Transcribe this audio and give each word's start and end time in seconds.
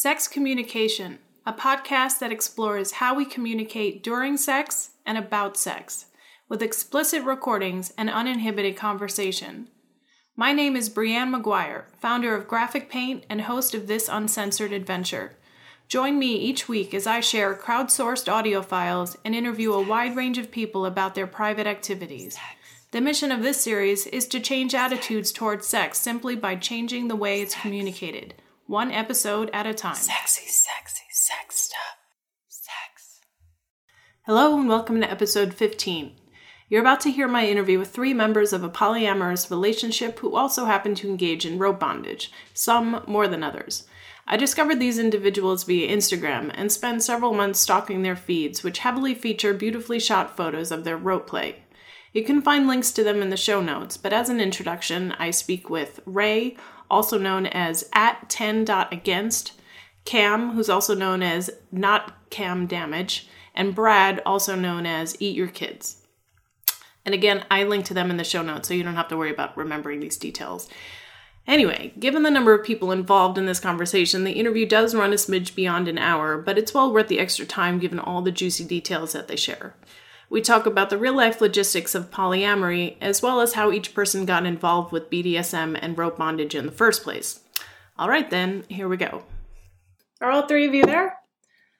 Sex 0.00 0.28
Communication, 0.28 1.18
a 1.44 1.52
podcast 1.52 2.20
that 2.20 2.30
explores 2.30 2.92
how 3.02 3.16
we 3.16 3.24
communicate 3.24 4.00
during 4.00 4.36
sex 4.36 4.90
and 5.04 5.18
about 5.18 5.56
sex, 5.56 6.06
with 6.48 6.62
explicit 6.62 7.24
recordings 7.24 7.92
and 7.98 8.08
uninhibited 8.08 8.76
conversation. 8.76 9.66
My 10.36 10.52
name 10.52 10.76
is 10.76 10.88
Brianne 10.88 11.34
McGuire, 11.34 11.86
founder 12.00 12.36
of 12.36 12.46
Graphic 12.46 12.88
Paint 12.88 13.24
and 13.28 13.40
host 13.40 13.74
of 13.74 13.88
this 13.88 14.08
uncensored 14.08 14.72
adventure. 14.72 15.36
Join 15.88 16.16
me 16.16 16.36
each 16.36 16.68
week 16.68 16.94
as 16.94 17.08
I 17.08 17.18
share 17.18 17.56
crowdsourced 17.56 18.32
audio 18.32 18.62
files 18.62 19.18
and 19.24 19.34
interview 19.34 19.72
a 19.72 19.82
wide 19.82 20.14
range 20.14 20.38
of 20.38 20.52
people 20.52 20.86
about 20.86 21.16
their 21.16 21.26
private 21.26 21.66
activities. 21.66 22.38
The 22.92 23.00
mission 23.00 23.32
of 23.32 23.42
this 23.42 23.60
series 23.60 24.06
is 24.06 24.28
to 24.28 24.38
change 24.38 24.76
attitudes 24.76 25.32
towards 25.32 25.66
sex 25.66 25.98
simply 25.98 26.36
by 26.36 26.54
changing 26.54 27.08
the 27.08 27.16
way 27.16 27.42
it's 27.42 27.60
communicated, 27.60 28.34
one 28.68 28.90
episode 28.90 29.48
at 29.54 29.66
a 29.66 29.72
time. 29.72 29.94
Sexy, 29.94 30.46
sexy, 30.46 31.04
sex 31.10 31.56
stuff. 31.56 31.96
Sex. 32.48 33.20
Hello, 34.26 34.58
and 34.58 34.68
welcome 34.68 35.00
to 35.00 35.10
episode 35.10 35.54
15. 35.54 36.12
You're 36.68 36.82
about 36.82 37.00
to 37.00 37.10
hear 37.10 37.26
my 37.26 37.46
interview 37.46 37.78
with 37.78 37.88
three 37.88 38.12
members 38.12 38.52
of 38.52 38.62
a 38.62 38.68
polyamorous 38.68 39.50
relationship 39.50 40.18
who 40.18 40.36
also 40.36 40.66
happen 40.66 40.94
to 40.96 41.08
engage 41.08 41.46
in 41.46 41.58
rope 41.58 41.80
bondage, 41.80 42.30
some 42.52 43.02
more 43.06 43.26
than 43.26 43.42
others. 43.42 43.86
I 44.26 44.36
discovered 44.36 44.80
these 44.80 44.98
individuals 44.98 45.64
via 45.64 45.88
Instagram 45.88 46.50
and 46.52 46.70
spent 46.70 47.02
several 47.02 47.32
months 47.32 47.60
stalking 47.60 48.02
their 48.02 48.16
feeds, 48.16 48.62
which 48.62 48.80
heavily 48.80 49.14
feature 49.14 49.54
beautifully 49.54 49.98
shot 49.98 50.36
photos 50.36 50.70
of 50.70 50.84
their 50.84 50.98
rope 50.98 51.26
play. 51.26 51.62
You 52.12 52.22
can 52.22 52.42
find 52.42 52.66
links 52.66 52.90
to 52.92 53.04
them 53.04 53.22
in 53.22 53.30
the 53.30 53.36
show 53.38 53.62
notes, 53.62 53.96
but 53.96 54.12
as 54.12 54.28
an 54.28 54.40
introduction, 54.40 55.12
I 55.18 55.30
speak 55.30 55.70
with 55.70 56.00
Ray, 56.04 56.56
also 56.90 57.18
known 57.18 57.46
as 57.46 57.88
at 57.92 58.28
10.against, 58.28 59.52
Cam, 60.04 60.52
who's 60.52 60.70
also 60.70 60.94
known 60.94 61.22
as 61.22 61.50
not 61.70 62.30
Cam 62.30 62.66
Damage, 62.66 63.28
and 63.54 63.74
Brad, 63.74 64.22
also 64.24 64.54
known 64.54 64.86
as 64.86 65.16
Eat 65.20 65.36
Your 65.36 65.48
Kids. 65.48 66.02
And 67.04 67.14
again, 67.14 67.44
I 67.50 67.64
link 67.64 67.84
to 67.86 67.94
them 67.94 68.10
in 68.10 68.16
the 68.16 68.24
show 68.24 68.42
notes, 68.42 68.68
so 68.68 68.74
you 68.74 68.82
don't 68.82 68.94
have 68.94 69.08
to 69.08 69.16
worry 69.16 69.30
about 69.30 69.56
remembering 69.56 70.00
these 70.00 70.16
details. 70.16 70.68
Anyway, 71.46 71.94
given 71.98 72.22
the 72.22 72.30
number 72.30 72.52
of 72.52 72.66
people 72.66 72.92
involved 72.92 73.38
in 73.38 73.46
this 73.46 73.58
conversation, 73.58 74.24
the 74.24 74.32
interview 74.32 74.66
does 74.66 74.94
run 74.94 75.12
a 75.12 75.16
smidge 75.16 75.54
beyond 75.54 75.88
an 75.88 75.96
hour, 75.96 76.36
but 76.36 76.58
it's 76.58 76.74
well 76.74 76.92
worth 76.92 77.08
the 77.08 77.18
extra 77.18 77.46
time 77.46 77.78
given 77.78 77.98
all 77.98 78.20
the 78.20 78.30
juicy 78.30 78.64
details 78.64 79.12
that 79.12 79.28
they 79.28 79.36
share. 79.36 79.74
We 80.30 80.42
talk 80.42 80.66
about 80.66 80.90
the 80.90 80.98
real 80.98 81.16
life 81.16 81.40
logistics 81.40 81.94
of 81.94 82.10
polyamory, 82.10 82.96
as 83.00 83.22
well 83.22 83.40
as 83.40 83.54
how 83.54 83.72
each 83.72 83.94
person 83.94 84.26
got 84.26 84.44
involved 84.44 84.92
with 84.92 85.10
BDSM 85.10 85.78
and 85.80 85.96
rope 85.96 86.18
bondage 86.18 86.54
in 86.54 86.66
the 86.66 86.72
first 86.72 87.02
place. 87.02 87.40
All 87.98 88.08
right, 88.08 88.28
then, 88.28 88.64
here 88.68 88.88
we 88.88 88.98
go. 88.98 89.22
Are 90.20 90.30
all 90.30 90.46
three 90.46 90.66
of 90.66 90.74
you 90.74 90.84
there? 90.84 91.16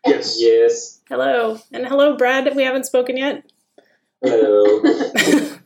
Yes. 0.07 0.37
Yes. 0.39 1.01
Hello. 1.09 1.59
And 1.73 1.87
hello, 1.87 2.17
Brad. 2.17 2.57
We 2.57 2.63
haven't 2.63 2.87
spoken 2.87 3.17
yet. 3.17 3.45
Hello. 4.23 4.83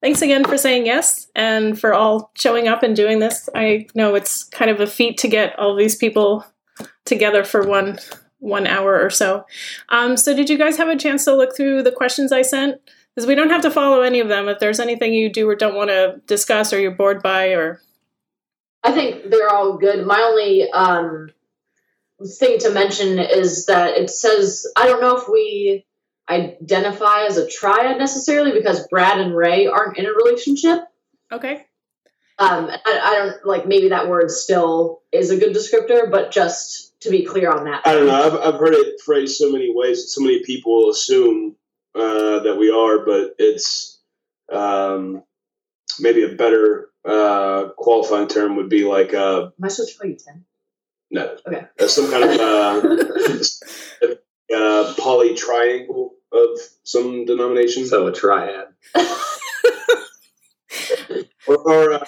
Thanks 0.00 0.22
again 0.22 0.44
for 0.44 0.58
saying 0.58 0.86
yes 0.86 1.28
and 1.36 1.80
for 1.80 1.94
all 1.94 2.32
showing 2.34 2.66
up 2.66 2.82
and 2.82 2.96
doing 2.96 3.20
this. 3.20 3.48
I 3.54 3.86
know 3.94 4.14
it's 4.14 4.44
kind 4.44 4.70
of 4.70 4.80
a 4.80 4.86
feat 4.86 5.18
to 5.18 5.28
get 5.28 5.56
all 5.58 5.76
these 5.76 5.94
people 5.96 6.44
together 7.04 7.44
for 7.44 7.66
one 7.66 7.98
one 8.42 8.66
hour 8.66 9.00
or 9.00 9.08
so. 9.08 9.46
Um, 9.88 10.16
so, 10.16 10.34
did 10.34 10.50
you 10.50 10.58
guys 10.58 10.76
have 10.76 10.88
a 10.88 10.96
chance 10.96 11.24
to 11.24 11.34
look 11.34 11.56
through 11.56 11.82
the 11.82 11.92
questions 11.92 12.32
I 12.32 12.42
sent? 12.42 12.80
Because 13.14 13.26
we 13.26 13.34
don't 13.34 13.50
have 13.50 13.62
to 13.62 13.70
follow 13.70 14.02
any 14.02 14.20
of 14.20 14.28
them. 14.28 14.48
If 14.48 14.58
there's 14.58 14.80
anything 14.80 15.14
you 15.14 15.30
do 15.30 15.48
or 15.48 15.54
don't 15.54 15.76
want 15.76 15.90
to 15.90 16.20
discuss, 16.26 16.72
or 16.72 16.80
you're 16.80 16.90
bored 16.90 17.22
by, 17.22 17.48
or 17.48 17.80
I 18.82 18.92
think 18.92 19.30
they're 19.30 19.50
all 19.50 19.78
good. 19.78 20.04
My 20.06 20.20
only 20.20 20.70
um, 20.70 21.30
thing 22.38 22.58
to 22.60 22.70
mention 22.70 23.18
is 23.18 23.66
that 23.66 23.96
it 23.96 24.10
says 24.10 24.66
I 24.76 24.86
don't 24.86 25.00
know 25.00 25.16
if 25.16 25.28
we 25.28 25.86
identify 26.28 27.26
as 27.26 27.36
a 27.36 27.48
triad 27.48 27.98
necessarily 27.98 28.52
because 28.52 28.86
Brad 28.88 29.20
and 29.20 29.36
Ray 29.36 29.66
aren't 29.66 29.98
in 29.98 30.06
a 30.06 30.12
relationship. 30.12 30.80
okay, 31.30 31.66
Um, 32.38 32.70
I, 32.70 33.00
I 33.02 33.14
don't 33.16 33.46
like 33.46 33.66
maybe 33.66 33.90
that 33.90 34.08
word 34.08 34.30
still 34.30 35.02
is 35.12 35.30
a 35.30 35.36
good 35.36 35.54
descriptor, 35.54 36.10
but 36.10 36.30
just 36.30 36.91
to 37.02 37.10
be 37.10 37.24
clear 37.24 37.50
on 37.50 37.64
that. 37.64 37.82
I 37.86 37.92
don't 37.94 38.06
know. 38.06 38.14
I've, 38.14 38.54
I've 38.54 38.60
heard 38.60 38.74
it 38.74 39.00
phrased 39.04 39.36
so 39.36 39.50
many 39.50 39.72
ways. 39.74 40.12
So 40.12 40.20
many 40.20 40.42
people 40.44 40.90
assume 40.90 41.56
uh, 41.94 42.40
that 42.40 42.56
we 42.58 42.70
are, 42.70 43.04
but 43.04 43.34
it's 43.38 44.00
um, 44.50 45.22
maybe 46.00 46.22
a 46.24 46.34
better 46.34 46.88
uh, 47.04 47.68
qualifying 47.76 48.28
term 48.28 48.56
would 48.56 48.68
be 48.68 48.84
like 48.84 49.12
uh, 49.14 49.46
Am 49.46 49.52
I 49.62 49.68
supposed 49.68 49.92
to 49.92 49.98
call 49.98 50.10
you 50.10 50.16
Tim? 50.16 50.44
no, 51.10 51.36
Okay. 51.46 51.66
uh, 51.78 51.86
some 51.88 52.10
kind 52.10 52.24
of 52.24 52.40
uh, 52.40 52.96
uh, 54.56 54.94
poly 54.98 55.34
triangle 55.34 56.14
of 56.32 56.58
some 56.84 57.26
denomination. 57.26 57.86
So 57.86 58.06
a 58.06 58.12
triad. 58.12 58.68
or, 61.46 61.56
or 61.70 61.92
uh, 61.94 62.04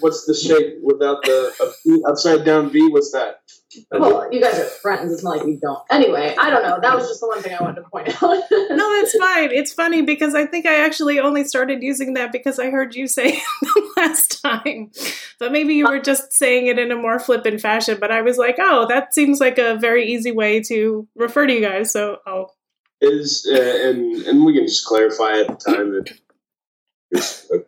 what's 0.00 0.26
the 0.26 0.34
shape 0.34 0.78
without 0.82 1.22
the 1.24 1.52
a 1.60 1.72
V, 1.88 2.02
upside 2.06 2.44
down 2.44 2.70
V? 2.70 2.88
What's 2.90 3.12
that? 3.12 3.40
Well, 3.90 4.32
you 4.32 4.40
guys 4.40 4.58
are 4.58 4.64
friends. 4.64 5.12
It's 5.12 5.22
not 5.22 5.38
like 5.38 5.46
you 5.46 5.58
don't. 5.60 5.82
Anyway, 5.90 6.34
I 6.38 6.50
don't 6.50 6.62
know. 6.62 6.78
That 6.80 6.94
was 6.94 7.08
just 7.08 7.20
the 7.20 7.28
one 7.28 7.42
thing 7.42 7.54
I 7.54 7.62
wanted 7.62 7.82
to 7.82 7.88
point 7.88 8.08
out. 8.08 8.42
no, 8.50 9.00
that's 9.00 9.16
fine. 9.16 9.50
It's 9.52 9.72
funny 9.72 10.02
because 10.02 10.34
I 10.34 10.46
think 10.46 10.66
I 10.66 10.84
actually 10.84 11.18
only 11.18 11.44
started 11.44 11.82
using 11.82 12.14
that 12.14 12.32
because 12.32 12.58
I 12.58 12.70
heard 12.70 12.94
you 12.94 13.06
say 13.06 13.28
it 13.34 13.42
the 13.62 13.92
last 13.96 14.42
time. 14.42 14.90
But 15.38 15.52
maybe 15.52 15.74
you 15.74 15.86
were 15.88 16.00
just 16.00 16.32
saying 16.32 16.66
it 16.66 16.78
in 16.78 16.90
a 16.90 16.96
more 16.96 17.18
flippant 17.18 17.60
fashion. 17.60 17.98
But 18.00 18.10
I 18.10 18.22
was 18.22 18.38
like, 18.38 18.56
oh, 18.58 18.86
that 18.88 19.14
seems 19.14 19.40
like 19.40 19.58
a 19.58 19.76
very 19.76 20.12
easy 20.12 20.32
way 20.32 20.62
to 20.64 21.06
refer 21.14 21.46
to 21.46 21.52
you 21.52 21.60
guys. 21.60 21.92
So 21.92 22.18
I'll 22.26 22.54
Is 23.00 23.46
uh, 23.50 23.88
and 23.88 24.22
and 24.26 24.44
we 24.44 24.54
can 24.54 24.66
just 24.66 24.86
clarify 24.86 25.40
at 25.40 25.48
the 25.48 25.54
time 25.56 25.92
that 25.92 26.12
it's 27.10 27.50
a 27.50 27.64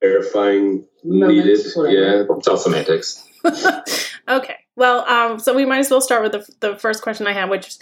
clarifying 0.00 0.86
needed. 1.04 1.58
whatever. 1.74 1.94
Yeah. 1.94 2.24
It's 2.36 2.48
all 2.48 2.56
semantics. 2.56 3.22
okay. 4.28 4.56
Well, 4.76 5.08
um, 5.08 5.38
so 5.38 5.54
we 5.54 5.64
might 5.64 5.78
as 5.78 5.90
well 5.90 6.00
start 6.00 6.22
with 6.22 6.32
the, 6.32 6.68
the 6.68 6.76
first 6.76 7.02
question 7.02 7.26
I 7.26 7.32
have, 7.32 7.48
which 7.48 7.68
is, 7.68 7.78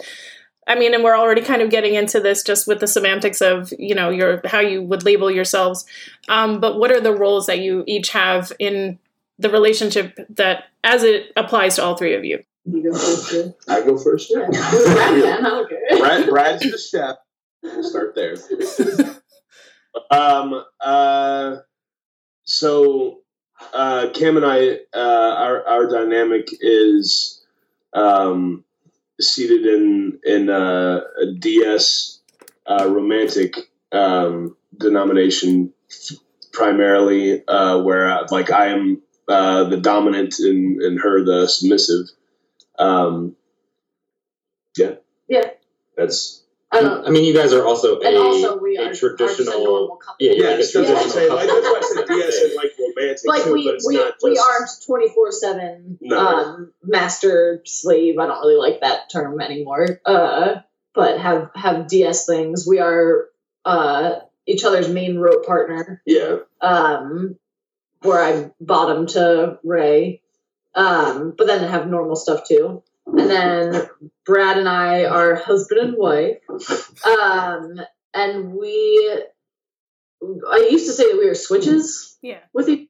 I 0.67 0.75
mean, 0.75 0.93
and 0.93 1.03
we're 1.03 1.17
already 1.17 1.41
kind 1.41 1.61
of 1.61 1.69
getting 1.69 1.93
into 1.93 2.19
this 2.19 2.41
just 2.41 2.67
with 2.67 2.79
the 2.79 2.87
semantics 2.87 3.41
of, 3.41 3.71
you 3.77 3.93
know, 3.93 4.09
your 4.09 4.41
how 4.45 4.59
you 4.59 4.81
would 4.81 5.03
label 5.03 5.29
yourselves. 5.29 5.85
Um, 6.27 6.59
but 6.59 6.79
what 6.79 6.91
are 6.91 7.01
the 7.01 7.13
roles 7.13 7.45
that 7.45 7.59
you 7.59 7.83
each 7.85 8.09
have 8.09 8.51
in 8.57 8.97
the 9.37 9.49
relationship 9.49 10.17
that, 10.29 10.65
as 10.83 11.03
it 11.03 11.31
applies 11.35 11.75
to 11.75 11.83
all 11.83 11.95
three 11.95 12.15
of 12.15 12.25
you? 12.25 12.43
you 12.65 12.91
go 12.91 12.97
first. 12.97 13.29
too. 13.29 13.53
I 13.67 13.81
go 13.81 13.97
first. 13.97 14.31
Yeah. 14.31 14.47
Brad 14.49 15.21
can, 15.21 15.45
I 15.45 15.49
don't 15.49 15.69
care. 15.69 15.99
Brad, 15.99 16.29
Brad's 16.29 16.71
the 16.71 16.77
chef. 16.77 17.17
We'll 17.61 17.83
start 17.83 18.15
there. 18.15 18.35
Um. 20.11 20.61
Uh. 20.81 21.55
So, 22.43 23.21
uh, 23.73 24.09
Cam 24.13 24.37
and 24.37 24.45
I, 24.45 24.79
uh, 24.93 25.35
our 25.37 25.67
our 25.67 25.87
dynamic 25.87 26.49
is 26.59 27.43
um, 27.93 28.63
seated 29.19 29.65
in 29.65 30.19
in 30.23 30.49
uh, 30.49 31.01
a 31.21 31.33
DS 31.39 32.19
uh, 32.65 32.87
romantic 32.89 33.57
um, 33.91 34.55
denomination 34.77 35.73
primarily, 36.51 37.45
uh, 37.47 37.81
where 37.81 38.09
uh, 38.09 38.27
like 38.31 38.51
I 38.51 38.67
am 38.67 39.01
uh, 39.27 39.65
the 39.65 39.77
dominant 39.77 40.39
and 40.39 40.81
and 40.81 40.99
her 40.99 41.23
the 41.23 41.47
submissive. 41.47 42.07
Um, 42.77 43.35
yeah. 44.77 44.95
Yeah. 45.27 45.51
That's 45.97 46.43
I 46.75 47.03
I 47.07 47.09
mean, 47.09 47.23
you 47.23 47.33
guys 47.33 47.53
are 47.53 47.65
also 47.65 47.99
a, 47.99 48.15
also, 48.17 48.57
we 48.57 48.77
a 48.77 48.81
are 48.81 48.85
are 48.85 48.89
just 48.91 49.03
a 49.03 49.09
traditional. 49.15 49.63
normal 49.63 49.95
couple. 49.97 50.15
Yeah, 50.19 50.33
Yeah, 50.35 50.43
like 50.49 50.53
a 50.53 50.57
that's 50.57 50.75
what 50.75 50.85
I'm 50.85 50.85
traditional 50.85 51.09
saying. 51.09 51.33
Like, 51.33 51.47
that's 51.47 51.61
why 51.61 51.77
I 51.77 51.93
said 51.95 52.07
DS 52.07 52.43
and 52.43 52.53
like 52.55 52.71
romantic 52.79 53.27
like 53.27 53.43
too, 53.43 53.53
we 53.53 53.65
but 53.65 53.75
it's 53.75 53.87
we, 53.87 53.95
not 53.95 54.13
we 54.23 54.35
just, 54.35 54.49
aren't 54.49 54.69
24 54.85 55.31
7 55.31 55.99
um 56.15 56.73
master 56.83 57.61
slave. 57.65 58.19
I 58.19 58.27
don't 58.27 58.39
really 58.39 58.57
like 58.57 58.81
that 58.81 59.09
term 59.09 59.39
anymore. 59.41 59.99
Uh 60.05 60.55
but 60.93 61.19
have 61.19 61.51
have 61.55 61.87
ds 61.87 62.25
things. 62.25 62.65
We 62.67 62.79
are 62.79 63.29
uh 63.63 64.15
each 64.45 64.63
other's 64.63 64.89
main 64.89 65.17
rope 65.17 65.45
partner. 65.45 66.01
Yeah, 66.05 66.37
um 66.61 67.37
where 68.01 68.21
i 68.21 68.51
bottom 68.59 69.07
to 69.07 69.59
ray. 69.63 70.21
Um 70.73 71.33
but 71.37 71.47
then 71.47 71.67
have 71.69 71.87
normal 71.87 72.15
stuff 72.15 72.47
too 72.47 72.83
and 73.07 73.29
then 73.29 73.87
brad 74.25 74.57
and 74.57 74.67
i 74.69 75.05
are 75.05 75.35
husband 75.35 75.79
and 75.81 75.95
wife 75.97 76.37
um 77.05 77.79
and 78.13 78.53
we 78.53 79.23
i 80.49 80.67
used 80.71 80.85
to 80.87 80.93
say 80.93 81.11
that 81.11 81.17
we 81.19 81.27
were 81.27 81.35
switches 81.35 82.17
Yeah. 82.21 82.39
with 82.53 82.69
each 82.69 82.89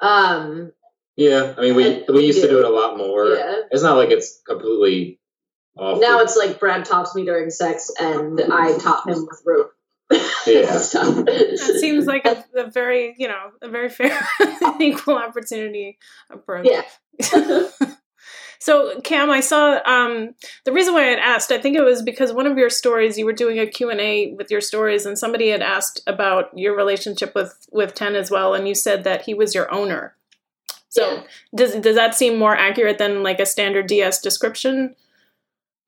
um 0.00 0.72
Yeah, 1.16 1.54
I 1.58 1.60
mean, 1.62 1.74
we 1.74 1.86
And 1.86 2.04
we 2.08 2.14
we 2.14 2.26
used 2.26 2.40
to 2.40 2.46
do. 2.48 2.54
do 2.54 2.58
it 2.60 2.64
a 2.64 2.70
lot 2.70 2.96
more. 2.96 3.26
yeah 3.28 3.62
It's 3.70 3.82
not 3.82 3.96
like 3.96 4.10
it's 4.10 4.40
completely 4.46 5.18
off. 5.76 6.00
now 6.00 6.20
it's 6.20 6.36
like 6.36 6.58
brad 6.60 6.84
tops 6.84 7.14
me 7.14 7.24
during 7.24 7.50
sex 7.50 7.90
and 8.00 8.40
i 8.52 8.76
top 8.78 9.06
him 9.08 9.26
with 9.26 9.42
rope 9.46 9.72
Yeah. 10.46 10.78
stuff. 10.88 11.14
That 11.24 11.76
seems 11.80 12.06
like 12.06 12.24
a, 12.26 12.44
a 12.56 12.68
very, 12.70 13.14
you 13.18 13.28
know, 13.28 13.52
a 13.62 13.68
very 13.68 13.88
fair 13.88 14.18
equal 14.80 15.16
opportunity 15.16 15.98
approach. 16.30 16.66
Yeah. 16.68 16.82
so 18.60 19.00
Cam, 19.00 19.30
I 19.30 19.40
saw 19.40 19.80
um, 19.86 20.34
the 20.64 20.72
reason 20.72 20.92
why 20.92 21.04
I 21.04 21.10
had 21.10 21.18
asked. 21.18 21.50
I 21.50 21.58
think 21.58 21.76
it 21.76 21.82
was 21.82 22.02
because 22.02 22.32
one 22.32 22.46
of 22.46 22.58
your 22.58 22.70
stories 22.70 23.18
you 23.18 23.24
were 23.24 23.32
doing 23.32 23.58
a 23.58 23.66
Q 23.66 23.90
and 23.90 24.00
A 24.00 24.34
with 24.34 24.50
your 24.50 24.60
stories, 24.60 25.06
and 25.06 25.18
somebody 25.18 25.48
had 25.48 25.62
asked 25.62 26.02
about 26.06 26.56
your 26.56 26.76
relationship 26.76 27.34
with 27.34 27.66
with 27.72 27.94
Ten 27.94 28.14
as 28.14 28.30
well, 28.30 28.54
and 28.54 28.68
you 28.68 28.74
said 28.74 29.02
that 29.04 29.22
he 29.22 29.34
was 29.34 29.54
your 29.54 29.72
owner. 29.72 30.14
So 30.90 31.14
Yeah. 31.14 31.22
does 31.54 31.74
does 31.76 31.96
that 31.96 32.14
seem 32.14 32.38
more 32.38 32.54
accurate 32.54 32.98
than 32.98 33.22
like 33.22 33.40
a 33.40 33.46
standard 33.46 33.86
DS 33.86 34.20
description? 34.20 34.94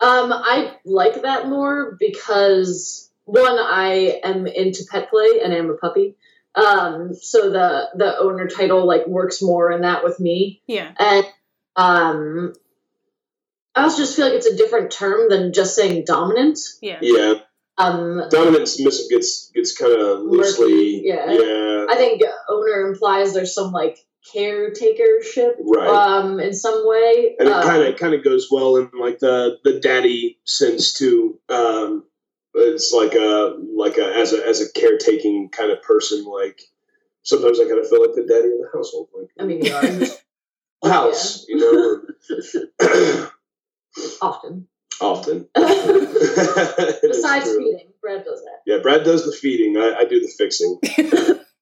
Um, 0.00 0.32
I 0.32 0.76
like 0.84 1.22
that 1.22 1.48
more 1.48 1.96
because 2.00 3.10
one, 3.24 3.58
I 3.58 4.20
am 4.24 4.46
into 4.46 4.84
pet 4.90 5.10
play 5.10 5.40
and 5.44 5.52
I'm 5.52 5.70
a 5.70 5.74
puppy. 5.76 6.16
Um, 6.54 7.14
so 7.14 7.50
the 7.50 7.90
the 7.94 8.18
owner 8.18 8.46
title 8.48 8.86
like 8.86 9.06
works 9.06 9.42
more 9.42 9.70
in 9.70 9.82
that 9.82 10.02
with 10.04 10.18
me. 10.18 10.62
Yeah. 10.66 10.92
And 10.98 11.26
um 11.76 12.52
I 13.74 13.84
also 13.84 13.98
just 13.98 14.16
feel 14.16 14.26
like 14.26 14.34
it's 14.34 14.46
a 14.46 14.56
different 14.56 14.90
term 14.90 15.28
than 15.28 15.52
just 15.52 15.74
saying 15.74 16.04
dominant. 16.06 16.58
Yeah. 16.82 16.98
Yeah, 17.00 17.34
Um 17.78 18.22
dominant 18.30 18.68
submissive 18.68 19.08
gets 19.10 19.50
gets 19.54 19.76
kind 19.76 19.92
of 19.92 20.20
loosely. 20.20 21.06
yeah. 21.06 21.30
yeah, 21.30 21.86
I 21.88 21.94
think 21.96 22.22
owner 22.48 22.86
implies 22.88 23.32
there's 23.34 23.54
some 23.54 23.72
like 23.72 23.98
caretakership 24.34 25.54
Right. 25.58 25.88
um 25.88 26.38
in 26.38 26.52
some 26.54 26.86
way. 26.86 27.34
and 27.38 27.48
it 27.48 27.52
Um, 27.54 27.62
kind 27.62 27.82
of 27.82 27.96
kind 27.98 28.14
of 28.14 28.22
goes 28.22 28.48
well 28.50 28.76
in 28.76 28.90
like 28.98 29.18
the 29.18 29.58
the 29.64 29.80
daddy 29.80 30.38
sense 30.44 30.92
too. 30.92 31.40
Um, 31.48 32.04
it's 32.54 32.92
like 32.92 33.14
a 33.14 33.56
like 33.74 33.96
a 33.98 34.14
as 34.16 34.32
a 34.34 34.46
as 34.46 34.60
a 34.60 34.70
caretaking 34.72 35.48
kind 35.48 35.72
of 35.72 35.82
person. 35.82 36.24
Like 36.24 36.60
sometimes 37.22 37.58
I 37.58 37.64
kind 37.64 37.78
of 37.80 37.88
feel 37.88 38.02
like 38.02 38.14
the 38.14 38.26
daddy 38.26 38.48
of 38.48 38.58
the 38.60 38.68
household. 38.74 39.08
Like 39.18 39.30
I 39.40 39.44
mean 39.44 39.64
you 39.64 39.74
are 39.74 40.88
house, 40.88 41.46
you 41.48 41.56
know. 41.56 42.02
often. 44.20 44.68
Often. 45.00 45.48
Besides 45.54 46.98
Besides 47.02 47.50
feeding, 47.50 47.88
Brad 48.00 48.24
does 48.24 48.42
that. 48.42 48.60
Yeah, 48.66 48.78
Brad 48.82 49.04
does 49.04 49.24
the 49.24 49.32
feeding. 49.32 49.76
I, 49.76 50.00
I 50.00 50.04
do 50.04 50.20
the 50.20 50.32
fixing. 50.38 51.38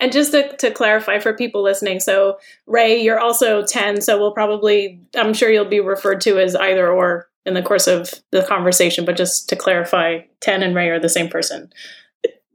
And 0.00 0.12
just 0.12 0.32
to, 0.32 0.56
to 0.56 0.70
clarify 0.70 1.18
for 1.18 1.34
people 1.34 1.62
listening, 1.62 2.00
so 2.00 2.38
Ray, 2.66 3.02
you're 3.02 3.20
also 3.20 3.62
Ten, 3.66 4.00
so 4.00 4.18
we'll 4.18 4.32
probably, 4.32 4.98
I'm 5.14 5.34
sure 5.34 5.50
you'll 5.50 5.66
be 5.66 5.80
referred 5.80 6.22
to 6.22 6.38
as 6.38 6.56
either 6.56 6.90
or 6.90 7.28
in 7.44 7.52
the 7.52 7.60
course 7.62 7.86
of 7.86 8.14
the 8.30 8.42
conversation, 8.42 9.04
but 9.04 9.18
just 9.18 9.50
to 9.50 9.56
clarify, 9.56 10.20
Ten 10.40 10.62
and 10.62 10.74
Ray 10.74 10.88
are 10.88 10.98
the 10.98 11.10
same 11.10 11.28
person. 11.28 11.70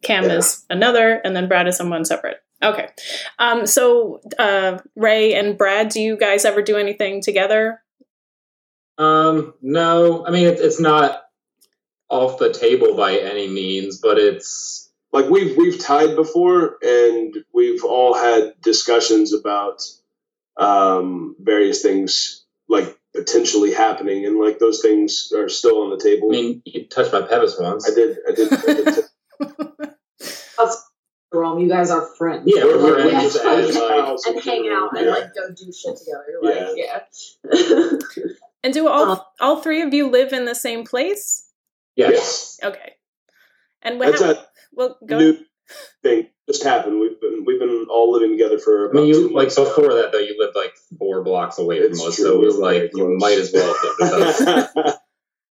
Cam 0.02 0.24
Yeah. 0.24 0.38
is 0.38 0.66
another, 0.72 1.22
and 1.24 1.36
then 1.36 1.48
Brad 1.48 1.68
is 1.68 1.78
someone 1.78 2.04
separate. 2.04 2.38
Okay. 2.64 2.88
Um, 3.38 3.68
so, 3.68 4.22
uh, 4.40 4.80
Ray 4.96 5.36
and 5.36 5.56
Brad, 5.56 5.90
do 5.90 6.02
you 6.02 6.18
guys 6.18 6.46
ever 6.46 6.64
do 6.64 6.78
anything 6.78 7.22
together? 7.22 7.82
Um, 8.98 9.54
no, 9.62 10.26
I 10.26 10.32
mean 10.32 10.48
it, 10.48 10.60
it's 10.60 10.80
not 10.80 11.24
off 12.10 12.38
the 12.40 12.54
table 12.54 12.96
by 12.96 13.18
any 13.18 13.48
means, 13.48 14.00
but 14.00 14.18
it's 14.18 14.90
Like 15.12 15.30
we've 15.30 15.58
we've 15.58 15.80
tied 15.80 16.16
before, 16.16 16.78
and 16.82 17.36
we've 17.54 17.84
all 17.84 18.14
had 18.14 18.54
discussions 18.62 19.34
about 19.34 19.82
um, 20.58 21.36
various 21.40 21.82
things 21.82 22.44
like 22.70 22.98
potentially 23.14 23.74
happening, 23.74 24.26
and 24.26 24.38
like 24.40 24.60
those 24.60 24.82
things 24.82 25.32
are 25.36 25.50
still 25.50 25.82
on 25.84 25.90
the 25.90 25.98
table. 26.04 26.30
I 26.30 26.32
mean 26.32 26.62
you 26.66 26.86
touched 26.86 27.14
my 27.14 27.22
pelvis 27.22 27.58
once. 27.60 27.90
I 27.90 27.94
did. 27.96 28.18
I 28.28 28.32
did. 28.34 28.54
I 28.54 28.74
did 28.74 28.96
t- 28.96 29.02
Rome, 31.34 31.60
you 31.60 31.68
guys 31.68 31.92
are 31.92 32.06
friends. 32.18 32.44
Yeah, 32.46 32.64
we're 32.64 32.78
Like, 32.98 33.12
friends, 33.12 33.36
yeah, 33.36 33.54
and, 33.60 33.68
like, 33.76 34.08
like, 34.08 34.36
and 34.36 34.44
hang 34.44 34.70
out 34.72 34.96
and 34.98 35.06
Yeah. 35.06 35.12
like 35.12 35.34
go 35.36 35.50
do 35.54 35.72
shit 35.74 35.98
together. 35.98 36.40
Like, 36.42 36.78
yeah. 36.78 37.02
And 38.66 38.74
do 38.74 38.88
all, 38.88 39.12
Um, 39.12 39.20
all 39.40 39.62
three 39.62 39.84
of 39.84 39.94
you 39.94 40.10
live 40.10 40.34
in 40.34 40.46
the 40.46 40.56
same 40.56 40.84
place? 40.86 41.48
yes. 41.96 42.60
Okay. 42.64 42.94
And 43.84 44.02
That's 44.02 44.20
what, 44.20 44.38
a 44.38 44.46
well, 44.74 44.98
go 45.06 45.20
new 45.20 45.38
thing 46.02 46.28
just 46.50 46.64
happened. 46.64 47.00
We've 47.00 47.22
been 47.22 47.44
we've 47.46 47.60
been 47.60 47.86
all 47.92 48.12
living 48.12 48.32
together 48.32 48.58
for. 48.58 48.88
I 48.88 48.90
About 48.90 49.04
mean, 49.04 49.14
two 49.14 49.20
you 49.20 49.26
like 49.28 49.34
months 49.34 49.58
now. 49.60 49.66
before 49.66 49.94
that 49.94 50.12
though. 50.12 50.18
You 50.18 50.36
lived 50.40 50.56
like 50.56 50.74
four 50.98 51.24
blocks 51.24 51.60
away 51.60 51.78
It's 51.78 52.00
from 52.00 52.10
us, 52.10 52.16
true, 52.16 52.26
so 52.26 52.42
it 52.42 52.46
was 52.46 52.56
we're 52.58 52.62
like 52.82 52.92
you 52.96 53.16
might 53.20 53.38
as 53.38 53.52
well 53.54 53.68
have 53.68 53.84
lived 54.00 54.40
with 54.40 54.48
us. 54.78 54.98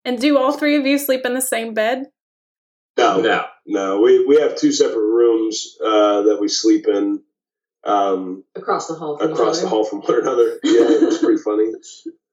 And 0.06 0.20
do 0.20 0.38
all 0.38 0.52
three 0.52 0.76
of 0.78 0.86
you 0.86 0.98
sleep 0.98 1.26
in 1.26 1.34
the 1.34 1.42
same 1.42 1.74
bed? 1.74 2.08
no, 2.98 3.22
No, 3.22 3.46
no, 3.66 4.02
we 4.02 4.26
we 4.26 4.42
have 4.42 4.58
two 4.58 4.74
separate 4.74 5.00
rooms 5.00 5.78
uh, 5.82 6.24
that 6.24 6.38
we 6.42 6.50
sleep 6.50 6.88
in. 6.90 7.24
Um, 7.86 8.44
Across 8.56 8.88
the 8.88 8.96
hall 8.96 9.18
from 9.18 9.32
across 9.32 9.58
each 9.58 9.64
the 9.64 9.70
hall 9.70 9.86
from 9.86 10.00
one 10.02 10.20
another. 10.22 10.60
Yeah, 10.64 10.82
it 10.92 11.02
was 11.04 11.20
pretty 11.20 11.42
funny. 11.42 11.72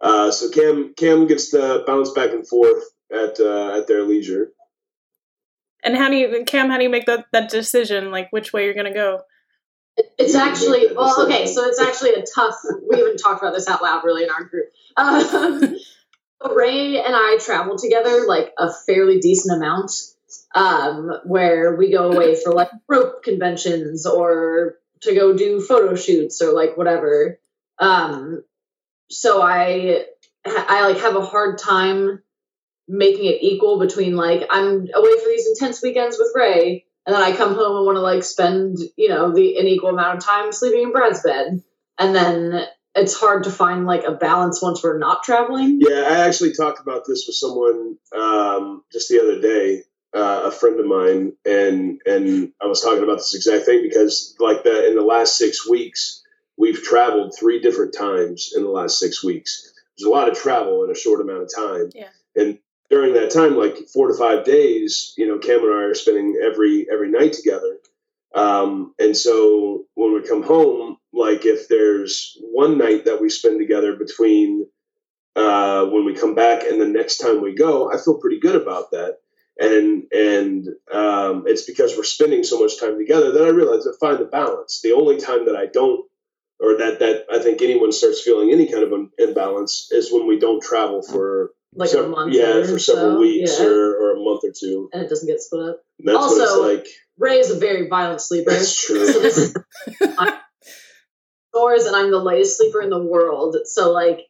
Uh, 0.00 0.30
so 0.30 0.50
Cam 0.50 0.94
Cam 0.96 1.26
gets 1.26 1.50
to 1.50 1.84
bounce 1.86 2.10
back 2.10 2.30
and 2.30 2.46
forth 2.46 2.84
at 3.10 3.40
uh, 3.40 3.78
at 3.78 3.86
their 3.86 4.02
leisure. 4.02 4.52
And 5.86 5.96
how 5.96 6.08
do 6.08 6.16
you, 6.16 6.44
Cam, 6.44 6.68
how 6.68 6.78
do 6.78 6.82
you 6.82 6.90
make 6.90 7.06
that, 7.06 7.26
that 7.32 7.48
decision, 7.48 8.10
like 8.10 8.32
which 8.32 8.52
way 8.52 8.64
you're 8.64 8.74
going 8.74 8.86
to 8.86 8.92
go? 8.92 9.20
It's 10.18 10.34
You 10.34 10.40
actually 10.40 10.94
well, 10.94 11.22
okay. 11.22 11.46
So 11.46 11.64
it's 11.64 11.80
actually 11.80 12.14
a 12.14 12.24
tough. 12.34 12.56
We 12.90 12.98
haven't 12.98 13.18
talked 13.18 13.42
about 13.42 13.54
this 13.54 13.68
out 13.68 13.82
loud 13.82 14.02
really 14.04 14.24
in 14.24 14.30
our 14.30 14.44
group. 14.44 14.66
Um, 14.96 15.76
Ray 16.54 16.98
and 16.98 17.14
I 17.14 17.38
travel 17.40 17.78
together 17.78 18.26
like 18.26 18.52
a 18.58 18.70
fairly 18.86 19.20
decent 19.20 19.56
amount, 19.56 19.92
um, 20.54 21.20
where 21.24 21.76
we 21.76 21.90
go 21.90 22.10
away 22.12 22.34
for 22.34 22.52
like 22.52 22.68
rope 22.88 23.22
conventions 23.22 24.06
or 24.06 24.74
to 25.02 25.14
go 25.14 25.36
do 25.36 25.60
photo 25.60 25.94
shoots 25.94 26.42
or 26.42 26.52
like 26.52 26.76
whatever. 26.76 27.38
Um, 27.78 28.42
so 29.10 29.42
I 29.42 30.04
I 30.44 30.88
like 30.88 31.02
have 31.02 31.16
a 31.16 31.24
hard 31.24 31.58
time 31.58 32.22
making 32.88 33.26
it 33.26 33.42
equal 33.42 33.78
between 33.78 34.16
like 34.16 34.46
I'm 34.50 34.88
away 34.94 35.18
for 35.18 35.28
these 35.28 35.48
intense 35.48 35.82
weekends 35.82 36.18
with 36.18 36.32
Ray 36.34 36.86
and 37.06 37.14
then 37.14 37.22
I 37.22 37.36
come 37.36 37.54
home 37.54 37.76
and 37.76 37.86
want 37.86 37.96
to 37.96 38.00
like 38.00 38.24
spend, 38.24 38.78
you 38.96 39.08
know, 39.08 39.32
the 39.32 39.58
an 39.58 39.66
equal 39.66 39.90
amount 39.90 40.18
of 40.18 40.24
time 40.24 40.50
sleeping 40.52 40.82
in 40.82 40.92
Brad's 40.92 41.22
bed. 41.22 41.62
And 41.98 42.14
then 42.14 42.66
it's 42.96 43.18
hard 43.18 43.44
to 43.44 43.50
find 43.50 43.86
like 43.86 44.02
a 44.04 44.12
balance 44.12 44.60
once 44.60 44.82
we're 44.82 44.98
not 44.98 45.22
traveling. 45.22 45.78
Yeah, 45.80 46.00
I 46.00 46.26
actually 46.26 46.52
talked 46.52 46.80
about 46.80 47.04
this 47.06 47.24
with 47.26 47.36
someone 47.36 47.96
um, 48.14 48.82
just 48.92 49.08
the 49.08 49.20
other 49.20 49.40
day, 49.40 49.82
uh, 50.14 50.42
a 50.46 50.50
friend 50.50 50.80
of 50.80 50.86
mine, 50.86 51.32
and 51.44 52.00
and 52.04 52.52
I 52.60 52.66
was 52.66 52.80
talking 52.80 53.04
about 53.04 53.18
this 53.18 53.36
exact 53.36 53.66
thing 53.66 53.82
because 53.82 54.34
like 54.40 54.64
the 54.64 54.88
in 54.88 54.96
the 54.96 55.02
last 55.02 55.38
six 55.38 55.68
weeks 55.68 56.22
we've 56.56 56.82
traveled 56.82 57.34
three 57.38 57.60
different 57.60 57.94
times 57.94 58.52
in 58.56 58.62
the 58.62 58.70
last 58.70 58.98
six 58.98 59.22
weeks. 59.22 59.72
There's 59.96 60.06
a 60.06 60.10
lot 60.10 60.28
of 60.28 60.38
travel 60.38 60.84
in 60.84 60.90
a 60.90 60.94
short 60.94 61.20
amount 61.20 61.42
of 61.42 61.54
time. 61.54 61.90
Yeah. 61.94 62.08
And 62.34 62.58
during 62.90 63.14
that 63.14 63.30
time, 63.30 63.56
like 63.56 63.76
four 63.92 64.08
to 64.08 64.14
five 64.14 64.44
days, 64.44 65.14
you 65.16 65.26
know, 65.26 65.38
Cam 65.38 65.64
and 65.64 65.72
I 65.72 65.82
are 65.84 65.94
spending 65.94 66.40
every 66.42 66.86
every 66.90 67.10
night 67.10 67.32
together. 67.32 67.78
Um, 68.34 68.94
and 68.98 69.16
so 69.16 69.84
when 69.94 70.12
we 70.14 70.22
come 70.22 70.42
home, 70.42 70.98
like 71.12 71.46
if 71.46 71.68
there's 71.68 72.36
one 72.52 72.78
night 72.78 73.06
that 73.06 73.20
we 73.20 73.30
spend 73.30 73.58
together 73.58 73.96
between 73.96 74.66
uh, 75.34 75.86
when 75.86 76.04
we 76.04 76.14
come 76.14 76.34
back 76.34 76.62
and 76.64 76.80
the 76.80 76.86
next 76.86 77.18
time 77.18 77.42
we 77.42 77.54
go, 77.54 77.90
I 77.92 77.98
feel 77.98 78.18
pretty 78.18 78.40
good 78.40 78.56
about 78.56 78.90
that. 78.92 79.18
And 79.58 80.04
and 80.12 80.68
um, 80.92 81.44
it's 81.46 81.62
because 81.62 81.96
we're 81.96 82.04
spending 82.04 82.44
so 82.44 82.60
much 82.60 82.78
time 82.78 82.98
together 82.98 83.32
that 83.32 83.44
I 83.44 83.48
realize 83.48 83.86
I 83.86 83.92
find 83.98 84.18
the 84.18 84.26
balance. 84.26 84.80
The 84.82 84.92
only 84.92 85.16
time 85.16 85.46
that 85.46 85.56
I 85.56 85.66
don't, 85.66 86.04
or 86.60 86.78
that 86.78 86.98
that 87.00 87.24
I 87.30 87.38
think 87.38 87.62
anyone 87.62 87.92
starts 87.92 88.22
feeling 88.22 88.50
any 88.52 88.70
kind 88.70 88.82
of 88.84 88.92
an 88.92 89.10
imbalance 89.18 89.88
is 89.90 90.12
when 90.12 90.26
we 90.26 90.38
don't 90.38 90.62
travel 90.62 91.02
for 91.02 91.50
Like 91.74 91.90
sev- 91.90 92.06
a 92.06 92.08
month. 92.08 92.34
yeah, 92.34 92.56
or 92.56 92.64
for 92.64 92.78
several 92.78 93.14
so, 93.16 93.20
weeks 93.20 93.58
yeah. 93.58 93.66
or, 93.66 93.94
or 93.94 94.12
a 94.16 94.20
month 94.20 94.40
or 94.44 94.52
two. 94.58 94.88
and 94.92 95.02
it 95.02 95.08
doesn't 95.08 95.28
get 95.28 95.40
split 95.40 95.68
up. 95.70 95.80
And 95.98 96.08
that's 96.08 96.18
Also- 96.18 96.62
what 96.62 96.70
it's 96.74 96.84
like. 96.86 96.92
Ray 97.18 97.38
is 97.38 97.50
a 97.50 97.58
very 97.58 97.88
violent 97.88 98.20
sleeper. 98.20 98.50
That's 98.50 98.78
true. 98.86 99.06
So 99.06 99.20
this 99.20 99.54
snores, 101.54 101.86
and 101.86 101.96
I'm 101.96 102.10
the 102.10 102.18
lightest 102.18 102.58
sleeper 102.58 102.82
in 102.82 102.90
the 102.90 103.02
world. 103.02 103.56
So 103.64 103.92
like, 103.92 104.20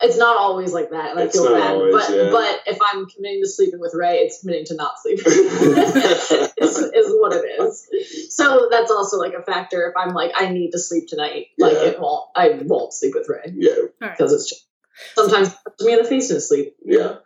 it's 0.00 0.16
not 0.16 0.36
always 0.36 0.72
like 0.72 0.90
that, 0.90 1.10
and 1.12 1.20
It's 1.20 1.36
I 1.38 1.42
feel 1.42 1.50
not 1.50 1.60
bad. 1.60 1.74
always, 1.74 1.92
but 2.06 2.16
yeah. 2.16 2.30
but 2.30 2.62
if 2.66 2.78
I'm 2.80 3.06
committing 3.06 3.42
to 3.42 3.48
sleeping 3.48 3.80
with 3.80 3.94
Ray, 3.94 4.18
it's 4.18 4.40
committing 4.40 4.64
to 4.66 4.76
not 4.76 4.92
sleeping. 5.02 5.24
is, 5.26 6.78
is 6.78 7.12
what 7.18 7.32
it 7.34 7.44
is. 7.60 8.34
So 8.34 8.68
that's 8.70 8.90
also 8.90 9.16
like 9.18 9.34
a 9.34 9.42
factor. 9.42 9.88
If 9.88 9.94
I'm 9.96 10.14
like, 10.14 10.32
I 10.36 10.50
need 10.50 10.70
to 10.72 10.78
sleep 10.78 11.08
tonight, 11.08 11.46
like 11.58 11.72
Yeah. 11.74 11.84
it 11.84 12.00
won't. 12.00 12.30
I 12.36 12.60
won't 12.64 12.92
sleep 12.94 13.14
with 13.14 13.28
Ray 13.28 13.52
yeah, 13.54 13.70
All 13.72 13.88
right. 14.00 14.16
because 14.16 14.32
it's 14.32 14.48
just, 14.48 14.66
sometimes 15.14 15.48
it 15.48 15.84
me 15.84 15.92
in 15.94 15.98
the 16.02 16.08
face 16.08 16.30
in 16.30 16.40
sleep. 16.40 16.76
yeah. 16.84 17.16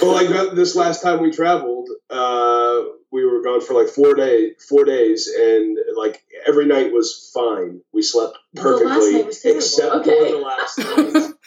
Well, 0.00 0.12
like 0.12 0.54
this 0.54 0.74
last 0.74 1.02
time 1.02 1.20
we 1.22 1.30
traveled, 1.30 1.88
uh, 2.10 2.82
we 3.12 3.24
were 3.24 3.42
gone 3.42 3.60
for 3.60 3.74
like 3.74 3.88
four 3.88 4.14
day, 4.14 4.52
four 4.68 4.84
days, 4.84 5.28
and 5.28 5.76
like 5.96 6.22
every 6.46 6.66
night 6.66 6.92
was 6.92 7.30
fine. 7.34 7.80
We 7.92 8.02
slept 8.02 8.38
The 8.54 8.62
last 8.62 8.80
perfectly, 8.82 9.12
night 9.12 9.26
was 9.26 9.44
except 9.44 9.94
Okay. 9.96 10.18
for 10.30 10.36
the 10.38 10.42
last 10.42 10.78
night. 10.78 11.32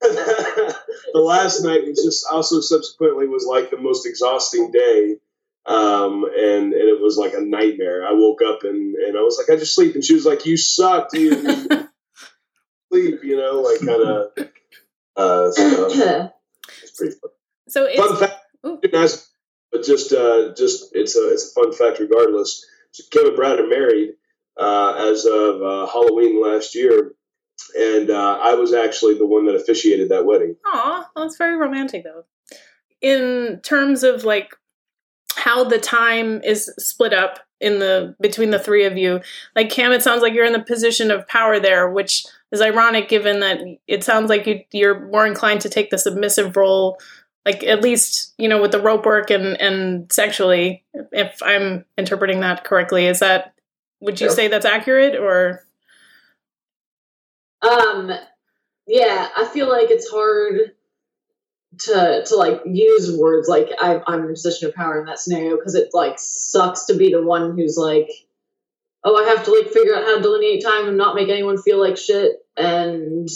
the 0.00 0.74
last 1.14 1.62
night 1.62 1.86
was 1.86 2.02
just 2.04 2.26
also 2.30 2.60
subsequently 2.60 3.26
was 3.26 3.44
like 3.46 3.70
the 3.70 3.78
most 3.78 4.06
exhausting 4.06 4.70
day. 4.70 5.16
um, 5.66 6.24
and 6.24 6.72
and 6.72 6.88
it 6.88 7.00
was 7.00 7.16
like 7.18 7.34
a 7.34 7.40
nightmare. 7.40 8.06
I 8.06 8.12
woke 8.12 8.40
up 8.42 8.60
and 8.62 8.94
and 8.94 9.18
I 9.18 9.20
was 9.22 9.38
like, 9.38 9.54
I 9.54 9.58
just 9.58 9.74
sleep, 9.74 9.94
and 9.94 10.04
she 10.04 10.14
was 10.14 10.24
like, 10.24 10.46
you 10.46 10.56
suck, 10.56 11.08
you 11.12 11.34
sleep, 12.92 13.22
you 13.22 13.36
know, 13.36 13.60
like 13.60 13.80
kind 13.80 14.02
of 14.02 14.48
uh, 15.16 15.50
stuff. 15.52 16.32
It's 16.82 16.96
pretty 16.98 17.14
fun. 17.14 17.30
So 17.68 17.84
it's 17.86 17.98
fun 17.98 18.16
fact. 18.16 18.34
Ooh. 18.66 18.78
but 19.72 19.84
just 19.84 20.12
uh, 20.12 20.54
just 20.54 20.90
it's 20.94 21.16
a 21.16 21.32
it's 21.32 21.50
a 21.50 21.54
fun 21.54 21.72
fact 21.72 21.98
regardless. 21.98 22.64
So 22.92 23.04
Cam 23.10 23.26
and 23.26 23.36
Brad 23.36 23.58
are 23.60 23.66
married 23.66 24.10
uh, 24.58 24.94
as 25.10 25.24
of 25.24 25.62
uh, 25.62 25.86
Halloween 25.86 26.42
last 26.42 26.74
year, 26.74 27.12
and 27.76 28.10
uh, 28.10 28.38
I 28.40 28.54
was 28.54 28.72
actually 28.72 29.14
the 29.14 29.26
one 29.26 29.46
that 29.46 29.54
officiated 29.54 30.08
that 30.10 30.26
wedding. 30.26 30.56
Aw, 30.66 31.08
it's 31.18 31.36
very 31.36 31.56
romantic 31.56 32.04
though. 32.04 32.24
In 33.00 33.60
terms 33.62 34.02
of 34.02 34.24
like 34.24 34.54
how 35.36 35.64
the 35.64 35.78
time 35.78 36.42
is 36.42 36.72
split 36.78 37.12
up 37.12 37.40
in 37.60 37.78
the 37.78 38.14
between 38.20 38.50
the 38.50 38.58
three 38.58 38.84
of 38.84 38.96
you, 38.96 39.20
like 39.54 39.70
Cam, 39.70 39.92
it 39.92 40.02
sounds 40.02 40.22
like 40.22 40.32
you're 40.32 40.44
in 40.44 40.52
the 40.52 40.62
position 40.62 41.10
of 41.10 41.26
power 41.28 41.60
there, 41.60 41.88
which 41.90 42.24
is 42.50 42.60
ironic 42.60 43.08
given 43.08 43.40
that 43.40 43.60
it 43.86 44.04
sounds 44.04 44.30
like 44.30 44.46
you, 44.46 44.60
you're 44.72 45.06
more 45.08 45.26
inclined 45.26 45.60
to 45.62 45.68
take 45.68 45.90
the 45.90 45.98
submissive 45.98 46.56
role, 46.56 46.98
like 47.44 47.62
at 47.64 47.82
least 47.82 48.34
you 48.38 48.48
know 48.48 48.60
with 48.60 48.72
the 48.72 48.80
rope 48.80 49.06
work 49.06 49.30
and 49.30 49.60
and 49.60 50.10
sexually. 50.12 50.84
If 51.12 51.42
I'm 51.42 51.84
interpreting 51.96 52.40
that 52.40 52.64
correctly, 52.64 53.06
is 53.06 53.20
that 53.20 53.54
would 54.00 54.20
you 54.20 54.30
say 54.30 54.48
that's 54.48 54.66
accurate 54.66 55.16
or? 55.16 55.64
Um, 57.62 58.12
yeah, 58.86 59.28
I 59.36 59.44
feel 59.46 59.68
like 59.68 59.90
it's 59.90 60.10
hard 60.10 60.72
to 61.80 62.24
to 62.26 62.36
like 62.36 62.62
use 62.64 63.16
words 63.16 63.46
like 63.48 63.68
I, 63.78 64.00
I'm 64.06 64.20
in 64.20 64.30
a 64.30 64.32
position 64.32 64.68
of 64.68 64.74
power 64.74 64.98
in 64.98 65.06
that 65.06 65.18
scenario 65.18 65.56
because 65.56 65.74
it 65.74 65.90
like 65.92 66.14
sucks 66.18 66.86
to 66.86 66.94
be 66.94 67.10
the 67.12 67.22
one 67.22 67.56
who's 67.56 67.76
like, 67.76 68.08
oh, 69.04 69.16
I 69.16 69.28
have 69.28 69.44
to 69.44 69.52
like 69.52 69.70
figure 69.70 69.94
out 69.94 70.04
how 70.04 70.16
to 70.16 70.22
delineate 70.22 70.64
time 70.64 70.88
and 70.88 70.96
not 70.96 71.14
make 71.14 71.28
anyone 71.28 71.60
feel 71.60 71.80
like 71.80 71.96
shit 71.96 72.32
and 72.56 73.28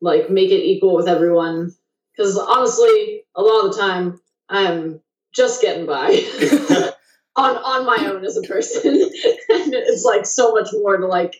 like 0.00 0.30
make 0.30 0.50
it 0.50 0.64
equal 0.64 0.94
with 0.94 1.08
everyone. 1.08 1.74
Because 2.16 2.36
honestly, 2.36 3.24
a 3.34 3.42
lot 3.42 3.66
of 3.66 3.72
the 3.72 3.80
time 3.80 4.20
I'm 4.48 5.00
just 5.32 5.62
getting 5.62 5.86
by 5.86 6.08
on 7.36 7.56
on 7.56 7.86
my 7.86 8.10
own 8.10 8.24
as 8.24 8.36
a 8.36 8.42
person, 8.42 8.92
and 8.92 9.74
it's 9.74 10.04
like 10.04 10.26
so 10.26 10.52
much 10.52 10.68
more 10.72 10.96
to 10.96 11.06
like 11.06 11.36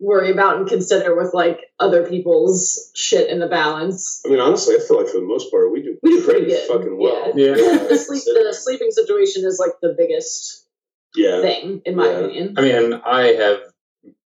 worry 0.00 0.30
about 0.30 0.56
and 0.58 0.68
consider 0.68 1.16
with 1.16 1.32
like 1.34 1.60
other 1.78 2.06
people's 2.08 2.90
shit 2.94 3.30
in 3.30 3.38
the 3.38 3.46
balance. 3.46 4.20
I 4.26 4.30
mean, 4.30 4.40
honestly, 4.40 4.74
I 4.74 4.78
feel 4.80 4.98
like 4.98 5.08
for 5.08 5.20
the 5.20 5.26
most 5.26 5.50
part, 5.50 5.70
we 5.72 5.82
do 5.82 5.96
We 6.02 6.18
do 6.18 6.24
pretty 6.24 6.46
good. 6.46 6.66
fucking 6.68 6.98
well. 6.98 7.32
Yeah. 7.36 7.54
the, 7.54 7.96
sleep, 7.96 8.22
the 8.24 8.52
sleeping 8.58 8.90
situation 8.90 9.44
is 9.44 9.58
like 9.58 9.72
the 9.80 9.94
biggest 9.96 10.66
Yeah. 11.14 11.40
thing, 11.40 11.82
in 11.84 11.96
my 11.96 12.06
Yeah. 12.06 12.18
opinion. 12.18 12.54
I 12.56 12.60
mean, 12.62 12.92
I 13.04 13.22
have 13.34 13.60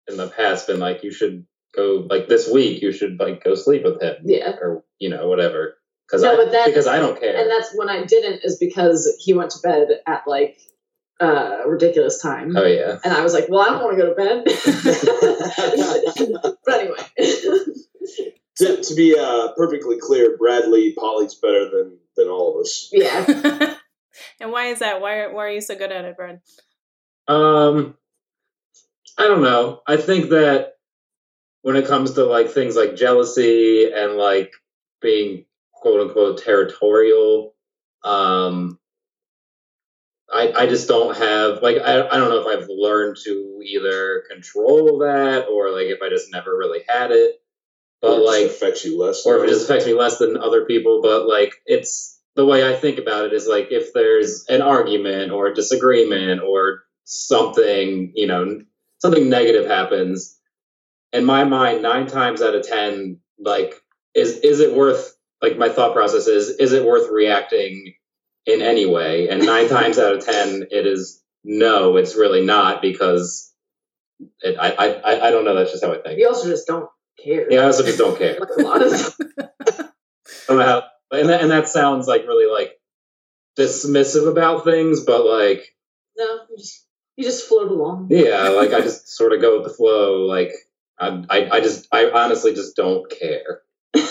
in 0.08 0.18
the 0.18 0.28
past 0.30 0.68
been 0.68 0.80
like, 0.80 1.04
you 1.04 1.12
should 1.12 1.46
go 1.76 2.08
like 2.10 2.28
this 2.28 2.50
week. 2.50 2.82
You 2.82 2.92
should 2.92 3.20
like 3.20 3.44
go 3.44 3.54
sleep 3.56 3.84
with 3.84 4.02
him, 4.02 4.16
Yeah. 4.24 4.56
or 4.62 4.84
you 5.00 5.10
know 5.10 5.28
whatever. 5.28 5.78
Because 6.08 6.24
No, 6.24 6.34
I 6.34 6.38
but 6.38 6.52
then- 6.54 6.70
because 6.70 6.88
I 6.88 7.00
don't 7.00 7.20
care. 7.20 7.36
And 7.36 7.52
that's 7.52 7.76
when 7.76 7.90
I 7.90 8.06
didn't 8.06 8.40
is 8.46 8.58
because 8.58 9.14
he 9.20 9.34
went 9.34 9.52
to 9.52 9.60
bed 9.62 9.90
at 10.08 10.24
like 10.26 10.58
uh 11.20 11.64
ridiculous 11.66 12.22
time. 12.22 12.56
oh 12.56 12.66
yeah. 12.66 13.00
And 13.04 13.14
I 13.14 13.22
was 13.22 13.34
like, 13.34 13.48
well, 13.50 13.62
I 13.62 13.70
don't 13.70 13.84
want 13.84 13.98
to 13.98 14.04
go 14.04 14.10
to 14.10 14.16
bed. 14.16 14.44
but 16.66 16.80
anyway. 16.80 16.98
To, 18.58 18.82
to 18.82 18.96
be 18.96 19.16
uh, 19.18 19.50
perfectly 19.56 20.00
clear, 20.00 20.36
Bradley 20.36 20.94
Polly's 20.94 21.36
better 21.36 21.70
than 21.70 22.00
than 22.16 22.28
all 22.28 22.56
of 22.56 22.62
us. 22.62 22.90
yeah. 22.92 23.76
and 24.40 24.52
why 24.52 24.68
is 24.68 24.80
that? 24.80 25.02
Why 25.02 25.20
are, 25.20 25.34
why 25.34 25.46
are 25.46 25.52
you 25.52 25.62
so 25.62 25.76
good 25.76 25.92
at 25.92 26.06
it, 26.06 26.18
Brad? 26.18 26.42
Um, 27.28 27.96
I 29.18 29.24
don't 29.28 29.42
know. 29.42 29.82
I 29.88 29.98
think 29.98 30.30
that 30.30 30.74
when 31.62 31.76
it 31.76 31.88
comes 31.88 32.14
to 32.14 32.24
like 32.26 32.50
things 32.50 32.76
like 32.76 32.96
jealousy 32.96 33.92
and 33.92 34.14
like 34.14 34.54
being 35.02 35.46
quote 35.72 36.02
unquote 36.02 36.44
territorial, 36.44 37.54
um, 38.04 38.80
I 40.32 40.52
I 40.56 40.66
just 40.68 40.88
don't 40.88 41.16
have 41.18 41.62
like 41.62 41.78
I 41.78 42.08
I 42.08 42.18
don't 42.18 42.30
know 42.30 42.46
if 42.46 42.48
I've 42.48 42.70
learned 42.70 43.18
to 43.26 43.62
either 43.64 44.24
control 44.30 45.00
that 45.00 45.48
or 45.48 45.72
like 45.72 45.88
if 45.88 46.02
I 46.02 46.10
just 46.10 46.32
never 46.32 46.56
really 46.58 46.82
had 46.88 47.12
it. 47.12 47.42
But 48.02 48.20
it 48.20 48.26
like 48.26 48.46
affects 48.48 48.86
you 48.86 49.00
less. 49.00 49.26
or 49.26 49.38
if 49.38 49.46
it 49.46 49.50
just 49.50 49.66
affects 49.66 49.86
me 49.86 49.94
less 49.94 50.18
than 50.20 50.38
other 50.38 50.66
people. 50.66 51.02
But 51.02 51.28
like, 51.28 51.54
it's 51.66 52.20
the 52.36 52.46
way 52.46 52.68
I 52.68 52.76
think 52.76 53.00
about 53.00 53.26
it 53.26 53.34
is 53.34 53.48
like 53.48 53.72
if 53.72 53.94
there's 53.94 54.46
an 54.50 54.62
argument 54.62 55.32
or 55.32 55.48
a 55.48 55.56
disagreement 55.56 56.42
or 56.42 56.84
something, 57.06 58.12
you 58.16 58.28
know, 58.28 58.62
something 59.00 59.30
negative 59.30 59.66
happens, 59.66 60.38
in 61.12 61.26
my 61.26 61.44
mind, 61.44 61.82
nine 61.82 62.06
times 62.06 62.42
out 62.42 62.54
of 62.56 62.68
ten, 62.68 63.20
like, 63.40 63.82
is 64.14 64.40
is 64.40 64.60
it 64.60 64.76
worth? 64.76 65.16
Like, 65.42 65.58
my 65.58 65.70
thought 65.70 65.94
process 65.94 66.28
is, 66.28 66.50
is 66.50 66.74
it 66.74 66.84
worth 66.84 67.12
reacting 67.12 67.94
in 68.48 68.62
any 68.62 68.88
way? 68.88 69.30
And 69.30 69.46
nine 69.46 69.70
times 69.78 70.00
out 70.00 70.16
of 70.16 70.26
ten, 70.26 70.66
it 70.72 70.88
is 70.88 71.22
no. 71.44 71.98
It's 71.98 72.16
really 72.16 72.46
not 72.46 72.82
because 72.82 73.54
it, 74.42 74.58
I, 74.60 74.72
I 74.72 74.88
I 74.88 75.28
I 75.28 75.32
don't 75.32 75.46
know. 75.46 75.54
That's 75.54 75.72
just 75.72 75.84
how 75.84 75.94
I 75.94 76.00
think. 76.02 76.20
You 76.20 76.28
also 76.28 76.48
just 76.50 76.66
don't 76.66 76.90
care. 77.24 77.52
Yeah, 77.52 77.62
I 77.62 77.66
also 77.66 77.84
just 77.84 78.00
don't 78.00 78.18
care. 78.18 78.40
Like 78.40 78.50
a 78.58 78.62
lot 78.62 78.82
of 78.82 79.94
I 80.50 80.66
how, 80.66 80.84
and 81.12 81.30
that, 81.30 81.42
and 81.42 81.52
that 81.52 81.68
sounds 81.68 82.08
like 82.08 82.22
really 82.28 82.52
like 82.52 82.74
dismissive 83.58 84.30
about 84.30 84.64
things, 84.64 85.04
but 85.04 85.26
like, 85.26 85.76
no, 86.18 86.40
you 86.50 86.58
just 86.58 86.86
you 87.18 87.24
just 87.24 87.48
float 87.48 87.72
along. 87.72 88.08
yeah, 88.12 88.50
like 88.50 88.74
I 88.74 88.82
just 88.82 89.08
sort 89.18 89.34
of 89.34 89.42
go 89.42 89.58
with 89.58 89.68
the 89.68 89.74
flow. 89.74 90.26
Like, 90.26 90.52
I, 91.00 91.24
I, 91.30 91.50
I 91.58 91.60
just, 91.60 91.88
I 91.92 92.10
honestly 92.12 92.54
just 92.54 92.76
don't 92.76 93.10
care. 93.10 93.62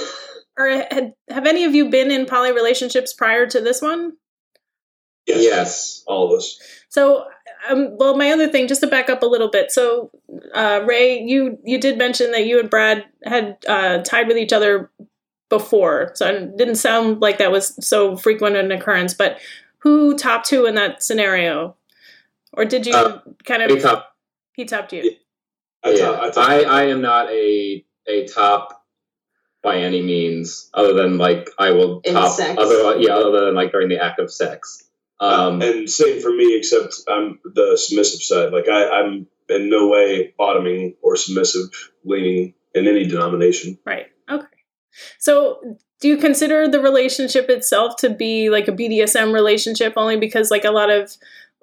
Or 0.59 0.69
had, 0.69 1.13
have 1.29 1.47
any 1.47 1.65
of 1.65 1.75
you 1.75 1.91
been 1.91 2.11
in 2.11 2.25
poly 2.25 2.51
relationships 2.51 3.13
prior 3.13 3.47
to 3.47 3.61
this 3.61 3.83
one? 3.83 4.15
Yes. 5.27 5.43
Yes. 5.43 6.03
all 6.07 6.33
of 6.33 6.39
us. 6.39 6.59
So, 6.89 7.27
um, 7.69 7.97
well, 7.99 8.17
my 8.17 8.31
other 8.31 8.49
thing, 8.49 8.69
just 8.69 8.81
to 8.81 8.87
back 8.87 9.11
up 9.11 9.23
a 9.23 9.27
little 9.27 9.51
bit. 9.51 9.71
So, 9.71 10.11
uh, 10.55 10.83
Ray, 10.87 11.21
you 11.21 11.59
you 11.65 11.79
did 11.79 11.99
mention 11.99 12.31
that 12.33 12.47
you 12.47 12.59
and 12.61 12.71
Brad 12.71 13.05
had 13.25 13.59
uh, 13.69 13.99
tied 13.99 14.29
with 14.29 14.37
each 14.39 14.53
other 14.53 14.91
before, 15.49 16.13
so 16.15 16.27
it 16.29 16.57
didn't 16.57 16.77
sound 16.77 17.21
like 17.21 17.39
that 17.39 17.53
was 17.53 17.75
so 17.87 18.17
frequent 18.17 18.57
an 18.57 18.73
occurrence. 18.73 19.15
But 19.15 19.39
who 19.79 20.17
topped 20.17 20.51
who 20.51 20.67
in 20.67 20.75
that 20.77 21.03
scenario, 21.03 21.77
or 22.53 22.65
did 22.65 22.87
you 22.87 22.95
Uh, 22.95 23.21
kind 23.45 23.63
of 23.63 23.71
Hey, 23.71 23.79
top, 23.81 24.17
he 24.55 24.65
topped 24.65 24.93
you? 24.93 25.03
Yeah. 25.05 25.11
I, 25.85 25.91
yeah, 25.91 25.97
thought- 25.99 26.25
I, 26.25 26.31
thought- 26.31 26.51
I, 26.51 26.63
I 26.63 26.83
am 26.85 27.01
not 27.03 27.31
a 27.31 27.85
a 28.09 28.27
top 28.27 28.85
by 29.63 29.79
any 29.79 30.01
means, 30.03 30.71
other 30.75 30.95
than 30.95 31.19
like 31.19 31.51
I 31.59 31.73
will 31.73 32.01
In 32.05 32.15
top 32.15 32.33
sex. 32.37 32.57
other 32.59 32.97
yeah, 33.01 33.15
other 33.15 33.45
than 33.47 33.55
like 33.55 33.73
during 33.73 33.89
the 33.89 34.03
act 34.03 34.19
of 34.21 34.33
sex. 34.33 34.85
Um, 35.19 35.63
and 35.63 35.89
same 35.89 36.21
for 36.21 36.31
me, 36.31 36.57
except 36.57 36.95
I'm 37.09 37.39
the 37.45 37.77
submissive 37.77 38.23
side. 38.23 38.53
Like 38.53 38.69
I, 38.69 38.89
I'm 38.89 39.27
in 39.49 39.71
no 39.71 39.89
way 39.89 40.35
bottoming 40.37 40.95
or 41.03 41.17
submissive 41.17 41.71
leaning 42.05 42.55
in 42.75 42.87
any 42.87 43.07
denomination. 43.07 43.79
Right. 43.85 44.07
Okay. 44.31 44.47
So, 45.19 45.79
do 46.01 46.09
you 46.09 46.19
consider 46.19 46.69
the 46.69 46.81
relationship 46.81 47.49
itself 47.49 47.97
to 47.97 48.11
be 48.11 48.51
like 48.51 48.69
a 48.69 48.73
BDSM 48.73 49.33
relationship 49.33 49.95
only 49.97 50.19
because 50.19 50.51
like 50.51 50.65
a 50.65 50.71
lot 50.71 50.91
of 50.91 51.11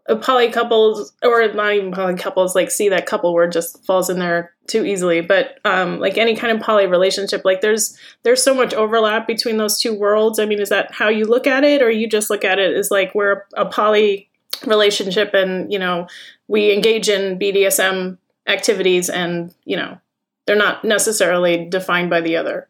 uh, 0.10 0.16
poly 0.16 0.50
couples 0.50 1.14
or 1.24 1.48
not 1.54 1.74
even 1.74 1.92
poly 1.92 2.16
couples 2.16 2.56
like 2.56 2.72
see 2.72 2.90
that 2.90 3.06
couple 3.06 3.34
word 3.34 3.52
just 3.52 3.86
falls 3.86 4.10
in 4.10 4.20
there 4.20 4.53
too 4.68 4.86
easily, 4.86 5.22
but 5.22 5.60
um 5.66 6.00
like 6.00 6.18
any 6.18 6.36
kind 6.36 6.56
of 6.56 6.64
poly 6.64 6.88
relationship 6.88 7.42
like 7.44 7.62
there's 7.62 7.98
there's 8.24 8.42
so 8.42 8.54
much 8.54 8.74
overlap 8.74 9.28
between 9.28 9.58
those 9.58 9.80
two 9.80 9.94
worlds. 9.94 10.40
I 10.40 10.46
mean, 10.46 10.62
is 10.62 10.70
that 10.70 10.92
how 10.94 11.10
you 11.10 11.26
look 11.26 11.48
at 11.48 11.64
it 11.64 11.82
or 11.82 11.90
you 11.90 12.08
just 12.08 12.30
look 12.30 12.46
at 12.46 12.60
it 12.60 12.76
as 12.76 12.90
like 12.90 13.14
we're 13.14 13.44
a 13.56 13.66
poly 13.66 14.30
relationship 14.66 15.34
and, 15.34 15.72
you 15.72 15.80
know, 15.80 16.08
we 16.48 16.74
engage 16.74 17.10
in 17.10 17.40
BDSM 17.40 18.18
activities 18.48 19.10
and, 19.10 19.54
you 19.66 19.78
know, 19.78 19.98
they're 20.46 20.56
not 20.56 20.84
necessarily 20.84 21.66
defined 21.70 22.10
by 22.10 22.22
the 22.22 22.38
other. 22.38 22.68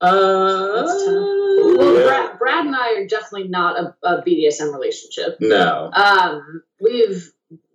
Uh, 0.00 0.84
well, 0.86 1.98
Yeah. 1.98 2.06
Brad, 2.06 2.38
Brad 2.38 2.66
and 2.66 2.76
I 2.76 2.94
are 3.00 3.06
definitely 3.06 3.48
not 3.48 3.78
a, 3.78 3.94
a 4.06 4.22
BDSM 4.22 4.72
relationship. 4.72 5.36
no. 5.40 5.90
Um, 5.92 6.62
we've 6.80 7.30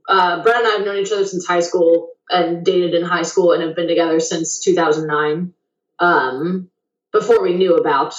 uh, 0.08 0.42
Brad 0.42 0.58
and 0.58 0.68
I 0.68 0.72
have 0.72 0.86
known 0.86 0.98
each 0.98 1.12
other 1.12 1.26
since 1.26 1.46
high 1.46 1.60
school 1.60 2.10
and 2.30 2.64
dated 2.66 2.94
in 2.94 3.04
high 3.04 3.24
school 3.24 3.52
and 3.54 3.64
have 3.64 3.76
been 3.76 3.88
together 3.88 4.20
since 4.20 4.60
2009. 4.60 5.54
Um, 6.00 6.70
before 7.12 7.42
we 7.42 7.54
knew 7.56 7.76
about 7.76 8.16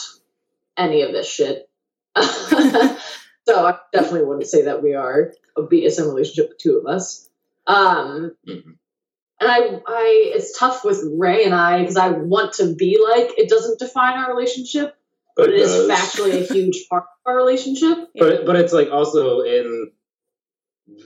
any 0.77 1.03
of 1.03 1.13
this 1.13 1.29
shit. 1.31 1.69
so 2.17 3.67
I 3.67 3.79
definitely 3.93 4.25
wouldn't 4.25 4.47
say 4.49 4.63
that 4.63 4.83
we 4.83 4.95
are 4.95 5.33
a 5.57 5.63
BDSM 5.63 6.07
relationship, 6.09 6.51
the 6.51 6.57
two 6.61 6.79
of 6.79 6.87
us. 6.87 7.29
Um, 7.67 8.35
Mhm. 8.47 8.77
and 9.41 9.51
I, 9.51 9.81
I, 9.87 10.33
it's 10.35 10.59
tough 10.59 10.85
with 10.85 11.03
Ray 11.17 11.45
and 11.45 11.55
I 11.55 11.81
because 11.81 11.97
I 11.97 12.09
want 12.11 12.55
to 12.55 12.75
be 12.75 12.99
like 13.03 13.39
it 13.39 13.49
doesn't 13.49 13.79
define 13.79 14.19
our 14.19 14.35
relationship, 14.35 14.95
but 15.37 15.51
it 15.51 15.55
is 15.61 15.71
does. 15.71 15.89
factually 15.91 16.41
a 16.43 16.53
huge 16.53 16.87
part 16.91 17.05
of 17.05 17.31
our 17.31 17.37
relationship. 17.37 17.99
But 18.17 18.45
but 18.45 18.57
it's 18.57 18.73
like 18.73 18.91
also 18.91 19.41
in 19.43 19.93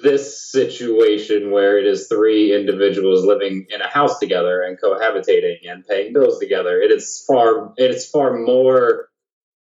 this 0.02 0.50
situation 0.50 1.50
where 1.50 1.78
it 1.78 1.86
is 1.86 2.08
three 2.08 2.54
individuals 2.54 3.24
living 3.24 3.66
in 3.70 3.80
a 3.80 3.88
house 3.88 4.18
together 4.18 4.62
and 4.62 4.78
cohabitating 4.80 5.58
and 5.68 5.86
paying 5.86 6.12
bills 6.12 6.38
together, 6.38 6.80
it 6.80 6.90
is 6.90 7.24
far 7.26 7.72
it 7.76 7.90
is 7.90 8.06
far 8.08 8.36
more 8.38 9.08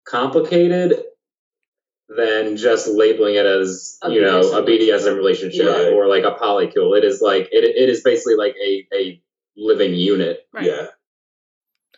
complicated 0.07 1.03
than 2.09 2.55
just 2.55 2.87
labeling 2.87 3.35
it 3.35 3.45
as 3.45 3.97
A 4.01 4.11
you 4.11 4.21
know 4.21 4.39
a 4.39 4.63
BDSM 4.63 4.79
BDSM 4.89 5.17
relationship 5.17 5.65
Yeah. 5.65 5.91
or 5.93 6.07
like 6.07 6.23
a 6.23 6.31
polycule. 6.41 6.97
It 6.97 7.03
is 7.03 7.21
like 7.21 7.49
it, 7.51 7.63
it 7.63 7.89
is 7.89 8.01
basically 8.01 8.35
like 8.35 8.55
a 8.65 8.87
a 8.93 9.21
living 9.57 9.93
unit. 9.93 10.47
Right. 10.53 10.65
Yeah. 10.65 10.87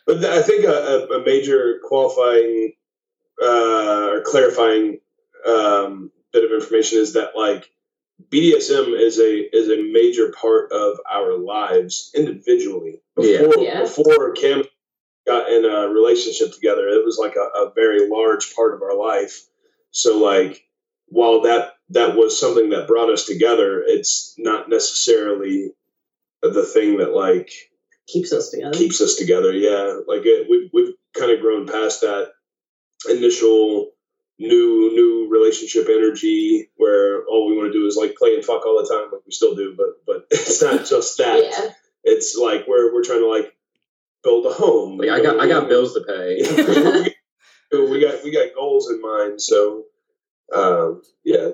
But 0.06 0.20
th- 0.20 0.32
I 0.32 0.42
think 0.42 0.64
a, 0.64 0.68
a, 1.10 1.20
a 1.20 1.24
major 1.24 1.78
qualifying 1.84 2.72
uh, 3.40 4.08
or 4.10 4.22
clarifying 4.22 4.98
um, 5.46 6.10
bit 6.32 6.44
of 6.44 6.50
information 6.52 6.98
is 6.98 7.14
that 7.14 7.30
like 7.36 7.70
BDSM 8.30 8.98
is 9.00 9.18
a 9.18 9.56
is 9.56 9.68
a 9.68 9.82
major 9.92 10.32
part 10.32 10.72
of 10.72 10.98
our 11.10 11.36
lives 11.38 12.10
individually. 12.14 13.00
Yeah. 13.18 13.42
Before 13.42 13.62
Yeah. 13.64 13.80
before 13.82 14.32
Cam 14.32 14.64
got 15.26 15.50
in 15.50 15.64
a 15.64 15.88
relationship 15.88 16.52
together, 16.52 16.88
it 16.88 17.04
was 17.04 17.18
like 17.18 17.36
a, 17.36 17.58
a 17.66 17.72
very 17.74 18.08
large 18.08 18.54
part 18.54 18.74
of 18.74 18.82
our 18.82 18.96
life. 18.96 19.46
So 19.90 20.18
like 20.18 20.62
while 21.06 21.42
that 21.42 21.72
that 21.90 22.16
was 22.16 22.38
something 22.38 22.70
that 22.70 22.86
brought 22.86 23.10
us 23.10 23.26
together, 23.26 23.82
it's 23.86 24.34
not 24.38 24.68
necessarily 24.68 25.72
the 26.42 26.64
thing 26.64 26.98
that 26.98 27.12
like 27.14 27.50
Keeps 28.08 28.32
us 28.32 28.50
together. 28.50 28.76
keeps 28.76 29.00
us 29.00 29.14
together. 29.16 29.52
Yeah, 29.52 30.00
like 30.08 30.22
it, 30.24 30.48
we've 30.50 30.68
we've 30.72 30.94
kind 31.16 31.30
of 31.30 31.40
grown 31.40 31.66
past 31.66 32.00
that 32.00 32.32
initial 33.08 33.90
new 34.40 34.90
new 34.94 35.28
relationship 35.30 35.86
energy 35.88 36.70
where 36.76 37.24
all 37.26 37.48
we 37.48 37.56
want 37.56 37.72
to 37.72 37.78
do 37.78 37.86
is 37.86 37.96
like 37.96 38.16
play 38.16 38.34
and 38.34 38.44
fuck 38.44 38.64
all 38.66 38.82
the 38.82 38.88
time, 38.88 39.12
like 39.12 39.20
we 39.26 39.32
still 39.32 39.54
do. 39.54 39.74
But 39.76 40.04
but 40.06 40.26
it's 40.30 40.62
not 40.62 40.86
just 40.86 41.18
that. 41.18 41.44
yeah. 41.44 41.70
It's 42.02 42.34
like 42.34 42.66
we're 42.66 42.92
we're 42.92 43.04
trying 43.04 43.20
to 43.20 43.28
like 43.28 43.54
build 44.24 44.46
a 44.46 44.50
home. 44.50 44.98
Like 44.98 45.10
I 45.10 45.22
got 45.22 45.38
I 45.38 45.46
got 45.46 45.68
bills 45.68 45.94
to 45.94 46.00
pay. 46.00 47.14
we 47.72 48.00
got 48.00 48.24
we 48.24 48.32
got 48.32 48.54
goals 48.54 48.90
in 48.90 49.00
mind. 49.00 49.40
So 49.40 49.84
um, 50.52 51.02
yeah, 51.24 51.50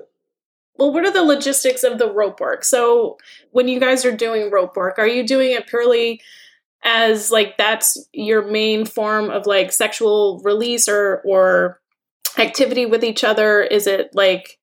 Well, 0.75 0.91
what 0.93 1.05
are 1.05 1.11
the 1.11 1.23
logistics 1.23 1.83
of 1.83 1.99
the 1.99 2.11
rope 2.11 2.39
work? 2.39 2.63
So, 2.63 3.17
when 3.51 3.67
you 3.67 3.79
guys 3.79 4.05
are 4.05 4.15
doing 4.15 4.49
rope 4.49 4.75
work, 4.75 4.97
are 4.97 5.07
you 5.07 5.25
doing 5.25 5.51
it 5.51 5.67
purely 5.67 6.21
as 6.83 7.31
like 7.31 7.57
that's 7.57 8.07
your 8.13 8.43
main 8.49 8.85
form 8.85 9.29
of 9.29 9.45
like 9.45 9.71
sexual 9.71 10.39
release 10.43 10.87
or 10.87 11.21
or 11.25 11.79
activity 12.37 12.85
with 12.85 13.03
each 13.03 13.23
other? 13.23 13.61
Is 13.61 13.87
it 13.87 14.11
like 14.13 14.59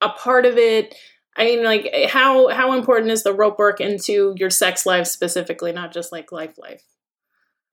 a 0.00 0.08
part 0.08 0.46
of 0.46 0.56
it? 0.58 0.94
I 1.36 1.44
mean, 1.44 1.64
like 1.64 1.92
how 2.08 2.48
how 2.48 2.72
important 2.72 3.10
is 3.10 3.22
the 3.22 3.32
rope 3.32 3.58
work 3.58 3.80
into 3.80 4.34
your 4.36 4.50
sex 4.50 4.86
life 4.86 5.06
specifically, 5.06 5.72
not 5.72 5.92
just 5.92 6.12
like 6.12 6.30
life 6.32 6.58
life? 6.58 6.84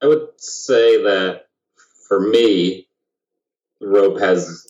I 0.02 0.08
would 0.08 0.30
say 0.38 1.04
that 1.04 1.48
for 2.08 2.20
me, 2.20 2.88
rope 3.80 4.20
has 4.20 4.68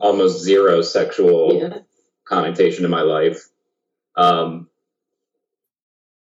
almost 0.00 0.42
zero 0.42 0.82
sexual 0.82 1.54
Yeah. 1.54 1.78
connotation 2.24 2.84
in 2.84 2.90
my 2.90 3.02
life. 3.02 3.48
Um, 4.16 4.68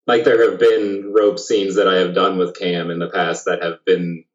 like 0.07 0.23
there 0.23 0.49
have 0.51 0.59
been 0.59 1.13
rope 1.13 1.39
scenes 1.39 1.75
that 1.75 1.87
I 1.87 1.95
have 1.95 2.13
done 2.13 2.37
with 2.37 2.57
Cam 2.57 2.91
in 2.91 2.99
the 2.99 3.09
past 3.09 3.45
that 3.45 3.63
have 3.63 3.83
been, 3.85 4.25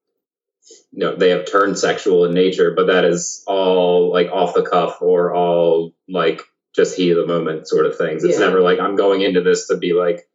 you 0.92 1.00
know, 1.00 1.16
they 1.16 1.30
have 1.30 1.50
turned 1.50 1.78
sexual 1.78 2.24
in 2.26 2.34
nature, 2.34 2.72
but 2.74 2.86
that 2.88 3.04
is 3.04 3.42
all 3.46 4.12
like 4.12 4.28
off 4.30 4.54
the 4.54 4.62
cuff 4.62 5.00
or 5.02 5.34
all 5.34 5.92
like 6.08 6.42
just 6.74 6.96
heat 6.96 7.10
of 7.12 7.16
the 7.18 7.26
moment 7.26 7.66
sort 7.68 7.86
of 7.86 7.96
things. 7.96 8.24
It's 8.24 8.38
Yeah. 8.38 8.46
never 8.46 8.60
like 8.60 8.78
I'm 8.78 8.96
going 8.96 9.22
into 9.22 9.40
this 9.42 9.68
to 9.68 9.76
be 9.76 9.92
like, 9.92 10.28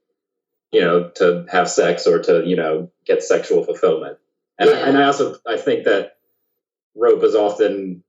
you 0.72 0.82
know, 0.82 1.10
to 1.16 1.46
have 1.50 1.70
sex 1.70 2.08
or 2.08 2.20
to, 2.24 2.44
you 2.46 2.56
know, 2.56 2.92
get 3.06 3.24
sexual 3.24 3.64
fulfillment. 3.64 4.18
And, 4.60 4.70
Yeah. 4.70 4.76
I, 4.78 4.80
and 4.90 4.98
I 4.98 5.06
also, 5.06 5.38
I 5.48 5.58
think 5.58 5.86
that 5.86 6.18
rope 6.96 7.24
is 7.24 7.36
often 7.36 8.04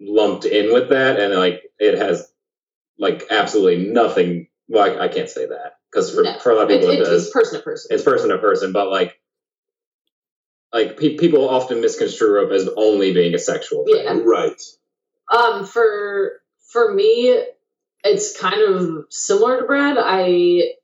lumped 0.00 0.44
in 0.44 0.72
with 0.72 0.88
that 0.90 1.20
and 1.20 1.32
like 1.34 1.62
it 1.78 1.96
has 1.96 2.28
like 2.98 3.24
absolutely 3.30 3.86
nothing 3.88 4.48
well 4.68 4.82
i, 5.00 5.04
I 5.04 5.08
can't 5.08 5.28
say 5.30 5.46
that 5.46 5.74
because 5.90 6.12
for, 6.12 6.24
No. 6.24 6.38
for 6.40 6.50
a 6.50 6.56
lot 6.56 6.62
of 6.64 6.68
people 6.70 6.90
it, 6.90 7.00
it, 7.00 7.04
does 7.04 7.26
it's 7.26 7.32
person 7.32 7.58
to 7.58 7.62
person. 7.64 7.94
it's 7.94 8.02
person 8.02 8.30
to 8.30 8.38
person 8.38 8.72
but 8.72 8.88
like 8.90 9.14
like 10.72 10.98
pe- 10.98 11.16
people 11.16 11.48
often 11.48 11.80
misconstrue 11.80 12.34
rope 12.34 12.52
as 12.52 12.68
only 12.76 13.12
being 13.12 13.34
a 13.34 13.38
sexual 13.38 13.84
thing 13.84 14.04
Yeah. 14.04 14.20
right. 14.24 14.60
Um, 15.30 15.64
for 15.64 16.40
for 16.72 16.92
me, 16.92 17.42
it's 18.04 18.38
kind 18.38 18.60
of 18.60 19.06
similar 19.10 19.60
to 19.60 19.66
Brad. 19.66 19.96
I 19.98 20.74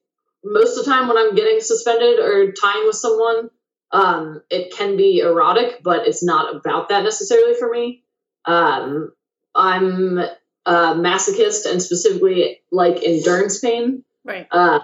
most 0.44 0.78
of 0.78 0.84
the 0.84 0.90
time 0.90 1.08
when 1.08 1.16
I'm 1.18 1.34
getting 1.34 1.60
suspended 1.60 2.18
or 2.18 2.52
tying 2.52 2.86
with 2.86 2.96
someone, 2.96 3.50
um, 3.90 4.42
it 4.50 4.72
can 4.76 4.96
be 4.96 5.18
erotic, 5.18 5.82
but 5.82 6.06
it's 6.06 6.22
not 6.22 6.54
about 6.54 6.90
that 6.90 7.02
necessarily 7.02 7.54
for 7.54 7.70
me. 7.70 8.02
Um, 8.44 9.12
I'm 9.54 10.18
a 10.18 10.94
masochist 10.94 11.70
and 11.70 11.82
specifically 11.82 12.60
like 12.70 13.02
endurance 13.02 13.58
pain. 13.58 14.04
Right. 14.24 14.46
Uh, 14.50 14.80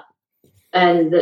and 0.72 1.14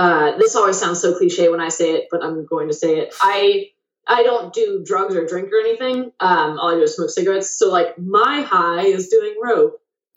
uh, 0.00 0.38
this 0.38 0.56
always 0.56 0.80
sounds 0.80 0.98
so 1.02 1.14
cliche 1.14 1.50
when 1.50 1.60
I 1.60 1.68
say 1.68 1.92
it, 1.92 2.08
but 2.10 2.24
I'm 2.24 2.46
going 2.46 2.68
to 2.68 2.74
say 2.74 3.00
it. 3.00 3.14
I 3.20 3.66
I 4.06 4.22
don't 4.22 4.50
do 4.52 4.82
drugs 4.82 5.14
or 5.14 5.26
drink 5.26 5.50
or 5.52 5.60
anything. 5.60 6.10
Um, 6.20 6.58
all 6.58 6.70
I 6.70 6.74
do 6.76 6.82
is 6.82 6.96
smoke 6.96 7.10
cigarettes. 7.10 7.50
So 7.58 7.70
like 7.70 7.98
my 7.98 8.40
high 8.40 8.86
is 8.86 9.08
doing 9.08 9.34
rope. 9.42 9.78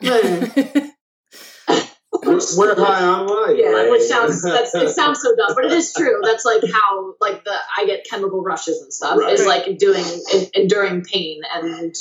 We're, 2.26 2.74
high 2.74 3.04
on 3.04 3.26
life. 3.26 3.56
Yeah, 3.58 3.66
right? 3.68 3.90
which 3.90 4.02
sounds 4.02 4.40
that's, 4.42 4.74
it 4.74 4.88
sounds 4.94 5.20
so 5.20 5.36
dumb, 5.36 5.54
but 5.54 5.66
it 5.66 5.72
is 5.72 5.92
true. 5.92 6.20
That's 6.22 6.46
like 6.46 6.62
how 6.72 7.14
like 7.20 7.44
the 7.44 7.54
I 7.76 7.84
get 7.84 8.06
chemical 8.08 8.42
rushes 8.42 8.80
and 8.80 8.90
stuff 8.90 9.18
Right. 9.18 9.34
is 9.34 9.44
like 9.46 9.76
doing 9.76 10.02
en- 10.32 10.48
enduring 10.54 11.04
pain 11.04 11.42
and 11.52 11.94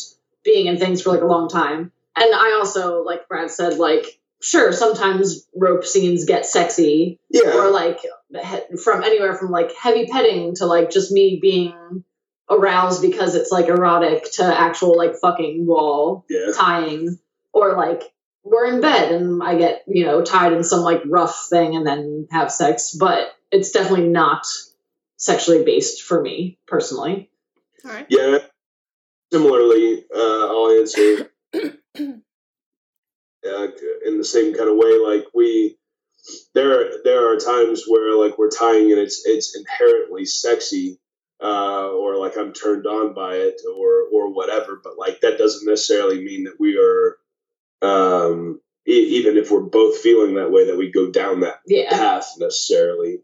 being 0.46 0.67
in 0.67 0.78
things 0.78 1.02
for 1.02 1.10
like 1.10 1.22
a 1.22 1.26
long 1.26 1.50
time. 1.50 1.91
And 2.15 2.34
I 2.34 2.56
also 2.58 3.04
like 3.04 3.28
Brad 3.28 3.52
said 3.52 3.78
like 3.78 4.06
sure 4.44 4.72
sometimes 4.72 5.48
rope 5.56 5.86
scenes 5.86 6.26
get 6.26 6.46
sexy 6.46 7.20
yeah. 7.30 7.56
or 7.56 7.72
like 7.72 8.00
he- 8.02 8.78
from 8.78 9.04
anywhere 9.04 9.36
from 9.36 9.50
like 9.50 9.74
heavy 9.76 10.06
petting 10.06 10.54
to 10.56 10.66
like 10.66 10.92
just 10.92 11.12
me 11.12 11.40
being 11.42 12.04
aroused 12.50 13.02
because 13.02 13.36
it's 13.36 13.52
like 13.52 13.68
erotic 13.68 14.30
to 14.34 14.44
actual 14.44 14.98
like 14.98 15.16
fucking 15.16 15.66
wall 15.66 16.26
yeah. 16.30 16.52
tying 16.56 17.18
or 17.54 17.76
like 17.76 18.04
we're 18.44 18.66
in 18.66 18.82
bed 18.82 19.14
and 19.14 19.42
I 19.42 19.58
get, 19.58 19.84
you 19.88 20.06
know, 20.06 20.22
tied 20.22 20.52
in 20.52 20.64
some 20.64 20.82
like 20.82 21.02
rough 21.06 21.48
thing 21.50 21.76
and 21.76 21.88
then 21.88 22.28
have 22.32 22.52
sex, 22.52 22.92
but 22.92 23.34
it's 23.52 23.72
definitely 23.72 24.10
not 24.10 24.46
sexually 25.16 25.64
based 25.64 26.04
for 26.04 26.22
me 26.22 26.58
personally. 26.68 27.30
All 27.86 27.92
right. 27.92 28.06
Yeah. 28.10 28.40
Similarly, 29.32 30.04
uh, 30.14 30.48
I'll 30.48 30.80
answer 30.80 31.32
uh, 33.46 33.68
in 34.06 34.18
the 34.18 34.26
same 34.26 34.54
kind 34.56 34.70
of 34.70 34.78
way. 34.78 35.00
Like 35.00 35.26
we, 35.34 35.78
there, 36.56 36.92
there 37.04 37.34
are 37.34 37.38
times 37.38 37.86
where 37.88 38.18
like 38.18 38.38
we're 38.38 38.50
tying 38.52 38.92
and 38.92 39.00
it's 39.02 39.24
it's 39.26 39.56
inherently 39.58 40.26
sexy, 40.26 41.00
uh, 41.44 41.90
or 41.90 42.18
like 42.18 42.38
I'm 42.38 42.54
turned 42.54 42.88
on 42.88 43.14
by 43.14 43.36
it, 43.36 43.62
or 43.68 44.04
or 44.12 44.34
whatever. 44.34 44.80
But 44.84 44.98
like 44.98 45.22
that 45.22 45.38
doesn't 45.38 45.68
necessarily 45.70 46.24
mean 46.24 46.46
that 46.46 46.60
we 46.60 46.78
are, 46.78 47.18
um, 47.82 48.62
e- 48.88 49.18
even 49.20 49.38
if 49.38 49.52
we're 49.52 49.62
both 49.62 50.00
feeling 50.00 50.36
that 50.36 50.52
way, 50.52 50.68
that 50.68 50.78
we 50.78 50.92
go 50.92 51.12
down 51.12 51.42
that 51.42 51.60
Yeah. 51.68 51.90
path 51.90 52.34
necessarily 52.40 53.22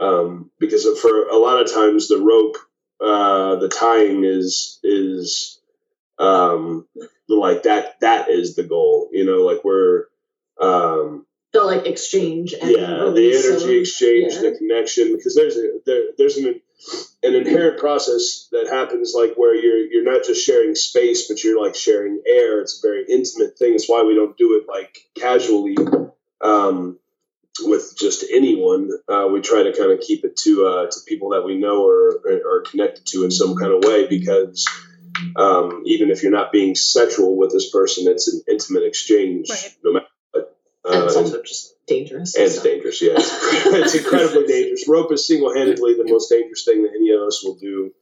um, 0.00 0.50
because 0.58 0.86
for 1.00 1.28
a 1.28 1.36
lot 1.36 1.60
of 1.60 1.72
times 1.72 2.08
the 2.08 2.18
rope 2.18 2.56
uh, 3.00 3.56
the 3.56 3.68
tying 3.68 4.24
is 4.24 4.78
is 4.82 5.60
um, 6.18 6.86
like 7.40 7.64
that 7.64 8.00
that 8.00 8.28
is 8.30 8.56
the 8.56 8.62
goal 8.62 9.08
you 9.12 9.24
know 9.24 9.38
like 9.38 9.64
we're 9.64 10.04
um, 10.60 11.26
The 11.52 11.62
like 11.64 11.86
exchange 11.86 12.52
and 12.52 12.70
yeah 12.70 13.10
the 13.14 13.32
energy 13.36 13.76
of- 13.76 13.80
exchange 13.80 14.34
yeah. 14.34 14.50
the 14.50 14.56
connection 14.58 15.16
because 15.16 15.34
there's 15.34 15.56
a 15.56 15.78
there, 15.86 16.02
there's 16.18 16.36
an 16.36 16.60
an 17.22 17.34
inherent 17.34 17.78
process 17.78 18.48
that 18.50 18.66
happens 18.68 19.14
like 19.16 19.34
where 19.36 19.54
you're 19.54 19.78
you're 19.90 20.04
not 20.04 20.24
just 20.24 20.44
sharing 20.44 20.74
space 20.74 21.28
but 21.28 21.42
you're 21.44 21.60
like 21.62 21.74
sharing 21.76 22.20
air. 22.26 22.60
It's 22.60 22.82
a 22.82 22.86
very 22.86 23.04
intimate 23.08 23.56
thing. 23.58 23.74
It's 23.74 23.88
why 23.88 24.02
we 24.02 24.14
don't 24.14 24.36
do 24.36 24.56
it 24.60 24.68
like 24.68 24.98
casually 25.14 25.76
um, 26.42 26.98
with 27.60 27.94
just 27.96 28.24
anyone. 28.32 28.90
Uh, 29.08 29.28
we 29.32 29.40
try 29.40 29.62
to 29.62 29.72
kind 29.72 29.92
of 29.92 30.00
keep 30.00 30.24
it 30.24 30.36
to 30.38 30.66
uh, 30.66 30.86
to 30.90 31.00
people 31.06 31.30
that 31.30 31.44
we 31.44 31.56
know 31.56 31.86
or 31.86 32.20
are 32.26 32.62
connected 32.62 33.06
to 33.06 33.24
in 33.24 33.30
some 33.30 33.54
kind 33.56 33.72
of 33.72 33.84
way 33.84 34.06
because 34.08 34.66
um, 35.36 35.82
even 35.86 36.10
if 36.10 36.22
you're 36.22 36.32
not 36.32 36.52
being 36.52 36.74
sexual 36.74 37.36
with 37.36 37.50
this 37.52 37.70
person 37.70 38.06
it's 38.08 38.28
an 38.32 38.42
intimate 38.48 38.84
exchange 38.84 39.48
Right. 39.50 39.76
no 39.84 39.92
matter 39.92 40.06
what 40.32 40.56
and 40.84 41.04
it's 41.04 41.14
uh, 41.16 41.20
also 41.20 41.42
just 41.42 41.74
dangerous. 41.86 42.34
and 42.34 42.44
it's 42.44 42.60
dangerous, 42.62 43.00
yeah. 43.00 43.12
It's, 43.14 43.30
it's 43.66 43.94
incredibly 43.94 44.46
dangerous. 44.46 44.88
Rope 44.88 45.12
is 45.12 45.26
single 45.26 45.54
handedly 45.54 45.94
the 45.94 46.04
most 46.10 46.28
dangerous 46.28 46.64
thing 46.64 46.82
that 46.82 46.90
any 46.96 47.10
of 47.12 47.20
us 47.22 47.42
will 47.44 47.54
do, 47.54 47.92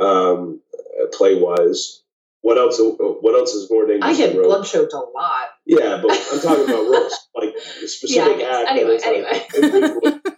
um, 0.00 0.60
play 1.12 1.36
wise. 1.40 2.02
what 2.40 2.58
else? 2.58 2.80
What 2.80 3.34
else 3.36 3.54
is 3.54 3.70
more 3.70 3.86
dangerous? 3.86 4.16
I 4.16 4.18
get 4.18 4.34
than 4.34 4.42
blood 4.42 4.66
choked 4.66 4.92
a 4.94 4.98
lot. 4.98 5.48
Yeah, 5.64 6.00
but 6.02 6.10
I'm 6.32 6.40
talking 6.40 6.64
about 6.64 6.90
ropes, 6.90 7.28
like 7.36 7.54
the 7.80 7.86
specific 7.88 8.38
Yeah, 8.40 8.58
act. 8.58 8.68
anyway, 8.70 8.98
that 8.98 9.14
is, 9.14 9.24
like, 9.24 9.54
anyway. 10.02 10.20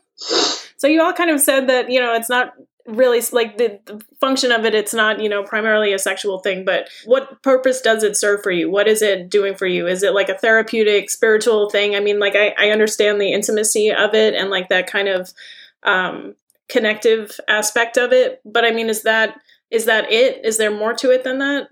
So 0.78 0.86
you 0.88 1.02
all 1.02 1.12
kind 1.14 1.30
of 1.30 1.40
said 1.40 1.68
that 1.68 1.90
you 1.90 2.00
know 2.00 2.12
it's 2.14 2.28
not 2.28 2.52
really 2.86 3.20
like 3.32 3.58
the, 3.58 3.78
the 3.84 4.04
function 4.20 4.52
of 4.52 4.64
it. 4.64 4.74
It's 4.74 4.94
not 4.94 5.20
you 5.20 5.28
know 5.28 5.42
primarily 5.42 5.92
a 5.92 5.98
sexual 5.98 6.38
thing, 6.38 6.64
but 6.64 6.88
what 7.04 7.42
purpose 7.42 7.80
does 7.80 8.02
it 8.02 8.16
serve 8.16 8.42
for 8.42 8.50
you? 8.50 8.70
What 8.70 8.88
is 8.88 9.02
it 9.02 9.28
doing 9.30 9.54
for 9.54 9.66
you? 9.66 9.86
Is 9.86 10.02
it 10.02 10.14
like 10.14 10.28
a 10.28 10.38
therapeutic, 10.38 11.10
spiritual 11.10 11.70
thing? 11.70 11.94
I 11.94 12.00
mean, 12.00 12.18
like 12.18 12.36
I, 12.36 12.54
I 12.58 12.70
understand 12.70 13.20
the 13.20 13.32
intimacy 13.32 13.92
of 13.92 14.14
it 14.14 14.34
and 14.34 14.50
like 14.50 14.68
that 14.68 14.86
kind 14.86 15.08
of 15.08 15.32
um, 15.82 16.34
connective 16.68 17.38
aspect 17.48 17.96
of 17.96 18.12
it, 18.12 18.40
but 18.44 18.64
I 18.64 18.70
mean, 18.72 18.88
is 18.88 19.02
that 19.02 19.40
is 19.70 19.86
that 19.86 20.10
it? 20.12 20.44
Is 20.44 20.58
there 20.58 20.70
more 20.70 20.94
to 20.94 21.10
it 21.10 21.24
than 21.24 21.38
that? 21.38 21.68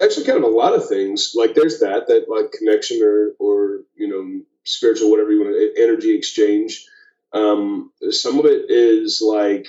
actually 0.00 0.26
kind 0.26 0.38
of 0.38 0.44
a 0.44 0.54
lot 0.54 0.74
of 0.74 0.88
things 0.88 1.32
like 1.34 1.54
there's 1.54 1.80
that 1.80 2.06
that 2.06 2.28
like 2.28 2.52
connection 2.52 3.02
or 3.02 3.32
or 3.38 3.80
you 3.96 4.08
know 4.08 4.42
spiritual 4.64 5.10
whatever 5.10 5.32
you 5.32 5.40
want 5.40 5.54
to 5.54 5.82
energy 5.82 6.14
exchange 6.14 6.86
um 7.32 7.90
some 8.10 8.38
of 8.38 8.44
it 8.44 8.70
is 8.70 9.22
like 9.24 9.68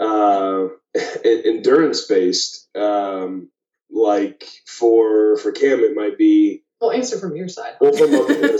uh 0.00 0.68
endurance 1.24 2.06
based 2.06 2.68
um 2.76 3.50
like 3.90 4.44
for 4.66 5.36
for 5.38 5.52
cam 5.52 5.80
it 5.80 5.94
might 5.94 6.16
be 6.18 6.62
Well, 6.80 6.92
answer 6.92 7.18
from 7.18 7.34
your 7.36 7.48
side. 7.48 7.74
well 7.80 7.92
from, 7.92 8.14
okay, 8.14 8.56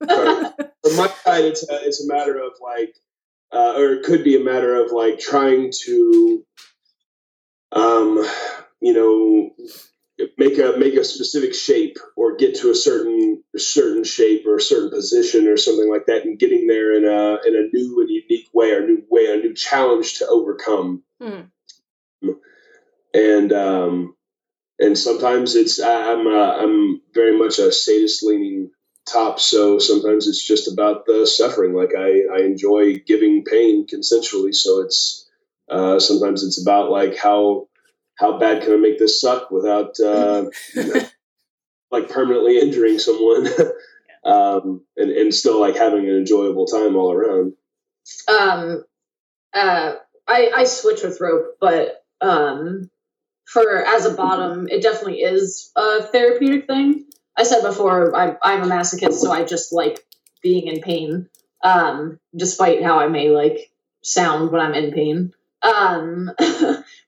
from 0.82 0.96
my 0.96 1.08
side 1.24 1.44
it's 1.44 1.68
a, 1.68 1.86
it's 1.86 2.04
a 2.04 2.12
matter 2.12 2.36
of 2.38 2.52
like 2.62 2.94
uh, 3.52 3.74
or 3.76 3.92
it 3.94 4.04
could 4.04 4.24
be 4.24 4.36
a 4.36 4.42
matter 4.44 4.74
of 4.82 4.90
like 4.90 5.18
trying 5.20 5.70
to 5.84 6.44
um 7.72 8.24
you 8.80 8.92
know 8.92 9.50
make 10.38 10.58
a 10.58 10.74
make 10.78 10.94
a 10.94 11.04
specific 11.04 11.54
shape 11.54 11.98
or 12.16 12.36
get 12.36 12.56
to 12.56 12.70
a 12.70 12.74
certain 12.76 13.42
certain 13.56 14.04
shape 14.04 14.46
or 14.46 14.56
a 14.56 14.62
certain 14.62 14.90
position 14.90 15.48
or 15.48 15.56
something 15.58 15.90
like 15.90 16.06
that 16.06 16.24
and 16.24 16.38
getting 16.38 16.66
there 16.68 16.94
in 16.96 17.04
a 17.04 17.38
in 17.48 17.54
a 17.56 17.68
new 17.76 18.00
and 18.00 18.10
unique 18.10 18.48
way 18.54 18.72
or 18.72 18.86
new 18.86 19.04
way 19.10 19.26
a 19.26 19.36
new 19.38 19.54
challenge 19.54 20.18
to 20.18 20.26
overcome 20.28 21.02
Hmm. 21.20 21.42
and 23.14 23.52
um 23.52 24.16
and 24.80 24.98
sometimes 24.98 25.56
it's 25.56 25.80
I- 25.80 26.12
i'm 26.12 26.28
uh, 26.28 26.58
i'm 26.58 27.02
very 27.14 27.38
much 27.38 27.60
a 27.60 27.72
sadist 27.72 28.24
leaning 28.24 28.72
top 29.08 29.40
so 29.40 29.78
sometimes 29.80 30.28
it's 30.28 30.44
just 30.46 30.72
about 30.72 31.06
the 31.06 31.26
suffering 31.26 31.74
like 31.74 31.92
i 31.98 32.22
i 32.36 32.40
enjoy 32.44 32.96
giving 33.06 33.44
pain 33.44 33.86
consensually 33.88 34.54
so 34.54 34.82
it's 34.82 35.30
uh 35.70 36.00
sometimes 36.00 36.44
it's 36.44 36.62
about 36.62 36.90
like 36.90 37.16
how 37.16 37.68
how 38.16 38.38
bad 38.38 38.62
can 38.62 38.72
I 38.72 38.76
make 38.76 38.98
this 38.98 39.20
suck 39.20 39.50
without 39.50 39.98
uh, 40.00 40.46
you 40.74 40.94
know, 40.94 41.00
like 41.90 42.08
permanently 42.08 42.58
injuring 42.58 42.98
someone, 42.98 43.48
um, 44.24 44.82
and 44.96 45.10
and 45.10 45.34
still 45.34 45.60
like 45.60 45.76
having 45.76 46.08
an 46.08 46.16
enjoyable 46.16 46.66
time 46.66 46.96
all 46.96 47.12
around. 47.12 47.54
um 48.28 48.84
uh 49.54 49.94
i 50.28 50.50
i 50.56 50.64
switch 50.64 51.02
with 51.02 51.20
rope 51.20 51.56
but 51.60 52.04
um 52.20 52.90
for 53.46 53.84
as 53.84 54.04
a 54.04 54.14
bottom 54.14 54.68
it 54.68 54.82
definitely 54.82 55.20
is 55.20 55.70
a 55.76 56.02
therapeutic 56.02 56.66
thing. 56.66 57.04
I 57.36 57.44
said 57.44 57.62
before 57.62 58.14
I, 58.16 58.36
i'm 58.42 58.62
a 58.62 58.66
masochist 58.66 59.14
so 59.14 59.32
i 59.32 59.44
just 59.44 59.72
like 59.72 60.00
being 60.42 60.66
in 60.66 60.80
pain 60.82 61.28
um 61.62 62.18
despite 62.36 62.82
how 62.82 62.98
i 62.98 63.08
may 63.08 63.30
like 63.30 63.70
sound 64.02 64.50
when 64.50 64.60
i'm 64.60 64.74
in 64.74 64.92
pain. 64.92 65.32
Um 65.62 66.30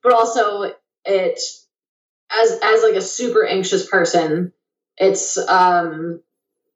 but 0.03 0.13
also 0.13 0.73
it 1.07 1.41
as 2.31 2.59
as 2.63 2.83
like 2.83 2.95
a 2.95 3.01
super 3.01 3.47
anxious 3.47 3.89
person 3.89 4.53
it's 4.97 5.37
um 5.37 6.21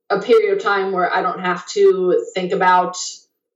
a 0.08 0.20
period 0.20 0.56
of 0.56 0.62
time 0.62 0.92
where 0.92 1.12
i 1.12 1.22
don't 1.22 1.40
have 1.40 1.66
to 1.66 2.24
think 2.34 2.52
about 2.52 2.96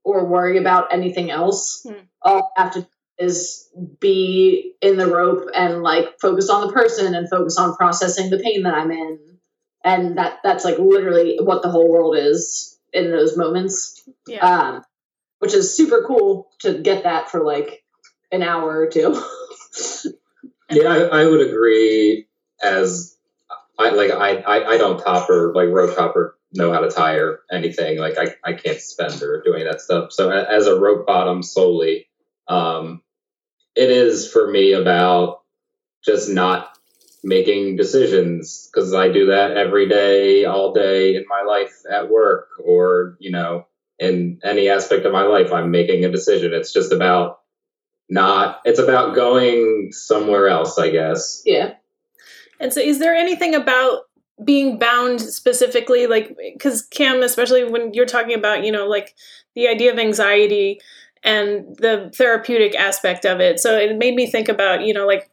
or 0.05 0.27
worry 0.27 0.59
about 0.59 0.93
anything 0.93 1.31
else. 1.31 1.83
Hmm. 1.83 2.01
All 2.23 2.53
I 2.57 2.63
have 2.63 2.73
to 2.75 2.83
do 2.83 2.87
is 3.19 3.69
be 4.01 4.75
in 4.81 4.97
the 4.97 5.07
rope 5.07 5.49
and 5.55 5.83
like 5.83 6.21
focus 6.21 6.51
on 6.51 6.67
the 6.67 6.73
person 6.73 7.15
and 7.15 7.29
focus 7.29 7.57
on 7.59 7.77
processing 7.77 8.31
the 8.31 8.39
pain 8.39 8.65
that 8.65 8.75
I'm 8.75 8.91
in. 8.91 9.19
And 9.83 10.19
that 10.19 10.39
that's 10.43 10.65
like 10.65 10.79
literally 10.79 11.39
what 11.41 11.63
the 11.63 11.71
whole 11.71 11.91
world 11.91 12.17
is 12.17 12.79
in 12.93 13.11
those 13.11 13.37
moments. 13.37 14.03
Yeah. 14.27 14.47
Um 14.47 14.85
which 15.39 15.55
is 15.55 15.77
super 15.77 16.05
cool 16.07 16.49
to 16.61 16.79
get 16.79 17.03
that 17.03 17.31
for 17.31 17.45
like 17.45 17.85
an 18.33 18.43
hour 18.43 18.79
or 18.79 18.87
two. 18.89 19.23
Yeah, 20.71 20.89
I, 20.89 21.23
I 21.23 21.27
would 21.27 21.47
agree. 21.47 22.27
As 22.63 23.17
I 23.79 23.91
like, 23.91 24.11
I, 24.11 24.37
I 24.39 24.75
I 24.75 24.79
don't 24.79 25.03
top 25.03 25.29
or 25.29 25.53
like 25.55 25.69
rope 25.69 25.97
top 25.97 26.17
or 26.17 26.37
know 26.53 26.73
how 26.73 26.81
to 26.81 26.91
tie 26.91 27.17
or 27.17 27.41
anything. 27.51 27.99
Like 27.99 28.17
I, 28.19 28.35
I 28.45 28.53
can't 28.55 28.81
spend 28.81 29.23
or 29.23 29.43
do 29.45 29.55
any 29.55 29.65
of 29.65 29.73
that 29.73 29.81
stuff. 29.81 30.13
So 30.13 30.31
as 30.31 30.67
a 30.67 30.79
rope 30.79 31.07
bottom 31.07 31.43
solely, 31.43 32.09
um, 32.49 33.03
it 33.75 33.91
is 33.91 34.31
for 34.31 34.51
me 34.51 34.73
about 34.73 35.43
just 36.05 36.29
not 36.31 36.77
making 37.25 37.77
decisions 37.77 38.71
because 38.73 38.95
I 38.95 39.09
do 39.11 39.27
that 39.27 39.57
every 39.57 39.89
day, 39.89 40.45
all 40.45 40.73
day 40.73 41.17
in 41.17 41.25
my 41.29 41.43
life 41.43 41.75
at 41.91 42.11
work 42.11 42.49
or 42.65 43.17
you 43.21 43.31
know 43.31 43.67
in 43.99 44.41
any 44.45 44.69
aspect 44.69 45.07
of 45.07 45.13
my 45.13 45.23
life. 45.23 45.53
I'm 45.53 45.71
making 45.71 46.05
a 46.05 46.11
decision. 46.13 46.53
It's 46.55 46.73
just 46.73 46.93
about 46.93 47.41
not. 48.09 48.61
It's 48.65 48.79
about 48.79 49.15
going 49.15 49.91
somewhere 49.93 50.49
else, 50.49 50.79
I 50.79 50.91
guess. 50.91 51.43
yeah. 51.45 51.75
And 52.61 52.73
so, 52.73 52.81
is 52.81 52.99
there 52.99 53.15
anything 53.15 53.55
about 53.55 54.03
being 54.43 54.79
bound 54.79 55.21
specifically, 55.21 56.07
like, 56.07 56.37
because 56.53 56.83
Cam, 56.83 57.23
especially 57.23 57.65
when 57.65 57.95
you're 57.95 58.07
talking 58.07 58.35
about, 58.35 58.65
you 58.65 58.73
know, 58.73 58.87
like 58.87 59.15
the 59.55 59.69
idea 59.69 59.93
of 59.93 59.99
anxiety 59.99 60.81
and 61.23 61.77
the 61.79 62.11
therapeutic 62.15 62.75
aspect 62.75 63.25
of 63.25 63.41
it. 63.41 63.61
So 63.61 63.77
it 63.77 63.97
made 63.97 64.15
me 64.15 64.27
think 64.27 64.49
about, 64.49 64.85
you 64.85 64.93
know, 64.93 65.07
like, 65.07 65.31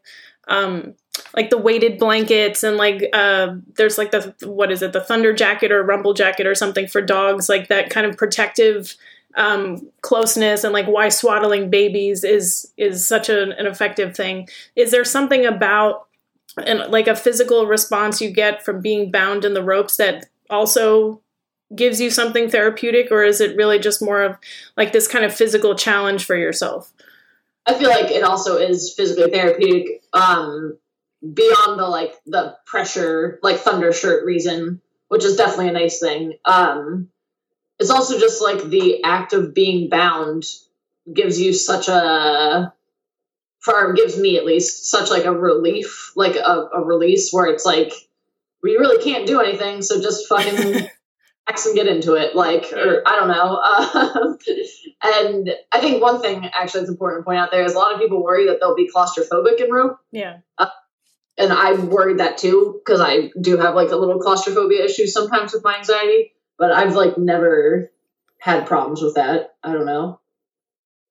um, 0.47 0.95
like 1.35 1.49
the 1.49 1.57
weighted 1.57 1.99
blankets 1.99 2.63
and 2.63 2.77
like 2.77 3.09
uh 3.13 3.55
there's 3.75 3.97
like 3.97 4.11
the 4.11 4.33
what 4.43 4.71
is 4.71 4.81
it 4.81 4.93
the 4.93 5.01
thunder 5.01 5.33
jacket 5.33 5.71
or 5.71 5.83
rumble 5.83 6.13
jacket 6.13 6.47
or 6.47 6.55
something 6.55 6.87
for 6.87 7.01
dogs 7.01 7.49
like 7.49 7.67
that 7.67 7.89
kind 7.89 8.05
of 8.05 8.17
protective 8.17 8.95
um 9.35 9.89
closeness 10.01 10.63
and 10.63 10.73
like 10.73 10.87
why 10.87 11.09
swaddling 11.09 11.69
babies 11.69 12.23
is 12.23 12.71
is 12.77 13.07
such 13.07 13.29
an, 13.29 13.51
an 13.53 13.65
effective 13.65 14.15
thing 14.15 14.47
is 14.75 14.91
there 14.91 15.05
something 15.05 15.45
about 15.45 16.07
and 16.65 16.79
like 16.91 17.07
a 17.07 17.15
physical 17.15 17.65
response 17.65 18.19
you 18.19 18.29
get 18.29 18.63
from 18.63 18.81
being 18.81 19.09
bound 19.09 19.45
in 19.45 19.53
the 19.53 19.63
ropes 19.63 19.97
that 19.97 20.25
also 20.49 21.21
gives 21.73 22.01
you 22.01 22.09
something 22.09 22.49
therapeutic 22.49 23.09
or 23.09 23.23
is 23.23 23.39
it 23.39 23.55
really 23.55 23.79
just 23.79 24.01
more 24.01 24.21
of 24.21 24.35
like 24.75 24.91
this 24.91 25.07
kind 25.07 25.23
of 25.23 25.33
physical 25.33 25.75
challenge 25.75 26.25
for 26.25 26.35
yourself 26.35 26.91
I 27.65 27.75
feel 27.75 27.89
like 27.89 28.11
it 28.11 28.23
also 28.23 28.57
is 28.57 28.93
physically 28.95 29.31
therapeutic. 29.31 30.03
Um, 30.13 30.77
beyond 31.21 31.79
the 31.79 31.87
like 31.87 32.13
the 32.25 32.57
pressure, 32.65 33.39
like 33.43 33.57
thunder 33.57 33.93
shirt 33.93 34.25
reason, 34.25 34.81
which 35.09 35.23
is 35.23 35.35
definitely 35.35 35.69
a 35.69 35.73
nice 35.73 35.99
thing. 35.99 36.33
Um, 36.45 37.09
it's 37.81 37.89
also 37.89 38.19
just 38.19 38.43
like 38.43 38.63
the 38.69 39.03
act 39.03 39.33
of 39.33 39.55
being 39.55 39.89
bound 39.89 40.45
gives 41.11 41.41
you 41.41 41.51
such 41.51 41.87
a, 41.87 42.71
for 43.59 43.93
gives 43.93 44.17
me 44.19 44.37
at 44.37 44.45
least 44.45 44.89
such 44.89 45.09
like 45.09 45.25
a 45.25 45.31
relief, 45.31 46.11
like 46.15 46.35
a, 46.35 46.69
a 46.75 46.85
release 46.85 47.31
where 47.31 47.47
it's 47.47 47.65
like 47.65 47.91
we 48.61 48.77
really 48.77 49.03
can't 49.03 49.25
do 49.25 49.41
anything, 49.41 49.81
so 49.81 49.99
just 49.99 50.27
fucking 50.27 50.87
ax 51.49 51.65
and 51.65 51.73
get 51.73 51.87
into 51.87 52.13
it. 52.13 52.35
Like, 52.35 52.71
or 52.71 53.01
I 53.03 53.15
don't 53.15 53.27
know. 53.29 53.57
Um, 53.57 54.37
and 55.03 55.55
I 55.71 55.79
think 55.79 56.03
one 56.03 56.21
thing 56.21 56.45
actually 56.53 56.81
that's 56.81 56.91
important 56.91 57.21
to 57.21 57.25
point 57.25 57.39
out 57.39 57.49
there 57.49 57.65
is 57.65 57.73
a 57.73 57.79
lot 57.79 57.95
of 57.95 57.99
people 57.99 58.23
worry 58.23 58.45
that 58.45 58.59
they'll 58.59 58.75
be 58.75 58.91
claustrophobic 58.95 59.59
in 59.59 59.71
rope. 59.71 59.97
yeah 60.11 60.37
And 61.39 61.51
I'm 61.51 61.89
worried 61.89 62.19
that 62.19 62.37
too, 62.37 62.79
because 62.85 63.01
I 63.01 63.31
do 63.41 63.57
have 63.57 63.73
like 63.73 63.89
a 63.89 63.95
little 63.95 64.19
claustrophobia 64.19 64.85
issue 64.85 65.07
sometimes 65.07 65.51
with 65.51 65.63
my 65.63 65.77
anxiety, 65.77 66.33
but 66.61 66.71
I've 66.71 66.93
like 66.93 67.17
never 67.17 67.91
had 68.37 68.67
problems 68.67 69.01
with 69.01 69.15
that. 69.15 69.55
I 69.63 69.73
don't 69.73 69.87
know. 69.87 70.19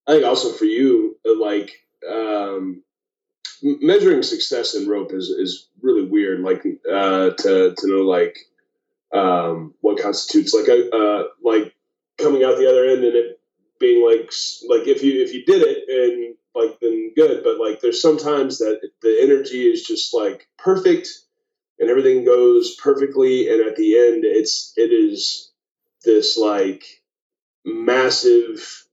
I 0.07 0.13
think 0.13 0.25
also 0.25 0.53
for 0.53 0.65
you, 0.65 1.19
uh, 1.27 1.37
like 1.41 1.73
um, 2.09 2.85
measuring 3.61 4.23
success 4.23 4.77
in 4.77 4.89
rope 4.89 5.13
is 5.13 5.29
is 5.29 5.69
really 5.83 6.07
weird. 6.07 6.41
Like 6.41 6.63
uh, 6.89 7.31
to 7.31 7.75
to 7.77 7.87
know 7.89 8.03
like 8.03 8.39
um, 9.13 9.75
what 9.81 10.01
constitutes 10.01 10.55
like 10.55 10.69
a 10.69 10.89
uh, 10.97 11.25
like 11.43 11.75
coming 12.17 12.45
out 12.45 12.57
the 12.57 12.69
other 12.69 12.85
end 12.85 13.03
and 13.03 13.17
it 13.17 13.41
being 13.81 14.07
like 14.07 14.31
like 14.69 14.87
if 14.87 15.03
you 15.03 15.21
if 15.21 15.35
you 15.35 15.45
did 15.45 15.63
it 15.67 15.79
and 15.89 16.37
like 16.55 16.79
then 16.79 17.13
good, 17.17 17.43
but 17.43 17.59
like 17.59 17.81
there's 17.81 18.01
sometimes 18.01 18.59
that 18.59 18.89
the 19.03 19.19
energy 19.21 19.65
is 19.69 19.83
just 19.83 20.15
like 20.15 20.47
perfect 20.59 21.09
and 21.81 21.91
everything 21.91 22.25
goes 22.27 22.77
perfectly, 22.77 23.51
and 23.51 23.63
at 23.67 23.77
the 23.77 23.99
end 23.99 24.25
it's 24.25 24.73
it 24.77 24.93
is 24.93 25.53
this 26.05 26.39
like 26.39 26.85
massive 27.65 28.85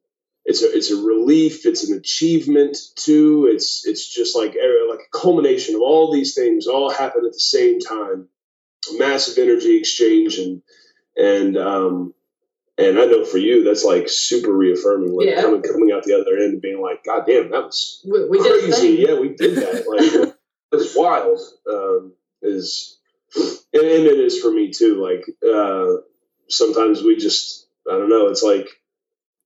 it's 0.45 0.63
a 0.63 0.75
it's 0.75 0.91
a 0.91 0.97
relief. 0.97 1.65
It's 1.65 1.89
an 1.89 1.97
achievement 1.97 2.77
too. 2.95 3.49
It's 3.51 3.85
it's 3.85 4.07
just 4.13 4.35
like 4.35 4.55
eh, 4.55 4.89
like 4.89 4.99
a 5.01 5.17
culmination 5.17 5.75
of 5.75 5.81
all 5.81 6.11
these 6.11 6.33
things 6.35 6.67
all 6.67 6.89
happen 6.89 7.23
at 7.25 7.33
the 7.33 7.39
same 7.39 7.79
time. 7.79 8.27
Massive 8.93 9.37
energy 9.37 9.77
exchange 9.77 10.37
and 10.39 10.61
and 11.17 11.57
um, 11.57 12.13
and 12.77 12.99
I 12.99 13.05
know 13.05 13.25
for 13.25 13.39
you 13.39 13.63
that's 13.63 13.85
like 13.85 14.09
super 14.09 14.53
reaffirming. 14.53 15.13
Like 15.15 15.27
Yeah. 15.29 15.41
coming 15.41 15.63
coming 15.63 15.91
out 15.93 16.03
the 16.03 16.15
other 16.19 16.37
end 16.37 16.53
and 16.53 16.61
being 16.61 16.81
like, 16.81 17.03
God 17.05 17.25
damn, 17.27 17.51
that 17.51 17.65
was 17.65 18.03
We, 18.05 18.25
we 18.29 18.39
crazy. 18.39 19.05
Yeah, 19.07 19.19
we 19.19 19.29
did 19.29 19.57
that. 19.57 19.85
Like 19.87 20.35
it's 20.73 20.95
wild. 20.95 21.39
Um, 21.71 22.13
is 22.47 22.97
and, 23.35 23.55
and 23.73 24.05
it 24.05 24.19
is 24.19 24.39
for 24.39 24.51
me 24.51 24.71
too. 24.71 25.01
Like 25.03 25.25
uh, 25.47 26.01
sometimes 26.47 27.03
we 27.03 27.17
just 27.17 27.67
I 27.89 27.93
don't 27.93 28.09
know. 28.09 28.27
It's 28.27 28.43
like 28.43 28.67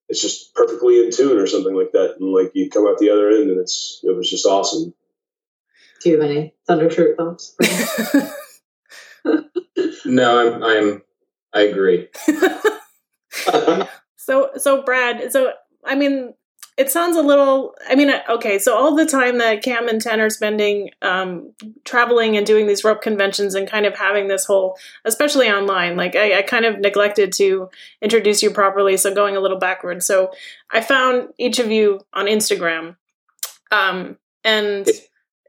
it's 0.09 0.21
just 0.21 0.53
perfectly 0.55 1.03
in 1.03 1.11
tune 1.11 1.37
or 1.37 1.47
something 1.47 1.75
like 1.75 1.91
that, 1.93 2.15
and 2.19 2.31
like 2.31 2.51
you 2.53 2.69
come 2.69 2.87
out 2.87 2.97
the 2.97 3.09
other 3.09 3.29
end 3.29 3.49
and 3.49 3.59
it's 3.59 3.99
it 4.03 4.15
was 4.15 4.29
just 4.29 4.45
awesome. 4.45 4.93
Do 6.01 6.09
you 6.09 6.19
have 6.19 6.29
any 6.29 6.55
Thunder 6.67 6.89
Shirt 6.89 7.17
thoughts? 7.17 7.55
No, 10.03 10.55
I'm 10.55 10.63
I'm 10.63 11.01
I 11.53 11.61
agree. 11.61 12.09
So, 14.23 14.51
so 14.55 14.83
Brad, 14.83 15.31
so 15.31 15.51
I 15.83 15.95
mean, 15.95 16.35
it 16.77 16.89
sounds 16.89 17.17
a 17.17 17.21
little. 17.21 17.75
I 17.87 17.95
mean, 17.95 18.09
uh, 18.09 18.21
okay, 18.29 18.57
so 18.57 18.75
all 18.75 18.95
the 18.95 19.05
time 19.05 19.37
that 19.39 19.61
Cam 19.61 19.87
and 19.87 20.01
Ten 20.01 20.21
are 20.21 20.29
spending 20.29 20.91
um, 21.01 21.51
traveling 21.83 22.37
and 22.37 22.45
doing 22.45 22.67
these 22.67 22.83
rope 22.83 23.01
conventions 23.01 23.55
and 23.55 23.69
kind 23.69 23.85
of 23.85 23.95
having 23.95 24.27
this 24.27 24.45
whole, 24.45 24.77
especially 25.05 25.49
online, 25.49 25.97
like 25.97 26.15
I, 26.15 26.39
I 26.39 26.41
kind 26.41 26.65
of 26.65 26.79
neglected 26.79 27.33
to 27.33 27.69
introduce 28.01 28.41
you 28.41 28.51
properly. 28.51 28.97
So 28.97 29.13
going 29.13 29.35
a 29.35 29.41
little 29.41 29.59
backwards. 29.59 30.05
So 30.05 30.31
I 30.71 30.81
found 30.81 31.29
each 31.37 31.59
of 31.59 31.69
you 31.69 32.01
on 32.13 32.25
Instagram, 32.25 32.95
um, 33.71 34.17
and 34.43 34.87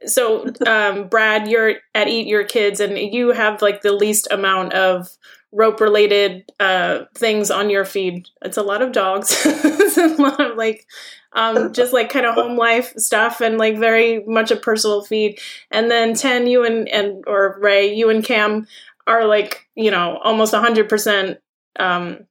so 0.04 0.52
um, 0.66 1.08
Brad, 1.08 1.48
you're 1.48 1.76
at 1.94 2.08
Eat 2.08 2.26
Your 2.26 2.44
Kids, 2.44 2.80
and 2.80 2.98
you 2.98 3.30
have 3.30 3.62
like 3.62 3.82
the 3.82 3.92
least 3.92 4.28
amount 4.30 4.72
of 4.72 5.16
rope 5.52 5.80
related 5.80 6.50
uh, 6.58 7.04
things 7.14 7.50
on 7.50 7.70
your 7.70 7.84
feed. 7.84 8.26
It's 8.42 8.56
a 8.56 8.62
lot 8.62 8.82
of 8.82 8.92
dogs. 8.92 9.42
it's 9.46 9.98
a 9.98 10.08
lot 10.20 10.40
of 10.40 10.56
like 10.56 10.86
um, 11.34 11.72
just 11.72 11.92
like 11.92 12.10
kind 12.10 12.26
of 12.26 12.34
home 12.34 12.56
life 12.56 12.92
stuff 12.96 13.40
and 13.40 13.58
like 13.58 13.78
very 13.78 14.24
much 14.24 14.50
a 14.50 14.56
personal 14.56 15.02
feed. 15.02 15.38
And 15.70 15.90
then 15.90 16.14
ten, 16.14 16.46
you 16.46 16.64
and 16.64 16.88
and 16.88 17.22
or 17.26 17.58
Ray, 17.60 17.94
you 17.94 18.10
and 18.10 18.24
Cam 18.24 18.66
are 19.06 19.26
like 19.26 19.68
you 19.74 19.90
know 19.90 20.18
almost 20.22 20.54
hundred 20.54 20.88
percent. 20.88 21.38
Um, 21.78 22.26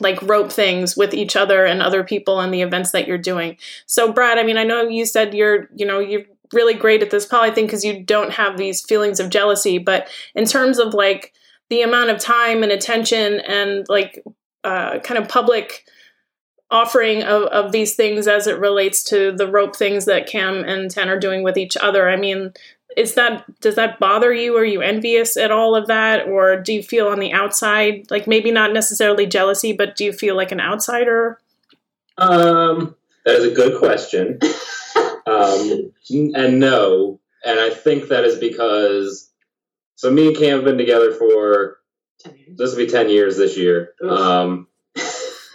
like 0.00 0.20
rope 0.22 0.50
things 0.50 0.96
with 0.96 1.14
each 1.14 1.36
other 1.36 1.64
and 1.64 1.80
other 1.80 2.02
people 2.02 2.40
and 2.40 2.52
the 2.52 2.62
events 2.62 2.90
that 2.90 3.06
you're 3.06 3.18
doing. 3.18 3.56
So 3.86 4.12
Brad, 4.12 4.36
I 4.36 4.42
mean, 4.42 4.56
I 4.56 4.64
know 4.64 4.88
you 4.88 5.06
said 5.06 5.32
you're, 5.32 5.68
you 5.76 5.86
know, 5.86 6.00
you're 6.00 6.24
really 6.52 6.74
great 6.74 7.02
at 7.02 7.10
this 7.10 7.24
poly 7.26 7.52
thing 7.52 7.66
because 7.66 7.84
you 7.84 8.02
don't 8.02 8.32
have 8.32 8.56
these 8.56 8.84
feelings 8.84 9.20
of 9.20 9.30
jealousy, 9.30 9.78
but 9.78 10.08
in 10.34 10.44
terms 10.44 10.78
of 10.78 10.92
like 10.92 11.32
the 11.72 11.80
amount 11.80 12.10
of 12.10 12.18
time 12.18 12.62
and 12.62 12.70
attention 12.70 13.40
and 13.40 13.88
like 13.88 14.22
uh, 14.62 14.98
kind 14.98 15.16
of 15.16 15.26
public 15.26 15.86
offering 16.70 17.22
of, 17.22 17.44
of 17.44 17.72
these 17.72 17.96
things 17.96 18.28
as 18.28 18.46
it 18.46 18.58
relates 18.58 19.02
to 19.02 19.32
the 19.32 19.46
rope 19.46 19.74
things 19.74 20.04
that 20.04 20.26
Cam 20.26 20.64
and 20.64 20.90
Ten 20.90 21.08
are 21.08 21.18
doing 21.18 21.42
with 21.42 21.56
each 21.56 21.74
other. 21.78 22.10
I 22.10 22.16
mean, 22.16 22.52
is 22.94 23.14
that 23.14 23.46
does 23.62 23.76
that 23.76 23.98
bother 23.98 24.34
you? 24.34 24.54
Are 24.58 24.66
you 24.66 24.82
envious 24.82 25.34
at 25.38 25.50
all 25.50 25.74
of 25.74 25.86
that, 25.86 26.28
or 26.28 26.60
do 26.60 26.74
you 26.74 26.82
feel 26.82 27.08
on 27.08 27.20
the 27.20 27.32
outside, 27.32 28.10
like 28.10 28.26
maybe 28.26 28.50
not 28.50 28.74
necessarily 28.74 29.24
jealousy, 29.24 29.72
but 29.72 29.96
do 29.96 30.04
you 30.04 30.12
feel 30.12 30.36
like 30.36 30.52
an 30.52 30.60
outsider? 30.60 31.40
Um, 32.18 32.94
that 33.24 33.36
is 33.36 33.50
a 33.50 33.54
good 33.54 33.78
question. 33.78 34.38
um, 35.26 35.90
and 36.10 36.60
no, 36.60 37.18
and 37.46 37.58
I 37.58 37.70
think 37.70 38.08
that 38.08 38.26
is 38.26 38.38
because 38.38 39.31
so 40.02 40.10
me 40.10 40.26
and 40.26 40.36
Cam 40.36 40.56
have 40.56 40.64
been 40.64 40.78
together 40.78 41.12
for 41.12 41.78
Ten 42.18 42.36
years. 42.36 42.58
this 42.58 42.70
will 42.72 42.78
be 42.78 42.88
ten 42.88 43.08
years 43.08 43.36
this 43.36 43.56
year. 43.56 43.94
Um, 44.06 44.66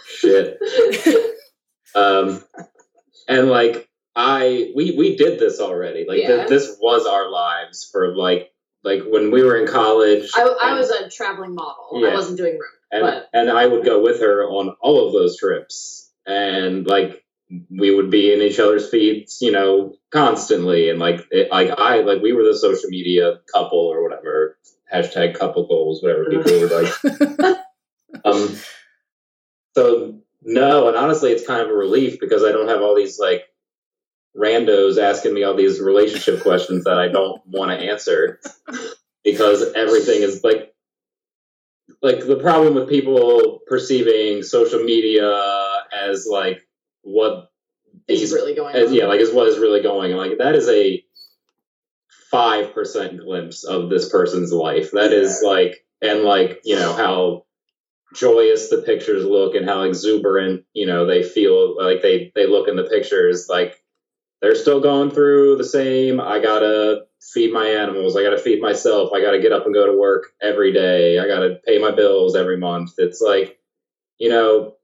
shit. 0.06 0.58
Um, 1.94 2.44
and 3.26 3.48
like 3.48 3.88
I, 4.14 4.70
we 4.76 4.94
we 4.96 5.16
did 5.16 5.40
this 5.40 5.58
already. 5.58 6.04
Like 6.06 6.18
th- 6.18 6.48
this 6.48 6.76
was 6.80 7.06
our 7.06 7.28
lives 7.30 7.88
for 7.90 8.14
like 8.14 8.52
like 8.84 9.02
when 9.08 9.30
we 9.32 9.42
were 9.42 9.56
in 9.56 9.66
college. 9.66 10.30
I, 10.36 10.42
I 10.42 10.68
and- 10.70 10.78
was 10.78 10.90
a 10.90 11.08
traveling 11.10 11.54
model. 11.54 11.90
Yeah. 11.94 12.10
I 12.10 12.14
wasn't 12.14 12.36
doing 12.36 12.52
room. 12.52 12.62
and 12.92 13.02
But- 13.02 13.28
and 13.32 13.50
I 13.50 13.66
would 13.66 13.84
go 13.84 14.00
with 14.02 14.20
her 14.20 14.44
on 14.44 14.76
all 14.80 15.06
of 15.08 15.12
those 15.14 15.38
trips, 15.38 16.12
and 16.26 16.86
like 16.86 17.24
we 17.70 17.92
would 17.92 18.10
be 18.10 18.32
in 18.32 18.40
each 18.42 18.60
other's 18.60 18.88
feeds, 18.88 19.38
you 19.40 19.50
know, 19.50 19.94
constantly, 20.10 20.90
and 20.90 20.98
like 20.98 21.26
it, 21.30 21.50
like 21.50 21.70
I 21.70 22.00
like 22.00 22.22
we 22.22 22.32
were 22.32 22.44
the 22.44 22.56
social 22.56 22.90
media 22.90 23.40
couple 23.52 23.78
or 23.78 24.02
whatever 24.02 24.58
hashtag 24.92 25.38
couple 25.38 25.66
goals, 25.66 26.02
whatever 26.02 26.24
people 26.26 26.60
were 26.60 26.82
like. 26.82 27.58
um, 28.24 28.56
so 29.76 30.20
no, 30.42 30.88
and 30.88 30.96
honestly, 30.96 31.32
it's 31.32 31.46
kind 31.46 31.62
of 31.62 31.68
a 31.68 31.74
relief 31.74 32.20
because 32.20 32.44
I 32.44 32.52
don't 32.52 32.68
have 32.68 32.82
all 32.82 32.96
these 32.96 33.18
like 33.18 33.44
randos 34.36 35.02
asking 35.02 35.34
me 35.34 35.42
all 35.42 35.56
these 35.56 35.80
relationship 35.80 36.42
questions 36.42 36.84
that 36.84 36.98
I 36.98 37.08
don't 37.08 37.40
want 37.46 37.70
to 37.70 37.86
answer 37.86 38.40
because 39.24 39.72
everything 39.74 40.22
is 40.22 40.44
like 40.44 40.74
like 42.02 42.24
the 42.24 42.36
problem 42.36 42.74
with 42.74 42.88
people 42.88 43.60
perceiving 43.66 44.42
social 44.42 44.82
media 44.82 45.34
as 45.92 46.26
like 46.30 46.60
what 47.02 47.50
These 48.08 48.32
really 48.32 48.54
going 48.54 48.74
as, 48.74 48.90
yeah 48.92 49.06
like 49.06 49.20
is 49.20 49.32
what 49.32 49.48
is 49.48 49.58
really 49.58 49.82
going 49.82 50.12
on. 50.14 50.28
like 50.28 50.38
that 50.38 50.54
is 50.54 50.68
a 50.68 51.04
five 52.30 52.74
percent 52.74 53.18
glimpse 53.18 53.64
of 53.64 53.90
this 53.90 54.08
person's 54.08 54.52
life. 54.52 54.90
That 54.92 55.12
is 55.12 55.42
like 55.44 55.84
and 56.00 56.22
like 56.22 56.60
you 56.64 56.76
know 56.76 56.92
how 56.94 57.44
joyous 58.14 58.70
the 58.70 58.78
pictures 58.78 59.24
look 59.24 59.54
and 59.54 59.68
how 59.68 59.82
exuberant 59.82 60.64
you 60.72 60.86
know 60.86 61.06
they 61.06 61.22
feel 61.22 61.76
like 61.76 62.02
they 62.02 62.32
they 62.34 62.46
look 62.46 62.68
in 62.68 62.76
the 62.76 62.84
pictures. 62.84 63.46
Like 63.48 63.82
they're 64.40 64.54
still 64.54 64.80
going 64.80 65.10
through 65.10 65.56
the 65.56 65.64
same 65.64 66.20
i 66.20 66.38
gotta 66.38 67.06
feed 67.20 67.52
my 67.52 67.66
animals. 67.66 68.16
I 68.16 68.22
gotta 68.22 68.38
feed 68.38 68.62
myself. 68.62 69.10
I 69.12 69.20
gotta 69.20 69.40
get 69.40 69.52
up 69.52 69.66
and 69.66 69.74
go 69.74 69.86
to 69.86 69.98
work 69.98 70.28
every 70.40 70.72
day. 70.72 71.18
I 71.18 71.26
gotta 71.26 71.58
pay 71.66 71.78
my 71.78 71.90
bills 71.90 72.36
every 72.36 72.56
month. 72.56 72.92
It's 72.98 73.20
like 73.20 73.58
you 74.18 74.28
know 74.28 74.74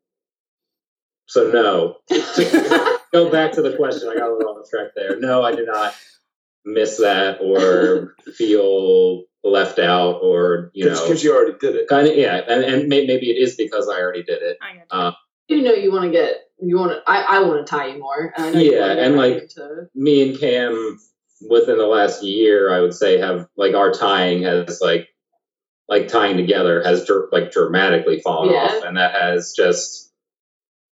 so 1.27 1.51
no 1.51 1.97
go 3.15 3.31
back 3.31 3.53
to 3.53 3.63
the 3.63 3.77
question 3.77 4.09
i 4.09 4.15
got 4.15 4.29
a 4.31 4.35
little 4.37 4.59
off 4.59 4.69
track 4.69 4.89
there 4.97 5.19
no 5.21 5.43
i 5.43 5.55
did 5.55 5.67
not 5.67 5.95
miss 6.65 6.99
that 6.99 7.39
or 7.41 8.15
feel 8.35 9.25
left 9.45 9.79
out 9.79 10.17
or 10.23 10.71
you 10.75 10.85
know 10.87 11.01
because 11.03 11.23
you 11.23 11.35
already 11.35 11.57
did 11.61 11.77
it. 11.77 11.89
kind 11.89 12.09
of 12.09 12.17
yeah 12.17 12.41
and, 12.49 12.65
and 12.65 12.89
may, 12.89 13.07
maybe 13.07 13.31
it 13.31 13.41
is 13.43 13.57
because 13.57 13.89
i 13.89 14.01
already 14.01 14.23
did 14.23 14.43
it 14.43 14.57
I 14.61 14.83
uh, 14.91 15.13
you 15.49 15.63
know 15.63 15.73
you 15.73 15.93
want 15.93 16.05
to 16.05 16.11
get 16.11 16.37
you 16.61 16.79
want 16.79 16.93
to 16.93 17.03
I, 17.07 17.37
I 17.37 17.41
want 17.41 17.67
to 17.67 17.71
tie 17.71 17.89
you 17.89 17.99
more 17.99 18.33
and 18.37 18.57
I 18.57 18.61
you 18.61 18.73
Yeah, 18.75 18.93
and, 18.93 19.17
like, 19.17 19.43
into- 19.43 19.87
me 19.95 20.29
and 20.31 20.39
cam 20.41 20.99
within 21.51 21.77
the 21.79 21.87
last 21.87 22.23
year 22.25 22.73
i 22.73 22.81
would 22.81 22.95
say 22.95 23.19
have 23.19 23.47
like 23.57 23.75
our 23.75 23.93
tying 23.93 24.43
has 24.45 24.81
like 24.81 25.09
like 25.89 26.09
tying 26.09 26.39
together 26.39 26.83
has 26.83 27.05
dr- 27.05 27.29
like 27.31 27.53
dramatically 27.53 28.21
fallen 28.21 28.51
Yeah. 28.55 28.61
off 28.61 28.85
and 28.85 28.97
that 28.97 29.21
has 29.21 29.53
just 29.55 30.04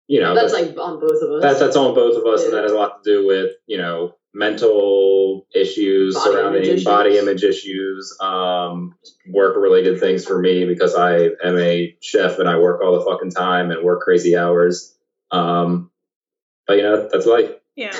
you 0.07 0.19
know 0.19 0.33
that's 0.33 0.53
like 0.53 0.75
on 0.77 0.99
both 0.99 1.21
of 1.21 1.31
us 1.31 1.41
that's 1.41 1.59
that's 1.59 1.75
on 1.75 1.93
both 1.93 2.17
of 2.17 2.25
us 2.25 2.43
and 2.43 2.53
that 2.53 2.63
has 2.63 2.71
a 2.71 2.75
lot 2.75 3.03
to 3.03 3.09
do 3.09 3.27
with 3.27 3.51
you 3.67 3.77
know 3.77 4.15
mental 4.33 5.47
issues 5.55 6.15
Body 6.15 6.31
surrounding 6.31 6.63
image 6.65 6.83
body 6.85 7.09
issues. 7.11 7.23
image 7.23 7.43
issues 7.43 8.17
um 8.21 8.95
work 9.29 9.55
related 9.57 9.99
things 9.99 10.25
for 10.25 10.39
me 10.39 10.65
because 10.65 10.95
i 10.95 11.29
am 11.43 11.57
a 11.57 11.95
chef 12.01 12.39
and 12.39 12.47
i 12.47 12.57
work 12.57 12.81
all 12.81 12.97
the 12.97 13.05
fucking 13.05 13.31
time 13.31 13.71
and 13.71 13.83
work 13.83 14.01
crazy 14.01 14.35
hours 14.37 14.95
um 15.31 15.89
but 16.67 16.77
you 16.77 16.83
know 16.83 17.07
that's 17.11 17.25
life 17.25 17.51
Yeah. 17.75 17.95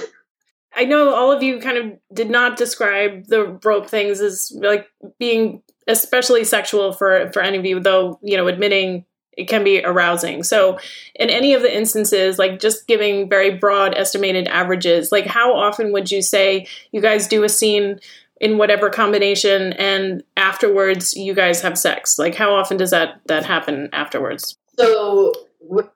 I 0.75 0.83
know 0.85 1.11
all 1.15 1.31
of 1.31 1.41
you 1.41 1.59
kind 1.59 1.77
of 1.77 1.99
did 2.13 2.29
not 2.29 2.55
describe 2.55 3.25
the 3.25 3.59
rope 3.63 3.87
things 3.87 4.21
as 4.21 4.51
like 4.55 4.87
being 5.17 5.63
especially 5.87 6.43
sexual 6.43 6.93
for 6.93 7.31
for 7.31 7.41
any 7.41 7.57
of 7.57 7.65
you, 7.65 7.79
though, 7.79 8.19
you 8.21 8.37
know, 8.37 8.47
admitting 8.47 9.05
it 9.37 9.47
can 9.47 9.63
be 9.63 9.81
arousing. 9.83 10.43
So, 10.43 10.79
in 11.15 11.29
any 11.29 11.53
of 11.53 11.61
the 11.61 11.75
instances, 11.75 12.37
like 12.37 12.59
just 12.59 12.87
giving 12.87 13.29
very 13.29 13.51
broad 13.51 13.95
estimated 13.95 14.47
averages, 14.47 15.11
like 15.11 15.27
how 15.27 15.53
often 15.53 15.93
would 15.93 16.11
you 16.11 16.21
say 16.21 16.67
you 16.91 16.99
guys 16.99 17.27
do 17.27 17.43
a 17.43 17.49
scene 17.49 17.99
in 18.41 18.57
whatever 18.57 18.89
combination 18.89 19.73
and 19.73 20.23
afterwards 20.35 21.15
you 21.15 21.33
guys 21.33 21.61
have 21.61 21.77
sex? 21.77 22.19
Like 22.19 22.35
how 22.35 22.53
often 22.53 22.77
does 22.77 22.91
that 22.91 23.21
that 23.27 23.45
happen 23.45 23.89
afterwards? 23.93 24.57
So 24.77 25.33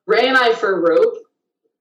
Ray 0.06 0.28
and 0.28 0.38
I 0.38 0.54
for 0.54 0.80
rope, 0.80 1.18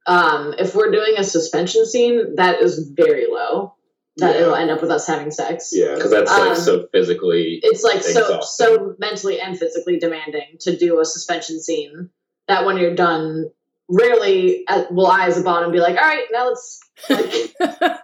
um, 0.06 0.54
if 0.58 0.74
we're 0.74 0.90
doing 0.90 1.14
a 1.18 1.24
suspension 1.24 1.86
scene, 1.86 2.36
that 2.36 2.62
is 2.62 2.90
very 2.94 3.26
low. 3.28 3.74
That 4.20 4.34
Yeah. 4.36 4.42
it'll 4.42 4.54
end 4.54 4.70
up 4.70 4.80
with 4.80 4.90
us 4.90 5.06
having 5.06 5.30
sex. 5.30 5.70
Yeah. 5.72 5.94
because 5.94 6.10
that's 6.10 6.30
like 6.30 6.50
Um, 6.50 6.56
so 6.56 6.86
physically 6.92 7.60
It's 7.62 7.82
like 7.82 8.02
so 8.02 8.20
Exhausting. 8.20 8.66
so 8.66 8.94
mentally 8.98 9.40
and 9.40 9.58
physically 9.58 9.98
demanding 9.98 10.56
to 10.60 10.76
do 10.76 11.00
a 11.00 11.04
suspension 11.04 11.60
scene. 11.60 12.10
That 12.48 12.64
when 12.66 12.78
you're 12.78 12.94
done, 12.94 13.50
rarely 13.88 14.64
uh, 14.66 14.84
will 14.90 15.06
I, 15.06 15.26
as 15.26 15.38
a 15.38 15.42
bottom, 15.42 15.70
be 15.72 15.78
like, 15.80 15.96
all 15.96 16.02
right, 16.02 16.24
now 16.32 16.48
let's. 16.48 16.80
Like, 17.08 17.54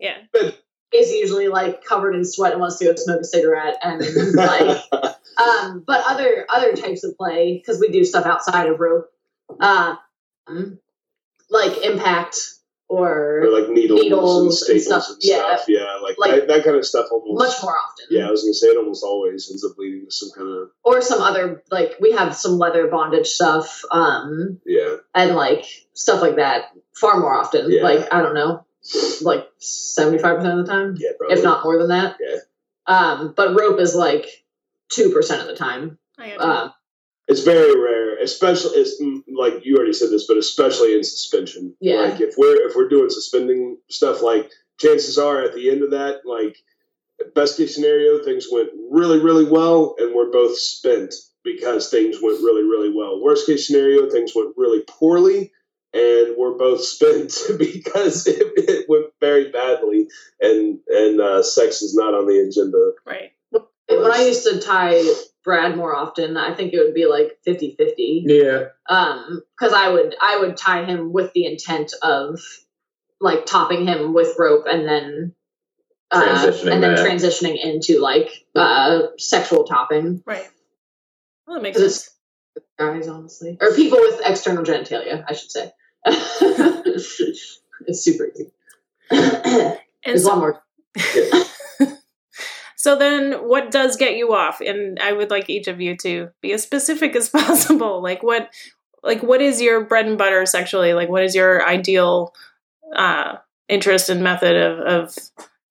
yeah. 0.00 0.18
is 0.92 1.10
usually 1.10 1.48
like 1.48 1.84
covered 1.84 2.14
in 2.14 2.24
sweat 2.24 2.52
and 2.52 2.60
wants 2.60 2.78
to 2.78 2.84
go 2.84 2.94
smoke 2.96 3.20
a 3.20 3.24
cigarette 3.24 3.76
and 3.82 4.00
like 4.34 4.82
um 5.42 5.82
but 5.86 6.04
other 6.06 6.44
other 6.50 6.74
types 6.74 7.02
of 7.02 7.16
play 7.16 7.56
because 7.56 7.80
we 7.80 7.88
do 7.88 8.04
stuff 8.04 8.26
outside 8.26 8.68
of 8.68 8.78
rope 8.78 9.06
um 9.60 9.98
like 11.48 11.78
impact 11.84 12.36
or, 12.92 13.40
or 13.44 13.48
like 13.60 13.68
needles, 13.70 14.00
Needles 14.02 14.36
and 14.36 14.44
and 14.74 14.82
staples 14.82 14.84
stuff, 15.06 15.08
and 15.14 15.18
yeah. 15.22 15.56
stuff. 15.56 15.64
Yeah, 15.68 15.94
like, 16.02 16.16
Like- 16.18 16.30
that, 16.32 16.48
that 16.48 16.64
kind 16.64 16.76
of 16.76 16.84
stuff 16.84 17.06
almost. 17.10 17.38
much 17.38 17.62
more 17.62 17.74
often 17.76 18.06
Yeah, 18.10 18.28
I 18.28 18.30
was 18.30 18.42
gonna 18.42 18.52
say 18.54 18.66
it 18.68 18.76
almost 18.76 19.02
always 19.02 19.48
ends 19.50 19.64
up 19.64 19.78
leading 19.78 20.04
to 20.04 20.10
some 20.10 20.30
kind 20.36 20.48
of 20.48 20.70
or 20.84 21.00
some 21.00 21.22
other 21.22 21.62
like 21.70 21.94
we 22.00 22.12
have 22.12 22.36
some 22.36 22.58
leather 22.58 22.86
bondage 22.88 23.28
stuff 23.28 23.82
um 23.90 24.58
yeah. 24.66 24.96
and 25.14 25.34
like 25.34 25.64
stuff 25.94 26.20
like 26.20 26.36
that 26.36 26.66
far 26.94 27.18
more 27.18 27.32
often 27.34 27.70
Yeah. 27.70 27.82
like 27.82 28.12
i 28.12 28.20
don't 28.20 28.34
know 28.34 28.64
like 29.22 29.48
75% 29.60 30.60
of 30.60 30.66
the 30.66 30.70
time 30.72 30.96
Yeah, 30.98 31.10
probably. 31.18 31.36
if 31.38 31.44
not 31.44 31.64
more 31.64 31.78
than 31.78 31.88
that 31.88 32.16
Yeah. 32.20 32.36
um 32.86 33.32
but 33.36 33.58
rope 33.58 33.80
is 33.80 33.94
like 33.94 34.26
2% 34.92 35.40
of 35.40 35.46
the 35.46 35.56
time 35.56 35.98
I 36.18 36.32
um 36.34 36.72
It's 37.32 37.44
very 37.44 37.80
rare, 37.80 38.18
especially 38.18 38.78
it's 38.78 39.00
mm, 39.00 39.22
like 39.34 39.64
you 39.64 39.76
already 39.76 39.94
said 39.94 40.10
this, 40.10 40.26
but 40.26 40.36
especially 40.36 40.94
in 40.94 41.02
suspension. 41.02 41.74
Yeah. 41.80 42.02
Like 42.02 42.20
if 42.20 42.34
we're 42.36 42.68
if 42.68 42.76
we're 42.76 42.88
doing 42.88 43.08
suspending 43.08 43.78
stuff, 43.88 44.22
like 44.22 44.50
chances 44.78 45.16
are 45.16 45.42
at 45.42 45.54
the 45.54 45.70
end 45.70 45.82
of 45.82 45.92
that, 45.92 46.26
like 46.26 46.58
best 47.34 47.56
case 47.56 47.74
scenario, 47.74 48.22
things 48.22 48.48
went 48.52 48.68
really 48.90 49.18
really 49.18 49.46
well, 49.46 49.94
and 49.98 50.14
we're 50.14 50.30
both 50.30 50.58
spent 50.58 51.14
because 51.42 51.90
things 51.90 52.18
went 52.22 52.40
really 52.40 52.64
really 52.64 52.92
well. 52.94 53.22
Worst 53.22 53.46
case 53.46 53.66
scenario, 53.66 54.10
things 54.10 54.32
went 54.34 54.54
really 54.56 54.82
poorly. 54.86 55.52
And 55.94 56.36
we're 56.38 56.56
both 56.56 56.82
spent 56.84 57.34
because 57.58 58.26
it, 58.26 58.52
it 58.56 58.88
went 58.88 59.06
very 59.20 59.50
badly, 59.50 60.08
and 60.40 60.78
and 60.86 61.20
uh, 61.20 61.42
sex 61.42 61.80
is 61.82 61.94
not 61.94 62.14
on 62.14 62.26
the 62.26 62.38
agenda. 62.40 62.92
right. 63.06 63.32
when 63.88 64.10
i 64.10 64.24
used 64.24 64.44
to 64.44 64.58
tie 64.58 65.02
brad 65.44 65.76
more 65.76 65.94
often 65.94 66.36
i 66.36 66.54
think 66.54 66.72
it 66.72 66.78
would 66.78 66.94
be 66.94 67.06
like 67.06 67.38
50-50 67.46 68.22
Yeah. 68.26 68.64
um 68.88 69.42
because 69.58 69.72
i 69.72 69.88
would 69.88 70.14
i 70.20 70.38
would 70.38 70.56
tie 70.56 70.84
him 70.84 71.12
with 71.12 71.32
the 71.32 71.46
intent 71.46 71.92
of 72.02 72.38
like 73.20 73.46
topping 73.46 73.86
him 73.86 74.12
with 74.14 74.34
rope 74.38 74.64
and 74.70 74.86
then 74.86 75.34
uh, 76.10 76.22
Transitioning 76.22 76.72
and 76.72 76.82
then 76.82 76.94
that. 76.94 77.06
transitioning 77.06 77.56
into 77.62 77.98
like 78.00 78.30
uh 78.54 79.02
sexual 79.18 79.64
topping 79.64 80.22
Right. 80.26 80.48
Well, 81.46 81.56
that 81.56 81.62
makes 81.62 81.78
sense. 81.78 82.10
it's 82.56 82.66
guys 82.78 83.08
honestly 83.08 83.56
or 83.60 83.74
people 83.74 83.98
with 83.98 84.20
external 84.24 84.62
genitalia 84.64 85.24
i 85.28 85.32
should 85.32 85.50
say 85.50 85.72
it's 86.06 88.04
super 88.04 88.26
easy 88.34 88.50
And 89.10 89.78
there's 90.04 90.24
a 90.24 90.28
lot 90.28 90.38
more 90.38 90.62
so 92.82 92.96
then, 92.96 93.34
what 93.46 93.70
does 93.70 93.96
get 93.96 94.16
you 94.16 94.34
off? 94.34 94.60
And 94.60 94.98
I 94.98 95.12
would 95.12 95.30
like 95.30 95.48
each 95.48 95.68
of 95.68 95.80
you 95.80 95.96
to 95.98 96.30
be 96.40 96.52
as 96.52 96.64
specific 96.64 97.14
as 97.16 97.28
possible. 97.28 98.02
Like 98.02 98.24
what, 98.24 98.50
like 99.04 99.22
what 99.22 99.40
is 99.40 99.62
your 99.62 99.84
bread 99.84 100.06
and 100.06 100.18
butter 100.18 100.44
sexually? 100.46 100.92
Like 100.92 101.08
what 101.08 101.22
is 101.22 101.32
your 101.32 101.64
ideal 101.64 102.34
uh, 102.92 103.36
interest 103.68 104.08
and 104.08 104.24
method 104.24 104.56
of, 104.56 104.80
of 104.80 105.16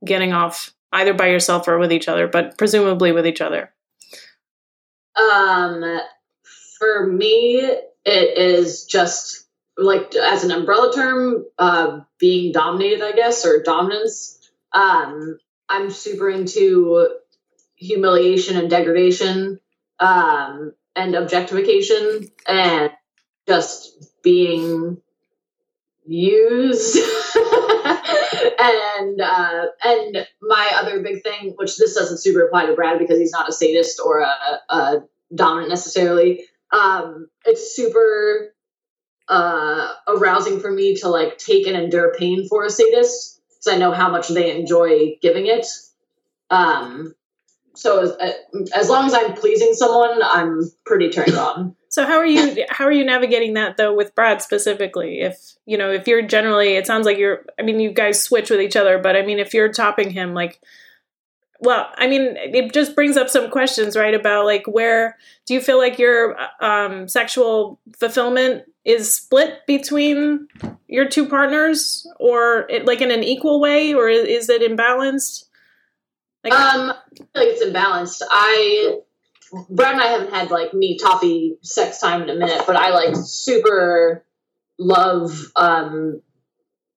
getting 0.06 0.32
off 0.32 0.74
either 0.94 1.14
by 1.14 1.28
yourself 1.28 1.68
or 1.68 1.80
with 1.80 1.92
each 1.92 2.08
other, 2.08 2.30
but 2.30 2.58
presumably 2.58 3.12
with 3.12 3.28
each 3.28 3.42
other? 3.42 3.74
Um, 5.18 6.00
for 6.80 7.08
me, 7.08 7.58
it 8.06 8.38
is 8.38 8.86
just 8.86 9.50
like 9.76 10.16
as 10.16 10.46
an 10.46 10.52
umbrella 10.52 10.94
term, 10.96 11.46
uh, 11.58 12.00
being 12.20 12.54
dominated, 12.54 13.02
I 13.04 13.12
guess, 13.12 13.46
or 13.46 13.62
dominance. 13.62 14.50
Um, 14.72 15.40
I'm 15.72 15.90
super 15.90 16.30
into 16.30 17.08
humiliation 17.76 18.58
and 18.58 18.70
degradation, 18.70 19.60
um, 20.00 20.74
and 20.98 21.16
objectification, 21.16 22.30
and 22.46 22.92
just 23.48 24.22
being 24.22 25.02
used. 26.06 26.98
and 28.60 29.22
uh, 29.22 29.66
and 29.86 30.28
my 30.42 30.72
other 30.76 31.02
big 31.02 31.24
thing, 31.24 31.54
which 31.56 31.78
this 31.78 31.96
doesn't 31.96 32.20
super 32.20 32.46
apply 32.46 32.66
to 32.66 32.74
Brad 32.74 33.00
because 33.00 33.18
he's 33.18 33.32
not 33.32 33.48
a 33.48 33.54
sadist 33.54 34.02
or 34.04 34.20
a, 34.20 34.60
a 34.70 35.04
dominant 35.34 35.70
necessarily. 35.70 36.44
Um, 36.74 37.30
it's 37.46 37.74
super 37.74 38.54
uh, 39.30 39.94
arousing 40.06 40.60
for 40.60 40.70
me 40.70 40.98
to 40.98 41.08
like 41.08 41.38
take 41.38 41.66
and 41.66 41.78
endure 41.78 42.14
pain 42.14 42.50
for 42.50 42.66
a 42.66 42.70
sadist 42.70 43.41
because 43.62 43.76
I 43.76 43.80
know 43.80 43.92
how 43.92 44.10
much 44.10 44.30
they 44.30 44.58
enjoy 44.58 45.18
giving 45.22 45.48
it. 45.48 45.68
Um, 46.50 47.16
so 47.74 48.02
as, 48.02 48.12
uh, 48.12 48.34
as 48.76 48.90
long 48.90 49.06
as 49.06 49.14
I'm 49.14 49.34
pleasing 49.34 49.74
someone, 49.74 50.20
I'm 50.22 50.70
pretty 50.86 51.10
turned 51.10 51.36
on. 51.36 51.76
So 51.90 52.06
how 52.06 52.18
are 52.18 52.26
you 52.26 52.66
how 52.70 52.86
are 52.86 52.92
you 52.92 53.04
navigating 53.04 53.54
that 53.56 53.76
though 53.78 53.94
with 53.94 54.16
Brad 54.16 54.42
specifically? 54.42 55.22
If 55.22 55.56
you 55.66 55.78
know, 55.78 55.92
if 55.92 56.08
you're 56.08 56.22
generally 56.22 56.76
it 56.76 56.88
sounds 56.88 57.06
like 57.06 57.18
you're 57.18 57.46
I 57.60 57.64
mean 57.64 57.80
you 57.80 57.92
guys 57.92 58.22
switch 58.22 58.50
with 58.50 58.62
each 58.62 58.76
other, 58.76 58.98
but 58.98 59.16
I 59.16 59.24
mean 59.24 59.40
if 59.40 59.54
you're 59.54 59.72
topping 59.72 60.10
him 60.10 60.34
like 60.34 60.62
well, 61.62 61.90
I 61.96 62.08
mean 62.08 62.36
it 62.38 62.74
just 62.74 62.96
brings 62.96 63.16
up 63.16 63.30
some 63.30 63.50
questions, 63.50 63.96
right, 63.96 64.14
about 64.14 64.46
like 64.46 64.66
where 64.66 65.18
do 65.46 65.54
you 65.54 65.62
feel 65.62 65.78
like 65.78 66.00
your 66.00 66.36
um 66.60 67.08
sexual 67.08 67.80
fulfillment 67.98 68.64
is 68.84 69.14
split 69.14 69.60
between 69.68 70.48
your 70.88 71.08
two 71.08 71.28
partners 71.30 72.08
or 72.20 72.66
it, 72.70 72.86
like 72.86 73.00
in 73.00 73.12
an 73.12 73.24
equal 73.24 73.62
way 73.62 73.94
or 73.94 74.10
is 74.10 74.50
it 74.50 74.64
imbalanced? 74.64 75.46
Like 76.44 76.54
Um, 76.54 76.90
I 76.92 77.16
feel 77.16 77.28
like 77.36 77.48
it's 77.50 77.64
imbalanced. 77.64 78.24
I 78.30 78.98
Brad 79.70 79.94
and 79.94 80.02
I 80.02 80.08
haven't 80.08 80.34
had 80.34 80.50
like 80.50 80.74
me 80.74 80.98
toppy 80.98 81.58
sex 81.62 82.00
time 82.00 82.24
in 82.24 82.30
a 82.32 82.36
minute, 82.36 82.64
but 82.66 82.76
I 82.76 82.90
like 82.90 83.16
super 83.16 84.26
love 84.80 85.52
um 85.56 86.24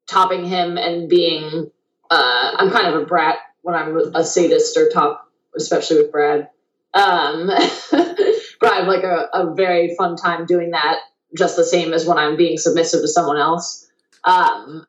topping 0.09 0.47
him 0.47 0.79
and 0.79 1.07
being 1.07 1.71
uh 2.11 2.51
I'm 2.57 2.71
kind 2.71 2.87
of 2.87 3.03
a 3.03 3.05
brat 3.05 3.37
when 3.65 3.75
I'm 3.75 3.97
a 4.15 4.23
sadist 4.25 4.77
or 4.77 4.89
top, 4.91 5.29
especially 5.57 5.97
with 5.99 6.13
Brad. 6.13 6.51
Um 6.93 7.47
but 7.91 8.73
I 8.73 8.77
have 8.77 8.87
like 8.87 9.03
a, 9.03 9.29
a 9.33 9.55
very 9.55 9.95
fun 9.97 10.17
time 10.17 10.47
doing 10.47 10.71
that 10.71 10.99
just 11.37 11.57
the 11.57 11.65
same 11.65 11.93
as 11.93 12.07
when 12.07 12.19
I'm 12.19 12.37
being 12.37 12.57
submissive 12.59 13.01
to 13.01 13.09
someone 13.09 13.39
else. 13.39 13.91
Um 14.23 14.87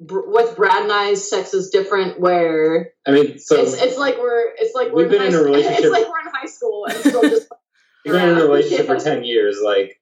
br- 0.00 0.26
with 0.26 0.56
Brad 0.56 0.82
and 0.82 0.92
I, 0.92 1.14
sex 1.14 1.54
is 1.54 1.70
different 1.70 2.20
where 2.20 2.92
I 3.06 3.12
mean, 3.12 3.38
so 3.38 3.56
it's 3.62 3.80
it's 3.80 3.96
like 3.96 4.18
we're 4.18 4.52
it's 4.58 4.74
like 4.74 4.88
we're 4.92 5.02
We've 5.04 5.10
been 5.10 5.22
in 5.22 5.28
a 5.28 5.32
school- 5.32 5.44
relationship- 5.52 5.84
It's 5.84 5.92
like 5.92 6.08
we're 6.08 6.20
in 6.20 6.34
high 6.34 6.46
school 6.46 6.86
and 6.86 6.96
still 6.96 7.22
just 7.22 7.48
you've 8.04 8.14
been 8.14 8.28
in 8.30 8.38
a 8.38 8.42
relationship 8.42 8.86
for 8.86 8.98
10 8.98 9.22
years. 9.24 9.60
Like, 9.64 9.96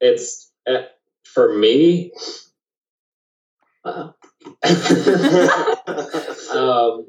it's, 0.00 0.50
uh, 0.66 0.82
for 1.24 1.52
me, 1.58 2.12
Uh-oh. 3.84 4.14
um, 6.52 7.06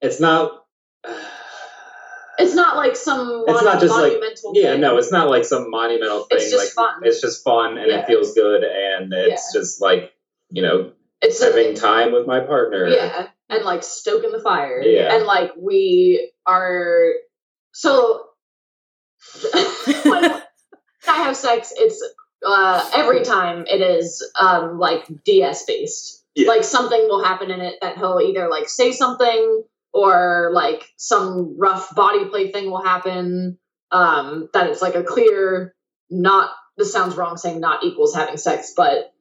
it's 0.00 0.20
not. 0.20 0.64
it's 2.38 2.54
not 2.54 2.76
like 2.76 2.96
some 2.96 3.44
It's 3.46 3.62
not 3.62 3.80
just 3.80 3.92
like- 3.92 4.12
monumental 4.12 4.52
Yeah, 4.54 4.72
thing. 4.72 4.80
no, 4.80 4.98
it's 4.98 5.12
not 5.12 5.28
like 5.28 5.44
some 5.44 5.70
monumental 5.70 6.24
thing. 6.24 6.38
It's 6.38 6.50
just 6.50 6.76
like 6.76 6.88
fun. 6.90 7.00
it's 7.04 7.20
just 7.20 7.44
fun 7.44 7.78
and 7.78 7.88
Yeah. 7.90 8.00
it 8.00 8.06
feels 8.06 8.34
good 8.34 8.64
and 8.64 9.12
it's 9.12 9.52
just 9.52 9.80
like 9.80 10.12
you 10.50 10.62
know 10.62 10.92
it's 11.22 11.42
having 11.42 11.74
time 11.74 12.12
with 12.12 12.26
my 12.26 12.40
partner. 12.40 12.86
yeah 12.88 13.28
and 13.48 13.64
like 13.64 13.82
stoking 13.82 14.32
the 14.32 14.40
fire 14.40 14.80
Yeah. 14.82 15.14
and 15.14 15.24
like 15.26 15.52
we 15.58 16.32
are 16.46 17.12
so 17.72 18.26
when 20.04 20.24
I 20.24 20.42
have 21.06 21.36
sex 21.36 21.72
it's 21.76 22.02
uh 22.46 22.90
every 22.94 23.22
time 23.22 23.64
it 23.66 23.80
is 23.80 24.24
um 24.40 24.78
like 24.78 25.06
DS 25.24 25.64
based 25.66 26.24
Yeah. 26.34 26.48
like 26.48 26.64
something 26.64 27.06
will 27.08 27.24
happen 27.24 27.50
in 27.50 27.60
it 27.60 27.76
that 27.80 27.96
he'll 27.96 28.20
either 28.20 28.48
like 28.48 28.68
say 28.68 28.92
something 28.92 29.62
or 29.92 30.50
like 30.52 30.84
some 30.96 31.56
rough 31.58 31.94
body 31.94 32.24
play 32.26 32.50
thing 32.52 32.70
will 32.70 32.82
happen 32.82 33.58
um 33.92 34.48
that 34.52 34.68
it's 34.68 34.82
like 34.82 34.94
a 34.94 35.02
clear 35.04 35.74
not 36.10 36.50
this 36.76 36.92
sounds 36.92 37.16
wrong 37.16 37.36
saying 37.36 37.60
not 37.60 37.84
equals 37.84 38.14
having 38.14 38.36
sex 38.36 38.72
but 38.76 39.12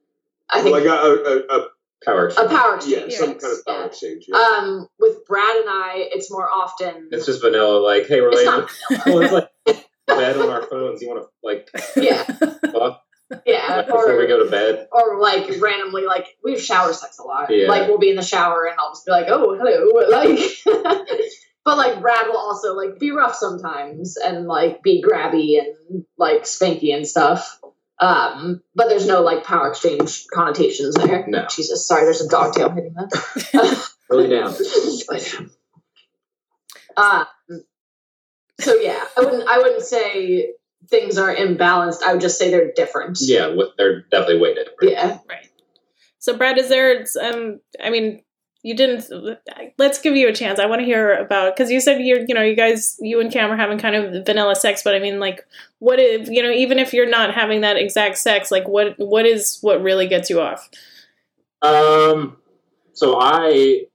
i 0.50 0.62
think 0.62 0.74
like 0.76 0.86
a, 0.86 0.90
a, 0.90 1.58
a, 1.60 1.68
Power. 2.04 2.28
a 2.28 2.50
power 2.50 2.80
yeah, 2.86 2.98
exchange 2.98 3.14
some 3.14 3.40
kind 3.40 3.54
of 3.58 3.66
power 3.66 3.80
yeah. 3.80 3.86
exchange. 3.86 4.26
Yeah. 4.28 4.36
um 4.38 4.88
with 5.00 5.26
brad 5.26 5.56
and 5.56 5.70
i 5.70 5.94
it's 6.12 6.30
more 6.30 6.50
often 6.50 7.08
It's 7.14 7.26
just 7.26 7.42
vanilla. 7.42 7.80
Like, 7.80 8.08
hey, 8.08 8.20
we're 8.20 8.28
it's 8.34 8.38
laying. 8.46 8.50
not 8.50 8.70
well, 9.06 9.20
it's 9.22 9.32
like 9.66 9.88
bed 10.08 10.36
on 10.38 10.50
our 10.50 10.64
phones. 10.64 11.02
You 11.02 11.08
want 11.08 11.24
to 11.24 11.30
like 11.42 11.70
yeah 11.96 12.24
fuck 12.26 13.02
yeah 13.46 13.82
before 13.86 14.12
or 14.12 14.18
we 14.20 14.28
go 14.28 14.44
to 14.44 14.50
bed? 14.52 14.88
or 14.92 15.20
like 15.20 15.50
randomly 15.62 16.06
like 16.06 16.28
we've 16.44 16.62
shower 16.62 16.94
sex 16.94 17.20
a 17.20 17.24
lot 17.24 17.50
Yeah. 17.50 17.68
like 17.68 17.88
we'll 17.88 18.00
be 18.00 18.10
in 18.10 18.16
the 18.16 18.22
shower 18.24 18.66
and 18.66 18.78
i'll 18.80 18.92
just 18.92 19.06
be 19.06 19.12
like 19.12 19.28
oh 19.30 19.56
hello 19.58 20.08
like 20.10 20.40
but 21.66 21.78
like 21.78 22.02
brad 22.02 22.28
will 22.28 22.38
also 22.38 22.74
like 22.76 23.00
be 23.00 23.12
rough 23.12 23.36
sometimes 23.36 24.18
and 24.18 24.46
like 24.48 24.82
be 24.84 25.02
grabby 25.04 25.60
and 25.60 26.06
like 26.18 26.44
spanky 26.44 26.94
and 26.96 27.08
stuff 27.08 27.60
Um, 28.00 28.62
but 28.76 28.90
there's 28.90 29.08
no 29.08 29.22
like 29.22 29.44
power 29.46 29.70
exchange 29.70 30.26
connotations 30.34 30.96
there. 30.96 31.24
No. 31.28 31.46
Jesus, 31.48 31.88
sorry, 31.88 32.04
there's 32.04 32.20
a 32.22 32.28
dog 32.28 32.54
tail 32.54 32.70
hitting 32.70 32.94
that. 32.96 33.90
Really 34.10 34.30
down. 34.30 34.54
uh, 36.98 37.26
so 38.60 38.74
yeah, 38.76 39.04
I 39.18 39.22
wouldn't 39.22 39.48
I 39.48 39.58
wouldn't 39.60 39.84
say 39.84 40.50
things 40.90 41.18
are 41.18 41.34
imbalanced. 41.36 42.04
I 42.04 42.14
would 42.14 42.22
just 42.22 42.38
say 42.38 42.52
they're 42.52 42.72
different. 42.74 43.18
Yeah, 43.22 43.48
with, 43.48 43.70
they're 43.78 44.02
definitely 44.02 44.40
weighted. 44.40 44.70
Yeah. 44.82 45.20
Right. 45.30 45.50
So, 46.20 46.38
Brad, 46.38 46.58
is 46.58 46.70
there? 46.70 47.06
Um, 47.22 47.60
I 47.84 47.90
mean, 47.90 48.24
you 48.62 48.76
didn't. 48.76 49.06
Let's 49.78 50.00
give 50.00 50.16
you 50.16 50.30
a 50.30 50.34
chance. 50.34 50.60
I 50.60 50.66
want 50.68 50.80
to 50.80 50.86
hear 50.86 51.14
about 51.14 51.56
because 51.56 51.70
you 51.70 51.82
said 51.82 52.00
you're, 52.02 52.22
you 52.28 52.34
know, 52.34 52.42
you 52.42 52.56
guys, 52.56 52.96
you 53.00 53.20
and 53.20 53.32
Cam 53.32 53.52
are 53.52 53.58
having 53.58 53.78
kind 53.78 53.96
of 53.96 54.26
vanilla 54.26 54.56
sex, 54.56 54.84
but 54.84 54.96
I 54.96 55.00
mean, 55.00 55.20
like, 55.20 55.46
what 55.80 56.00
if 56.00 56.30
you 56.30 56.42
know, 56.42 56.52
even 56.52 56.80
if 56.80 56.94
you're 56.94 57.10
not 57.10 57.34
having 57.34 57.62
that 57.62 57.76
exact 57.76 58.18
sex, 58.18 58.52
like, 58.52 58.68
what 58.68 58.96
what 58.98 59.26
is 59.26 59.58
what 59.62 59.82
really 59.82 60.08
gets 60.08 60.30
you 60.30 60.40
off? 60.40 60.70
Um, 61.62 62.38
so 62.94 63.18
I, 63.20 63.86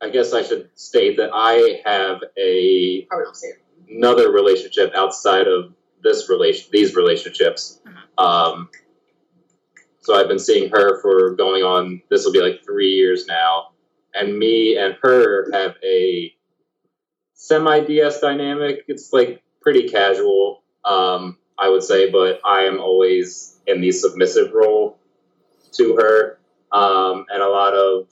I 0.00 0.10
guess 0.10 0.32
I 0.32 0.42
should 0.42 0.70
state 0.74 1.16
that 1.16 1.30
I 1.32 1.80
have 1.84 2.20
a 2.36 3.02
Probably 3.06 3.24
don't 3.24 3.36
say 3.36 3.48
it. 3.48 3.62
another 3.88 4.30
relationship 4.32 4.92
outside 4.94 5.46
of 5.46 5.72
this 6.02 6.28
relation, 6.28 6.68
these 6.72 6.94
relationships. 6.94 7.80
Um, 8.18 8.68
so 10.00 10.14
I've 10.14 10.28
been 10.28 10.38
seeing 10.38 10.70
her 10.70 11.00
for 11.00 11.34
going 11.34 11.62
on. 11.62 12.02
This 12.10 12.24
will 12.24 12.32
be 12.32 12.40
like 12.40 12.64
three 12.64 12.90
years 12.90 13.26
now, 13.26 13.68
and 14.14 14.36
me 14.36 14.76
and 14.76 14.96
her 15.02 15.50
have 15.52 15.76
a 15.84 16.32
semi 17.34 17.80
DS 17.84 18.20
dynamic. 18.20 18.84
It's 18.88 19.12
like 19.12 19.42
pretty 19.60 19.88
casual, 19.88 20.62
um, 20.84 21.38
I 21.58 21.68
would 21.68 21.82
say, 21.82 22.10
but 22.10 22.40
I 22.44 22.62
am 22.62 22.80
always 22.80 23.60
in 23.66 23.80
the 23.80 23.92
submissive 23.92 24.52
role 24.52 24.98
to 25.72 25.96
her, 25.96 26.38
um, 26.72 27.26
and 27.30 27.42
a 27.42 27.48
lot 27.48 27.74
of 27.74 28.08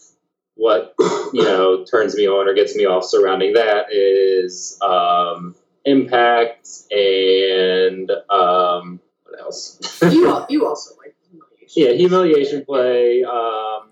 what 0.54 0.94
you 1.32 1.42
know 1.42 1.84
turns 1.84 2.14
me 2.14 2.28
on 2.28 2.48
or 2.48 2.54
gets 2.54 2.76
me 2.76 2.84
off 2.84 3.04
surrounding 3.04 3.54
that 3.54 3.86
is 3.90 4.78
um, 4.82 5.56
impact 5.84 6.68
and 6.90 8.10
um, 8.30 9.00
what 9.24 9.40
else? 9.40 9.78
You 10.02 10.44
you 10.48 10.66
also 10.66 10.94
like 10.96 11.14
humiliation. 11.28 11.68
yeah, 11.76 11.92
humiliation 11.92 12.64
play. 12.64 13.22
Um, 13.24 13.90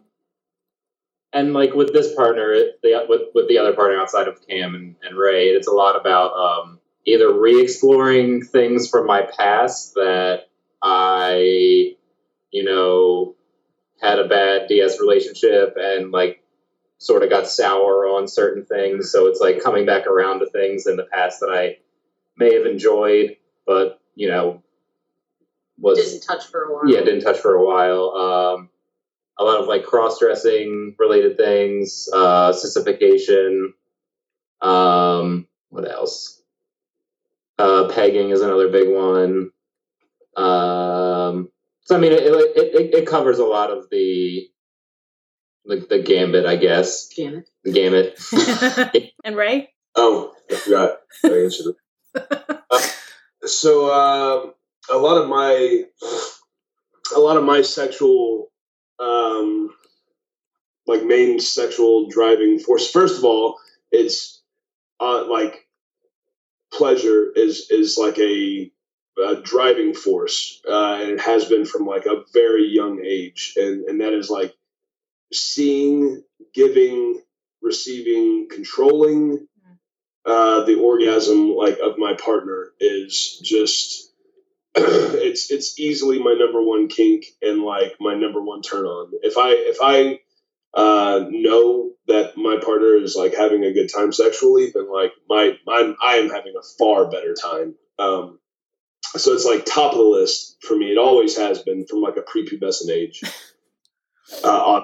and 1.33 1.53
like 1.53 1.75
with 1.75 1.93
this 1.93 2.15
partner, 2.15 2.55
the, 2.83 3.05
with 3.09 3.23
with 3.35 3.49
the 3.49 3.59
other 3.59 3.75
partner 3.75 3.99
outside 3.99 4.29
of 4.29 4.39
Cam 4.47 4.75
and, 4.75 4.97
and 5.03 5.17
Ray, 5.17 5.49
it's 5.49 5.69
a 5.69 5.73
lot 5.73 6.01
about 6.01 6.33
um, 6.33 6.81
either 7.07 7.33
re-exploring 7.33 8.43
things 8.43 8.89
from 8.89 9.07
my 9.07 9.29
past 9.39 9.95
that 9.95 10.49
I, 10.83 11.95
you 12.51 12.65
know, 12.65 13.35
had 14.01 14.19
a 14.19 14.29
bad 14.29 14.69
DS 14.69 15.01
relationship 15.01 15.75
and 15.77 16.11
like 16.13 16.43
sort 16.99 17.23
of 17.23 17.31
got 17.31 17.47
sour 17.47 18.07
on 18.07 18.27
certain 18.29 18.65
things. 18.65 19.11
So 19.11 19.27
it's 19.27 19.41
like 19.41 19.63
coming 19.63 19.87
back 19.87 20.07
around 20.07 20.41
to 20.41 20.47
things 20.47 20.87
in 20.87 20.97
the 20.97 21.05
past 21.13 21.41
that 21.41 21.51
I 21.51 21.79
may 22.37 22.55
have 22.55 22.67
enjoyed, 22.67 23.37
but 23.67 24.01
you 24.15 24.29
know, 24.29 24.63
was 25.79 25.99
Didn't 25.99 26.23
touch 26.27 26.47
for 26.47 26.63
a 26.65 26.75
while. 26.75 26.89
yeah, 26.89 27.01
didn't 27.01 27.21
touch 27.23 27.39
for 27.39 27.55
a 27.55 27.65
while. 27.65 28.11
Um, 28.11 28.69
a 29.39 29.45
lot 29.45 29.61
of 29.61 29.69
like 29.69 29.85
cross 29.85 30.19
dressing 30.19 30.97
related 30.99 31.37
things, 31.37 32.09
uh, 32.13 32.53
sissification. 32.53 33.75
Um, 34.61 35.47
what 35.69 35.89
else? 35.89 36.43
Uh, 37.59 37.89
pegging 37.89 38.31
is 38.31 38.41
another 38.41 38.69
big 38.69 38.89
one. 38.89 39.51
Um, 40.37 41.51
so 41.83 41.97
I 41.97 41.99
mean, 42.01 42.13
it, 42.13 42.23
it, 42.25 42.57
it, 42.57 42.95
it 42.95 43.07
covers 43.07 43.39
a 43.39 43.45
lot 43.45 43.71
of 43.71 43.89
the 43.91 44.49
the, 45.69 45.87
the 45.89 46.03
gambit, 46.03 46.47
I 46.47 46.57
guess. 46.57 47.09
Damn 47.09 47.37
it. 47.37 47.51
The 47.63 47.73
gamut. 47.73 49.13
and 49.25 49.37
Ray, 49.37 49.71
Oh, 49.95 50.33
I 50.51 50.55
forgot. 50.55 51.01
I 51.25 51.29
answered 51.29 51.75
it. 51.75 51.77
Uh, 52.71 52.83
so 53.47 53.91
um, 53.91 54.53
a 54.91 54.99
lot 54.99 55.17
of 55.17 55.29
my 55.29 55.85
a 57.17 57.19
lot 57.19 57.39
of 57.39 57.45
my 57.45 57.63
sexual 57.63 58.51
um, 58.99 59.71
like 60.87 61.05
main 61.05 61.41
sexual 61.41 62.09
driving 62.09 62.59
force. 62.59 62.91
First 62.91 63.17
of 63.17 63.25
all, 63.25 63.57
it's 63.91 64.43
uh, 65.01 65.27
like 65.31 65.67
pleasure 66.73 67.33
is 67.35 67.71
is 67.71 67.97
like 67.97 68.19
a, 68.19 68.71
a 69.25 69.37
driving 69.37 69.95
force, 69.95 70.61
uh, 70.69 70.99
and 71.01 71.11
it 71.13 71.21
has 71.21 71.47
been 71.47 71.65
from 71.65 71.87
like 71.87 72.05
a 72.05 72.25
very 72.35 72.67
young 72.67 73.03
age, 73.03 73.55
and 73.57 73.85
and 73.85 74.01
that 74.03 74.13
is 74.13 74.29
like 74.29 74.55
seeing, 75.33 76.23
giving, 76.55 77.21
receiving, 77.63 78.49
controlling 78.51 79.47
uh, 80.29 80.65
the 80.65 80.75
orgasm 80.75 81.55
like 81.55 81.79
of 81.83 81.97
my 81.97 82.15
partner 82.15 82.69
is 82.81 83.41
just 83.43 84.13
it's 84.75 85.51
it's 85.51 85.79
easily 85.81 86.19
my 86.19 86.35
number 86.35 86.63
one 86.63 86.89
kink 86.89 87.25
and 87.41 87.63
like 87.63 87.95
my 87.99 88.15
number 88.15 88.43
one 88.43 88.61
turn 88.61 88.85
on. 88.85 89.11
If 89.23 89.39
I 89.39 89.53
if 89.53 89.79
I 89.83 90.21
uh, 90.75 91.25
know 91.31 91.93
that 92.09 92.37
my 92.37 92.59
partner 92.63 92.95
is 92.97 93.17
like 93.17 93.35
having 93.35 93.65
a 93.65 93.73
good 93.73 93.89
time 93.89 94.13
sexually, 94.13 94.71
then 94.75 94.93
like 94.93 95.13
my 95.29 95.57
my 95.67 95.95
I 96.05 96.17
am 96.17 96.29
having 96.29 96.55
a 96.59 96.63
far 96.79 97.11
better 97.11 97.35
time. 97.35 97.75
Um, 97.99 98.39
so 99.17 99.33
it's 99.33 99.47
like 99.47 99.65
top 99.65 99.93
of 99.93 99.99
the 99.99 100.05
list 100.05 100.59
for 100.61 100.77
me. 100.77 100.93
It 100.93 100.99
always 100.99 101.39
has 101.39 101.63
been 101.63 101.87
from 101.87 102.03
like 102.03 102.19
a 102.19 102.23
prepubescent 102.23 102.91
age. 102.91 103.23
Uh, 104.45 104.83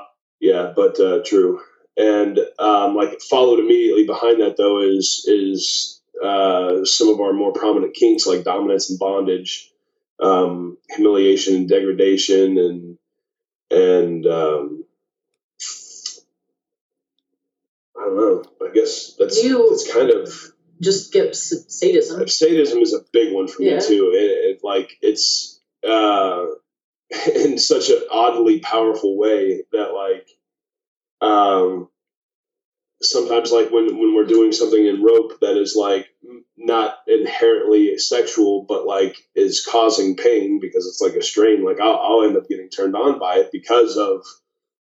yeah, 0.51 0.73
but 0.77 0.99
uh, 1.01 1.23
true 1.25 1.61
and 1.97 2.39
um, 2.59 2.95
like 2.97 3.21
followed 3.23 3.61
immediately 3.61 4.05
behind 4.05 4.41
that 4.41 4.57
though 4.57 4.81
is 4.83 5.25
is 5.29 6.01
uh, 6.23 6.85
some 6.85 7.09
of 7.09 7.21
our 7.21 7.33
more 7.33 7.53
prominent 7.53 7.95
kinks 7.95 8.27
like 8.27 8.45
dominance 8.45 8.91
and 8.91 8.99
bondage, 8.99 9.71
um, 10.21 10.77
humiliation 10.91 11.55
and 11.57 11.69
degradation, 11.69 12.59
and 12.59 12.99
and 13.71 14.27
um, 14.27 14.85
I 17.99 18.05
don't 18.05 18.17
know. 18.17 18.45
I 18.67 18.73
guess 18.73 19.15
that's 19.19 19.43
You- 19.43 19.69
that's 19.71 19.91
kind 19.93 20.11
of 20.11 20.53
Just 20.81 21.13
get 21.13 21.35
sadism. 21.37 22.27
sadism 22.29 22.81
is 22.81 22.93
a 22.93 23.05
big 23.13 23.33
one 23.33 23.47
for 23.47 23.63
Yeah. 23.63 23.77
me 23.77 23.81
too. 23.81 24.11
It, 24.13 24.31
it 24.57 24.61
like 24.65 24.91
it's 25.01 25.61
uh, 25.89 26.47
in 27.35 27.59
such 27.59 27.91
an 27.91 28.03
oddly 28.11 28.61
powerful 28.61 29.17
way 29.17 29.63
that 29.73 29.93
like 29.93 30.29
um, 31.21 31.89
sometimes 33.03 33.53
like 33.53 33.71
when 33.71 33.99
when 33.99 34.15
we're 34.15 34.27
doing 34.27 34.53
something 34.53 34.85
in 34.85 35.03
rope 35.03 35.41
that 35.41 35.57
is 35.57 35.77
like 35.77 36.07
not 36.57 36.97
inherently 37.07 37.99
sexual 37.99 38.65
but 38.69 38.87
like 38.87 39.17
is 39.35 39.65
causing 39.65 40.17
pain 40.17 40.61
because 40.61 40.87
it's 40.87 41.01
like 41.01 41.15
a 41.15 41.23
strain 41.23 41.65
like 41.65 41.81
I'll, 41.81 41.99
I'll 42.01 42.25
end 42.25 42.37
up 42.37 42.49
getting 42.49 42.71
turned 42.71 42.97
on 42.97 43.19
by 43.19 43.37
it 43.37 43.51
because 43.53 43.97
of 43.97 44.25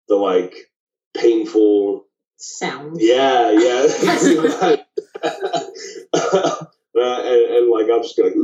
the 0.08 0.16
like 0.16 0.70
painful 1.14 2.06
Sounds. 2.36 2.98
yeah, 3.02 3.50
yeah. 3.50 3.86
uh, 5.22 6.62
and, 6.94 7.54
and 7.54 7.70
like 7.70 7.86
I'm 7.92 8.02
just 8.02 8.18
like 8.18 8.34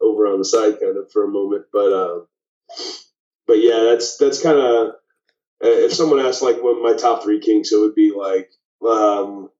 over 0.00 0.26
on 0.26 0.38
the 0.38 0.44
side 0.44 0.80
kind 0.80 0.96
of 0.96 1.10
for 1.12 1.24
a 1.24 1.28
moment, 1.28 1.66
but 1.72 1.92
uh, 1.92 2.20
but 3.46 3.60
yeah, 3.60 3.84
that's 3.90 4.16
that's 4.16 4.42
kind 4.42 4.58
of 4.58 4.94
if 5.60 5.92
someone 5.92 6.20
asked 6.20 6.42
like 6.42 6.62
what 6.62 6.82
my 6.82 6.96
top 6.96 7.22
three 7.22 7.40
kinks, 7.40 7.72
it 7.72 7.78
would 7.78 7.94
be 7.94 8.12
like 8.16 8.50
um, 8.86 9.50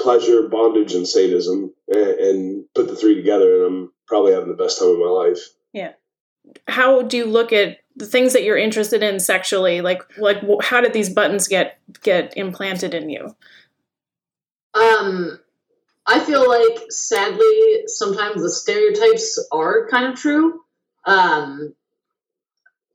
pleasure, 0.00 0.48
bondage, 0.48 0.94
and 0.94 1.06
sadism, 1.06 1.72
and, 1.88 2.00
and 2.00 2.64
put 2.74 2.88
the 2.88 2.96
three 2.96 3.14
together, 3.14 3.56
and 3.56 3.64
I'm 3.64 3.92
probably 4.06 4.32
having 4.32 4.48
the 4.48 4.62
best 4.62 4.78
time 4.78 4.88
of 4.88 4.98
my 4.98 5.06
life. 5.06 5.40
Yeah. 5.72 5.92
How 6.66 7.02
do 7.02 7.16
you 7.16 7.26
look 7.26 7.52
at 7.52 7.78
the 7.96 8.06
things 8.06 8.32
that 8.32 8.42
you're 8.42 8.56
interested 8.56 9.02
in 9.02 9.20
sexually? 9.20 9.80
Like, 9.80 10.02
like 10.18 10.40
wh- 10.40 10.64
how 10.64 10.80
did 10.80 10.92
these 10.92 11.10
buttons 11.10 11.48
get 11.48 11.78
get 12.02 12.36
implanted 12.36 12.94
in 12.94 13.10
you? 13.10 13.34
Um, 14.74 15.38
I 16.06 16.20
feel 16.20 16.48
like 16.48 16.90
sadly 16.90 17.82
sometimes 17.86 18.42
the 18.42 18.50
stereotypes 18.50 19.38
are 19.52 19.88
kind 19.88 20.06
of 20.12 20.18
true. 20.18 20.60
Um, 21.04 21.74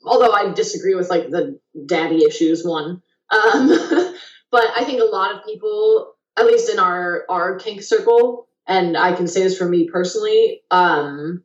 although 0.06 0.32
I 0.32 0.52
disagree 0.52 0.96
with 0.96 1.10
like 1.10 1.30
the 1.30 1.60
daddy 1.86 2.24
issues 2.24 2.64
one. 2.66 3.02
Um, 3.30 3.68
but 4.52 4.66
I 4.76 4.84
think 4.84 5.02
a 5.02 5.06
lot 5.06 5.36
of 5.36 5.46
people, 5.46 6.16
at 6.38 6.46
least 6.46 6.70
in 6.70 6.80
our 6.80 7.26
our 7.30 7.58
kink 7.58 7.82
circle, 7.82 8.48
and 8.68 8.98
I 8.98 9.14
can 9.14 9.28
say 9.28 9.44
this 9.44 9.58
for 9.58 9.68
me 9.68 9.90
personally, 9.90 10.62
um, 10.72 11.44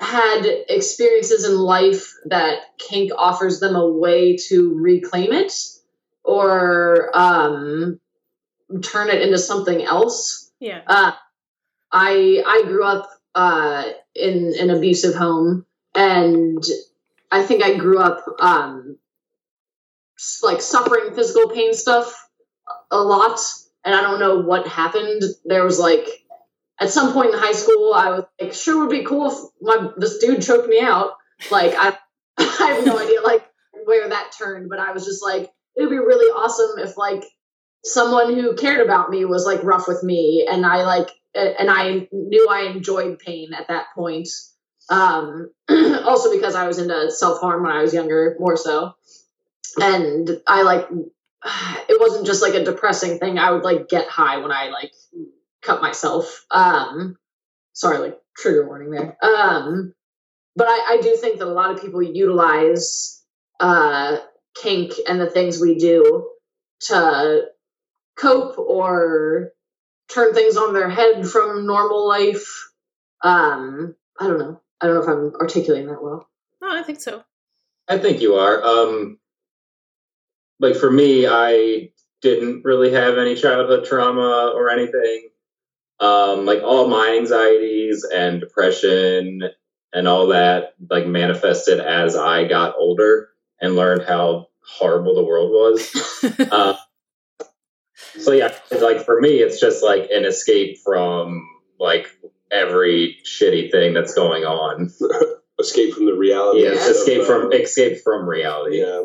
had 0.00 0.44
experiences 0.68 1.44
in 1.44 1.56
life 1.56 2.14
that 2.26 2.60
kink 2.78 3.10
offers 3.16 3.60
them 3.60 3.74
a 3.74 3.88
way 3.88 4.36
to 4.48 4.74
reclaim 4.78 5.32
it 5.32 5.52
or 6.24 7.10
um, 7.14 8.00
turn 8.82 9.08
it 9.08 9.22
into 9.22 9.38
something 9.38 9.82
else. 9.82 10.50
Yeah. 10.60 10.82
Uh, 10.86 11.12
I 11.90 12.42
I 12.46 12.62
grew 12.66 12.84
up 12.84 13.08
uh, 13.34 13.84
in 14.14 14.54
an 14.60 14.70
abusive 14.70 15.14
home, 15.14 15.64
and 15.94 16.62
I 17.30 17.42
think 17.42 17.62
I 17.62 17.76
grew 17.76 17.98
up 17.98 18.24
um, 18.40 18.98
like 20.42 20.62
suffering 20.62 21.14
physical 21.14 21.50
pain 21.50 21.74
stuff 21.74 22.14
a 22.90 23.00
lot, 23.00 23.38
and 23.84 23.94
I 23.94 24.02
don't 24.02 24.20
know 24.20 24.38
what 24.40 24.66
happened. 24.66 25.22
There 25.44 25.64
was 25.64 25.78
like 25.78 26.06
at 26.80 26.90
some 26.90 27.12
point 27.12 27.34
in 27.34 27.38
high 27.38 27.52
school, 27.52 27.92
I 27.92 28.10
was 28.10 28.24
like, 28.40 28.54
sure 28.54 28.80
would 28.80 28.90
be 28.90 29.04
cool 29.04 29.30
if 29.30 29.38
my 29.60 29.90
this 29.96 30.18
dude 30.18 30.42
choked 30.42 30.68
me 30.68 30.80
out. 30.80 31.12
Like 31.50 31.74
I, 31.76 31.96
I 32.38 32.72
have 32.74 32.86
no 32.86 32.98
idea 32.98 33.20
like 33.22 33.44
where 33.84 34.08
that 34.08 34.32
turned, 34.36 34.68
but 34.68 34.78
I 34.78 34.92
was 34.92 35.04
just 35.04 35.22
like, 35.22 35.50
it 35.76 35.82
would 35.82 35.90
be 35.90 35.98
really 35.98 36.26
awesome 36.26 36.78
if 36.78 36.96
like 36.96 37.24
someone 37.84 38.34
who 38.34 38.56
cared 38.56 38.84
about 38.84 39.10
me 39.10 39.24
was 39.24 39.44
like 39.44 39.62
rough 39.62 39.88
with 39.88 40.02
me, 40.02 40.46
and 40.50 40.64
I 40.64 40.82
like 40.84 41.10
and 41.34 41.70
I 41.70 42.08
knew 42.12 42.48
I 42.48 42.62
enjoyed 42.62 43.18
pain 43.18 43.52
at 43.54 43.68
that 43.68 43.86
point. 43.94 44.28
Um, 44.90 45.50
also 45.68 46.32
because 46.32 46.54
I 46.54 46.66
was 46.66 46.78
into 46.78 47.10
self 47.10 47.40
harm 47.40 47.62
when 47.62 47.72
I 47.72 47.82
was 47.82 47.92
younger, 47.94 48.36
more 48.38 48.56
so, 48.56 48.94
and 49.80 50.40
I 50.46 50.62
like 50.62 50.88
it 51.88 52.00
wasn't 52.00 52.26
just 52.26 52.42
like 52.42 52.54
a 52.54 52.64
depressing 52.64 53.18
thing. 53.18 53.38
I 53.38 53.50
would 53.50 53.64
like 53.64 53.88
get 53.88 54.08
high 54.08 54.38
when 54.38 54.52
I 54.52 54.68
like 54.68 54.92
cut 55.62 55.82
myself. 55.82 56.44
Um, 56.50 57.16
sorry, 57.72 57.98
like 57.98 58.18
trigger 58.36 58.66
warning 58.66 58.90
there. 58.90 59.16
Um, 59.22 59.94
but 60.56 60.66
I, 60.68 60.96
I 60.98 61.00
do 61.02 61.16
think 61.16 61.38
that 61.38 61.48
a 61.48 61.50
lot 61.52 61.70
of 61.70 61.80
people 61.80 62.02
utilize 62.02 63.22
uh, 63.60 64.18
kink 64.56 64.92
and 65.08 65.20
the 65.20 65.30
things 65.30 65.60
we 65.60 65.76
do 65.76 66.28
to 66.80 67.42
cope 68.16 68.58
or 68.58 69.52
turn 70.08 70.34
things 70.34 70.56
on 70.56 70.74
their 70.74 70.88
head 70.88 71.26
from 71.26 71.66
normal 71.66 72.08
life. 72.08 72.70
Um, 73.22 73.94
I 74.18 74.26
don't 74.26 74.38
know. 74.38 74.60
I 74.80 74.86
don't 74.86 74.96
know 74.96 75.02
if 75.02 75.08
I'm 75.08 75.40
articulating 75.40 75.88
that 75.88 76.02
well. 76.02 76.28
No, 76.60 76.68
I 76.70 76.82
think 76.82 77.00
so. 77.00 77.24
I 77.88 77.98
think 77.98 78.20
you 78.20 78.34
are. 78.34 78.62
Um, 78.62 79.18
like 80.60 80.76
for 80.76 80.90
me, 80.90 81.26
I 81.26 81.90
didn't 82.20 82.64
really 82.64 82.92
have 82.92 83.16
any 83.18 83.34
childhood 83.34 83.84
trauma 83.84 84.52
or 84.54 84.70
anything. 84.70 85.28
Um, 86.00 86.46
like 86.46 86.62
all 86.62 86.88
my 86.88 87.16
anxieties 87.18 88.04
and 88.12 88.40
depression 88.40 89.42
and 89.92 90.06
all 90.06 90.28
that, 90.28 90.74
like 90.90 91.06
manifested 91.06 91.80
as 91.80 92.16
I 92.16 92.46
got 92.46 92.76
older 92.78 93.30
and 93.60 93.74
learned 93.74 94.02
how 94.02 94.48
horrible 94.64 95.14
the 95.14 95.24
world 95.24 95.50
was. 95.50 96.38
uh, 96.52 96.76
so 98.18 98.32
yeah, 98.32 98.54
like 98.80 99.04
for 99.04 99.20
me, 99.20 99.38
it's 99.38 99.60
just 99.60 99.82
like 99.82 100.08
an 100.12 100.24
escape 100.24 100.78
from 100.84 101.48
like 101.80 102.08
every 102.50 103.18
shitty 103.24 103.70
thing 103.70 103.94
that's 103.94 104.14
going 104.14 104.44
on. 104.44 104.90
Escape 105.60 105.94
from 105.94 106.06
the 106.06 106.14
reality. 106.14 106.62
Yeah, 106.62 106.72
Yeah. 106.74 106.88
escape 106.90 107.20
of, 107.22 107.26
from 107.26 107.46
uh, 107.46 107.56
escape 107.56 107.98
from 108.04 108.28
reality. 108.28 108.80
yeah. 108.80 109.04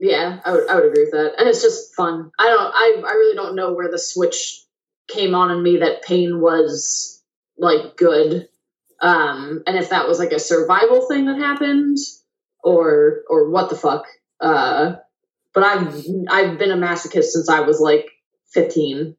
Yeah, 0.00 0.40
I 0.44 0.52
would 0.52 0.68
I 0.68 0.74
would 0.76 0.84
agree 0.86 1.04
with 1.04 1.12
that. 1.12 1.34
And 1.38 1.48
it's 1.48 1.62
just 1.62 1.94
fun. 1.94 2.30
I 2.38 2.46
don't 2.48 2.72
I 2.74 3.02
I 3.08 3.12
really 3.12 3.34
don't 3.36 3.54
know 3.56 3.72
where 3.72 3.90
the 3.90 3.98
switch 3.98 4.60
came 5.08 5.34
on 5.34 5.50
in 5.50 5.62
me 5.62 5.78
that 5.78 6.02
pain 6.02 6.40
was 6.40 7.22
like 7.58 7.96
good. 7.96 8.48
Um 9.00 9.62
and 9.66 9.76
if 9.76 9.90
that 9.90 10.06
was 10.08 10.18
like 10.20 10.32
a 10.32 10.38
survival 10.40 11.06
thing 11.08 11.26
that 11.26 11.38
happened 11.38 11.98
or 12.62 13.22
or 13.28 13.48
what 13.50 13.70
the 13.70 13.76
fuck. 13.76 14.04
Uh 14.40 14.96
but 15.54 15.62
I've 15.64 16.04
I've 16.28 16.58
been 16.58 16.70
a 16.72 16.76
masochist 16.76 17.24
since 17.30 17.48
I 17.48 17.60
was 17.60 17.80
like 17.80 18.08
15. 18.52 19.16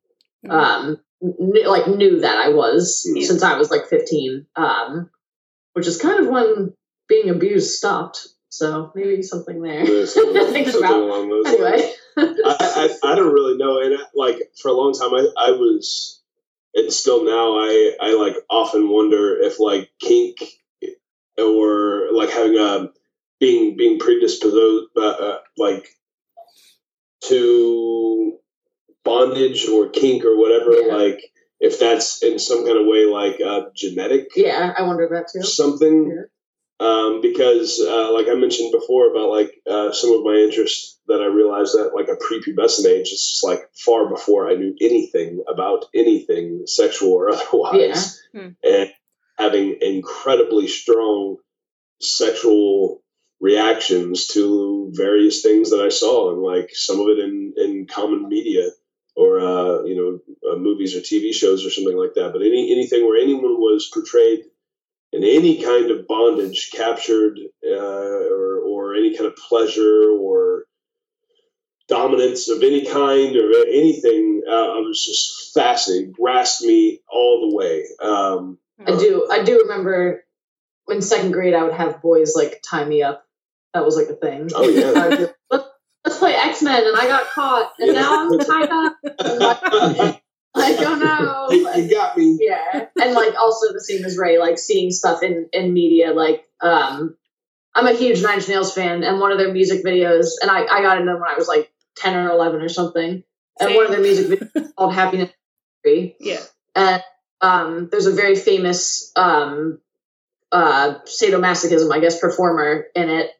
Um 0.49 0.85
kn- 0.85 0.97
like 1.21 1.87
knew 1.87 2.21
that 2.21 2.37
I 2.37 2.49
was 2.49 3.09
Yeah. 3.13 3.25
since 3.27 3.43
I 3.43 3.57
was 3.57 3.69
like 3.71 3.87
15. 3.87 4.45
Um 4.55 5.09
which 5.73 5.87
is 5.87 6.01
kind 6.01 6.19
of 6.19 6.27
when 6.27 6.73
being 7.07 7.29
abused 7.29 7.71
stopped. 7.75 8.27
So 8.49 8.91
maybe 8.95 9.21
something 9.21 9.61
there. 9.61 9.85
There's 9.85 10.13
something, 10.15 10.51
Think 10.51 10.67
something 10.69 10.83
about. 10.89 10.99
along 11.01 11.29
those 11.29 11.45
Anyway. 11.47 11.93
lines. 12.17 12.39
I, 12.45 12.97
I, 13.03 13.11
I 13.11 13.15
don't 13.15 13.33
really 13.33 13.55
know. 13.57 13.79
And 13.79 13.95
I, 13.97 14.01
like 14.15 14.37
for 14.61 14.69
a 14.69 14.73
long 14.73 14.93
time, 14.93 15.13
I, 15.13 15.27
I 15.37 15.51
was, 15.51 16.21
and 16.73 16.91
still 16.91 17.23
now, 17.23 17.59
I, 17.59 17.95
I 18.01 18.13
like 18.15 18.35
often 18.49 18.89
wonder 18.89 19.39
if 19.39 19.59
like 19.59 19.89
kink 20.01 20.37
or 21.37 22.09
like 22.11 22.31
having 22.31 22.57
a 22.57 22.89
being 23.39 23.77
being 23.77 23.99
predisposed, 23.99 24.89
uh, 24.97 25.01
uh, 25.01 25.37
like 25.57 25.87
to 27.25 28.37
bondage 29.03 29.67
or 29.67 29.89
kink 29.89 30.23
or 30.25 30.37
whatever, 30.37 30.73
Yeah. 30.73 30.95
like 30.95 31.21
if 31.59 31.79
that's 31.79 32.23
in 32.23 32.39
some 32.39 32.65
kind 32.65 32.77
of 32.77 32.85
way 32.87 33.05
like 33.05 33.41
uh, 33.41 33.65
genetic 33.75 34.27
Yeah, 34.35 34.73
I 34.77 34.83
wonder 34.83 35.07
that 35.11 35.27
too. 35.31 35.43
something 35.45 36.25
um, 36.79 37.19
because 37.21 37.81
uh, 37.81 38.13
like 38.13 38.27
i 38.29 38.35
mentioned 38.35 38.71
before 38.71 39.11
about 39.11 39.29
like 39.29 39.51
uh, 39.69 39.91
some 39.91 40.13
of 40.13 40.23
my 40.23 40.35
interests 40.35 40.97
that 41.09 41.21
i 41.21 41.25
realized 41.25 41.73
that 41.75 41.91
like 41.93 42.07
a 42.07 42.15
prepubescent 42.15 42.85
age 42.87 43.09
is 43.11 43.27
just 43.27 43.43
like 43.43 43.69
far 43.85 44.07
before 44.09 44.49
i 44.49 44.53
knew 44.55 44.73
anything 44.79 45.43
about 45.49 45.83
anything 45.93 46.63
sexual 46.65 47.11
or 47.11 47.29
otherwise 47.33 48.21
Yeah. 48.33 48.41
Hmm. 48.41 48.49
and 48.63 48.89
having 49.37 49.77
incredibly 49.81 50.67
strong 50.69 51.37
sexual 52.01 53.01
reactions 53.41 54.27
to 54.27 54.89
various 54.93 55.41
things 55.41 55.69
that 55.71 55.81
i 55.81 55.89
saw 55.89 56.31
and 56.31 56.41
like 56.41 56.69
some 56.73 56.99
of 56.99 57.07
it 57.07 57.19
in 57.19 57.53
in 57.57 57.87
common 57.87 58.27
media 58.29 58.69
or 59.15 59.39
uh, 59.39 59.83
you 59.83 59.95
know 59.95 60.51
uh, 60.51 60.55
movies 60.55 60.95
or 60.95 60.99
tv 60.99 61.33
shows 61.33 61.65
or 61.65 61.69
something 61.69 61.97
like 61.97 62.13
that 62.15 62.31
but 62.31 62.41
any 62.41 62.71
anything 62.71 63.05
where 63.05 63.21
anyone 63.21 63.59
was 63.59 63.89
portrayed 63.93 64.45
in 65.11 65.23
any 65.23 65.61
kind 65.61 65.91
of 65.91 66.07
bondage 66.07 66.69
captured 66.71 67.39
uh, 67.65 67.69
or, 67.69 68.59
or 68.59 68.95
any 68.95 69.15
kind 69.15 69.27
of 69.27 69.35
pleasure 69.35 70.09
or 70.11 70.65
dominance 71.87 72.49
of 72.49 72.61
any 72.61 72.85
kind 72.85 73.35
or 73.35 73.51
anything 73.67 74.43
uh, 74.47 74.51
i 74.51 74.79
was 74.79 75.03
just 75.03 75.53
fascinated 75.53 76.13
grasped 76.13 76.61
me 76.61 76.99
all 77.11 77.49
the 77.49 77.55
way 77.55 77.85
um, 78.01 78.59
I 78.85 78.95
do. 78.95 79.27
I 79.29 79.43
do 79.43 79.59
remember 79.67 80.23
in 80.87 81.01
second 81.01 81.31
grade, 81.31 81.53
I 81.53 81.63
would 81.63 81.73
have 81.73 82.01
boys 82.01 82.33
like 82.35 82.61
tie 82.67 82.85
me 82.85 83.03
up. 83.03 83.25
That 83.73 83.85
was 83.85 83.95
like 83.95 84.07
a 84.07 84.15
thing. 84.15 84.49
oh 84.55 84.67
yeah 84.67 84.91
I 84.95 85.07
would 85.07 85.17
be 85.17 85.23
like, 85.25 85.35
let's, 85.51 85.65
let's 86.05 86.17
play 86.19 86.35
X 86.59 86.63
Men, 86.63 86.87
and 86.87 86.97
I 86.97 87.07
got 87.07 87.27
caught, 87.27 87.73
and 87.79 87.93
now 87.93 88.29
I'm 88.29 88.39
tied 88.39 88.69
up. 88.69 88.97
And 89.19 89.39
like, 89.39 90.23
like, 90.55 90.75
oh 90.79 91.49
no. 91.51 91.55
you, 91.55 91.83
you 91.83 91.89
got 91.89 92.17
me 92.17 92.37
yeah, 92.41 92.87
and 93.01 93.13
like 93.13 93.35
also 93.35 93.71
the 93.73 93.81
same 93.81 94.03
as 94.05 94.17
Ray, 94.17 94.37
like 94.39 94.57
seeing 94.57 94.91
stuff 94.91 95.23
in 95.23 95.49
in 95.53 95.73
media. 95.73 96.11
Like, 96.13 96.45
um, 96.61 97.15
I'm 97.75 97.87
a 97.87 97.93
huge 97.93 98.21
Nine 98.21 98.35
Inch 98.35 98.49
Nails 98.49 98.73
fan, 98.73 99.03
and 99.03 99.19
one 99.19 99.31
of 99.31 99.37
their 99.37 99.53
music 99.53 99.83
videos, 99.83 100.31
and 100.41 100.51
I 100.51 100.65
I 100.65 100.81
got 100.81 100.97
into 100.97 101.11
them 101.11 101.21
when 101.21 101.29
I 101.29 101.35
was 101.35 101.47
like 101.47 101.71
ten 101.95 102.15
or 102.15 102.29
eleven 102.29 102.61
or 102.61 102.69
something. 102.69 103.23
And 103.61 103.75
one 103.75 103.85
of 103.85 103.91
their 103.91 104.01
music 104.01 104.27
videos 104.27 104.55
is 104.55 104.73
called 104.73 104.93
Happiness. 104.93 105.31
Yeah. 105.85 106.39
And 106.75 107.03
um, 107.41 107.89
there's 107.91 108.05
a 108.05 108.13
very 108.13 108.35
famous 108.35 109.11
um, 109.15 109.79
uh, 110.51 110.95
sadomasochism, 111.05 111.93
I 111.93 111.99
guess, 111.99 112.19
performer 112.19 112.85
in 112.95 113.09
it 113.09 113.31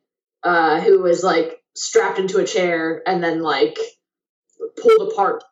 uh, 0.44 0.82
who 0.82 1.02
was 1.02 1.24
like 1.24 1.59
strapped 1.76 2.20
into 2.20 2.40
a 2.40 2.46
chair 2.46 3.02
and 3.08 3.24
then 3.24 3.42
like 3.42 3.78
pulled 4.82 5.12
apart. 5.12 5.44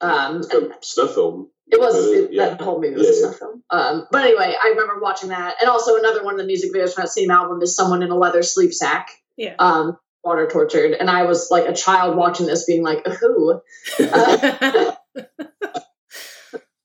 Um, 0.00 0.42
snuff 0.82 1.14
film 1.14 1.50
it 1.68 1.80
was 1.80 1.94
Uh, 1.94 2.10
it, 2.10 2.32
yeah. 2.32 2.48
that 2.50 2.60
whole 2.60 2.80
movie 2.80 2.94
was 2.96 3.06
Yeah, 3.06 3.10
a 3.10 3.14
yeah. 3.14 3.20
snuff 3.20 3.36
film. 3.38 3.62
Um, 3.70 4.06
but 4.10 4.24
anyway, 4.24 4.54
I 4.62 4.68
remember 4.68 5.00
watching 5.00 5.30
that, 5.30 5.56
and 5.60 5.68
also 5.70 5.96
another 5.96 6.22
one 6.24 6.34
of 6.34 6.40
the 6.40 6.46
music 6.46 6.72
videos 6.74 6.94
from 6.94 7.02
that 7.04 7.08
same 7.10 7.30
album 7.30 7.60
is 7.62 7.74
someone 7.74 8.02
in 8.02 8.10
a 8.10 8.16
leather 8.16 8.42
sleep 8.42 8.72
sack, 8.74 9.10
Yeah. 9.36 9.54
um, 9.58 9.96
water 10.22 10.46
tortured, 10.50 10.92
and 10.92 11.10
I 11.10 11.24
was 11.24 11.50
like 11.50 11.66
a 11.66 11.72
child 11.74 12.16
watching 12.16 12.46
this, 12.46 12.64
being 12.66 12.82
like, 12.82 13.06
"Who?" 13.06 13.60
Uh, 14.00 14.92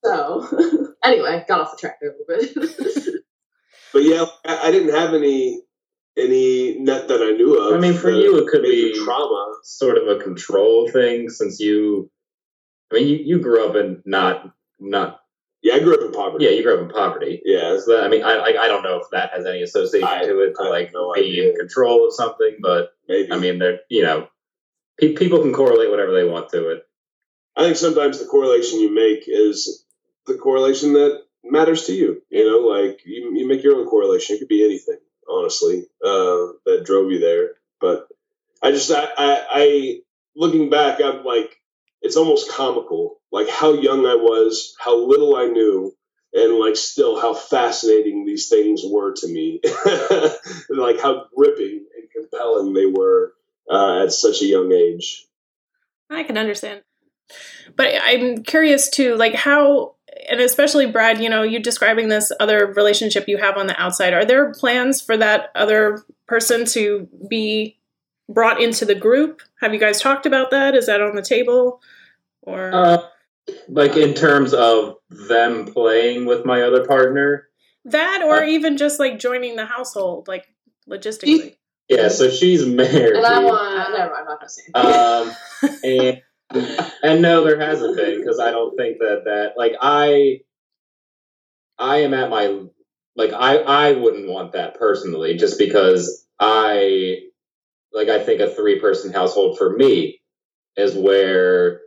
so 0.03 0.93
anyway, 1.03 1.43
got 1.47 1.61
off 1.61 1.71
the 1.71 1.77
track 1.79 1.97
a 2.01 2.05
little 2.05 2.25
bit. 2.27 3.23
but 3.93 4.03
yeah 4.03 4.25
I, 4.45 4.67
I 4.67 4.71
didn't 4.71 4.93
have 4.95 5.13
any 5.13 5.61
any 6.17 6.79
net 6.79 7.07
that 7.07 7.21
i 7.21 7.31
knew 7.31 7.55
of 7.57 7.73
I 7.75 7.79
mean, 7.79 7.93
for 7.93 8.09
you, 8.11 8.37
it 8.39 8.47
could 8.47 8.63
be 8.63 8.93
trauma 8.93 9.53
sort 9.63 9.97
of 9.97 10.07
a 10.07 10.21
control 10.21 10.89
thing 10.89 11.29
since 11.29 11.59
you, 11.59 12.09
I 12.91 12.95
mean, 12.95 13.07
you, 13.07 13.15
you 13.17 13.39
grew 13.39 13.67
up 13.67 13.75
in 13.75 14.01
not, 14.05 14.51
not, 14.79 15.19
yeah 15.61 15.75
i 15.75 15.79
grew 15.79 15.93
up 15.95 16.01
in 16.01 16.11
poverty 16.11 16.45
yeah, 16.45 16.51
you 16.51 16.63
grew 16.63 16.75
up 16.75 16.81
in 16.81 16.89
poverty. 16.89 17.41
yeah 17.45 17.77
So 17.79 17.95
that, 17.95 18.03
I 18.05 18.07
mean, 18.09 18.23
I, 18.23 18.37
like, 18.37 18.55
I 18.57 18.67
don't 18.67 18.83
know 18.83 18.97
if 18.97 19.07
that 19.11 19.31
has 19.33 19.45
any 19.45 19.61
association 19.61 20.07
I- 20.07 20.23
to 20.25 20.39
it, 20.41 20.53
to 20.57 20.63
I 20.63 20.69
like 20.69 20.91
no 20.93 21.13
being 21.13 21.31
idea. 21.31 21.49
in 21.51 21.55
control 21.55 22.07
of 22.07 22.13
something, 22.13 22.57
but 22.61 22.91
maybe 23.07 23.31
I 23.31 23.37
mean, 23.37 23.59
they're, 23.59 23.79
you 23.89 24.03
know, 24.03 24.27
pe- 24.99 25.13
people 25.15 25.39
can 25.41 25.53
correlate 25.53 25.89
whatever 25.91 26.13
they 26.13 26.23
want 26.25 26.49
to 26.49 26.69
it. 26.69 26.83
I 27.55 27.63
think 27.63 27.75
sometimes 27.77 28.19
the 28.19 28.25
correlation 28.25 28.79
you 28.79 28.93
make 28.93 29.23
is 29.27 29.85
the 30.27 30.35
correlation 30.35 30.93
that 30.93 31.23
matters 31.43 31.85
to 31.87 31.93
you. 31.93 32.21
You 32.29 32.45
know, 32.49 32.59
like 32.67 33.01
you, 33.05 33.33
you 33.35 33.47
make 33.47 33.63
your 33.63 33.75
own 33.77 33.85
correlation. 33.87 34.35
It 34.35 34.39
could 34.39 34.47
be 34.47 34.63
anything, 34.63 34.99
honestly, 35.29 35.85
uh, 36.03 36.53
that 36.65 36.83
drove 36.85 37.11
you 37.11 37.19
there. 37.19 37.51
But 37.79 38.07
I 38.61 38.71
just, 38.71 38.91
I, 38.91 39.07
I, 39.17 39.45
I, 39.51 39.99
looking 40.35 40.69
back, 40.69 40.99
I'm 41.01 41.23
like, 41.23 41.55
it's 42.01 42.17
almost 42.17 42.51
comical, 42.51 43.19
like 43.31 43.49
how 43.49 43.73
young 43.73 44.05
I 44.05 44.15
was, 44.15 44.75
how 44.79 44.95
little 44.97 45.35
I 45.35 45.47
knew, 45.47 45.93
and 46.33 46.55
like 46.55 46.75
still 46.75 47.19
how 47.19 47.33
fascinating 47.33 48.25
these 48.25 48.49
things 48.49 48.81
were 48.85 49.13
to 49.13 49.27
me, 49.27 49.61
like 50.69 50.99
how 50.99 51.25
gripping 51.35 51.85
and 51.97 52.09
compelling 52.15 52.73
they 52.73 52.85
were 52.85 53.33
uh, 53.69 54.03
at 54.03 54.11
such 54.11 54.41
a 54.41 54.45
young 54.45 54.71
age. 54.71 55.25
I 56.09 56.23
can 56.23 56.37
understand. 56.37 56.81
But 57.75 57.93
I'm 58.01 58.43
curious 58.43 58.89
too, 58.89 59.15
like 59.15 59.35
how, 59.35 59.95
and 60.27 60.41
especially 60.41 60.85
Brad, 60.85 61.21
you 61.21 61.29
know, 61.29 61.43
you 61.43 61.59
describing 61.59 62.09
this 62.09 62.31
other 62.39 62.67
relationship 62.67 63.27
you 63.27 63.37
have 63.37 63.57
on 63.57 63.67
the 63.67 63.81
outside. 63.81 64.13
Are 64.13 64.25
there 64.25 64.51
plans 64.53 65.01
for 65.01 65.15
that 65.17 65.51
other 65.55 66.03
person 66.27 66.65
to 66.65 67.07
be 67.29 67.77
brought 68.27 68.61
into 68.61 68.85
the 68.85 68.95
group? 68.95 69.41
Have 69.61 69.73
you 69.73 69.79
guys 69.79 70.01
talked 70.01 70.25
about 70.25 70.51
that? 70.51 70.75
Is 70.75 70.87
that 70.87 71.01
on 71.01 71.15
the 71.15 71.21
table? 71.21 71.81
Or 72.41 72.71
Uh, 72.73 73.01
like 73.67 73.95
in 73.95 74.13
terms 74.13 74.53
of 74.53 74.95
them 75.09 75.65
playing 75.65 76.25
with 76.25 76.45
my 76.45 76.61
other 76.61 76.85
partner. 76.85 77.47
that, 77.85 78.21
or 78.23 78.43
uh, 78.43 78.45
even 78.45 78.77
just 78.77 78.99
like 78.99 79.19
joining 79.19 79.55
the 79.55 79.65
household, 79.65 80.27
like 80.27 80.53
logistically? 80.89 81.55
Yeah, 81.87 82.09
so 82.09 82.29
she's 82.29 82.65
married. 82.67 83.15
And 83.15 83.25
I 83.25 83.39
want. 83.39 83.91
Never 83.93 84.13
mind, 84.13 84.13
I'm 84.19 84.25
not 84.25 84.39
gonna 84.39 84.49
say. 84.49 84.71
um, 84.75 85.79
and 85.83 86.21
and 87.03 87.21
no, 87.21 87.43
there 87.43 87.59
hasn't 87.59 87.95
been 87.95 88.19
because 88.19 88.39
I 88.39 88.51
don't 88.51 88.75
think 88.75 88.99
that 88.99 89.23
that 89.25 89.53
like 89.57 89.73
I 89.81 90.41
I 91.77 91.97
am 91.97 92.13
at 92.13 92.29
my 92.29 92.63
like 93.15 93.33
I 93.33 93.57
I 93.57 93.91
wouldn't 93.93 94.29
want 94.29 94.53
that 94.53 94.79
personally 94.79 95.37
just 95.37 95.59
because 95.59 96.25
I 96.39 97.19
like 97.93 98.09
I 98.09 98.23
think 98.23 98.41
a 98.41 98.49
three 98.49 98.79
person 98.79 99.13
household 99.13 99.57
for 99.57 99.75
me 99.75 100.21
is 100.75 100.95
where 100.95 101.81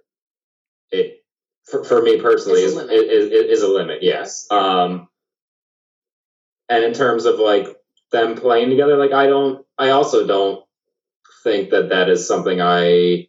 it 0.92 1.24
for, 1.64 1.84
for 1.84 2.02
me 2.02 2.20
personally 2.20 2.62
Is 2.62 2.74
is 2.74 2.78
a 2.78 2.92
is, 2.92 3.58
is 3.58 3.62
a 3.62 3.68
limit 3.68 4.02
yes. 4.02 4.46
Um 4.50 5.08
and 6.68 6.84
in 6.84 6.94
terms 6.94 7.24
of 7.24 7.40
like 7.40 7.66
them 8.12 8.36
playing 8.36 8.70
together 8.70 8.96
like 8.96 9.12
I 9.12 9.26
don't 9.26 9.66
I 9.78 9.90
also 9.90 10.26
don't 10.26 10.64
think 11.42 11.70
that 11.70 11.88
that 11.90 12.08
is 12.08 12.28
something 12.28 12.60
I 12.60 13.28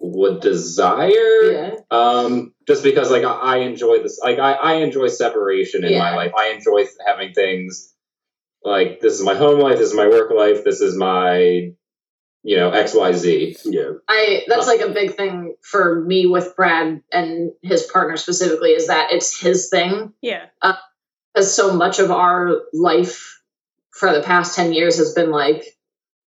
would 0.00 0.40
desire 0.40 1.42
yeah. 1.50 1.74
um 1.90 2.54
just 2.66 2.82
because 2.84 3.10
like 3.10 3.24
i 3.24 3.32
I 3.32 3.56
enjoy 3.58 4.02
this 4.02 4.20
like 4.22 4.38
i, 4.38 4.52
I 4.52 4.74
enjoy 4.74 5.08
separation 5.08 5.84
in 5.84 5.98
my 5.98 6.14
life. 6.14 6.32
I 6.38 6.50
enjoy 6.50 6.86
having 7.04 7.32
things 7.32 7.92
like 8.62 9.00
this 9.00 9.14
is 9.14 9.24
my 9.24 9.34
home 9.34 9.60
life 9.60 9.78
this 9.78 9.88
is 9.88 9.96
my 9.96 10.06
work 10.06 10.30
life 10.30 10.64
this 10.64 10.80
is 10.80 10.96
my 10.96 11.72
you 12.42 12.56
know 12.56 12.70
xyz 12.70 13.58
Yeah, 13.64 13.90
I 14.08 14.44
that's 14.46 14.66
like 14.66 14.80
a 14.80 14.90
big 14.90 15.14
thing 15.16 15.54
for 15.62 16.00
me 16.00 16.26
with 16.26 16.54
Brad 16.56 17.02
and 17.12 17.52
his 17.62 17.82
partner 17.84 18.16
specifically 18.16 18.70
is 18.70 18.86
that 18.86 19.12
it's 19.12 19.38
his 19.38 19.68
thing. 19.68 20.12
Yeah. 20.22 20.46
because 21.34 21.54
so 21.54 21.74
much 21.74 21.98
of 21.98 22.10
our 22.10 22.62
life 22.72 23.42
for 23.90 24.12
the 24.12 24.22
past 24.22 24.54
10 24.54 24.72
years 24.72 24.98
has 24.98 25.12
been 25.12 25.30
like 25.30 25.64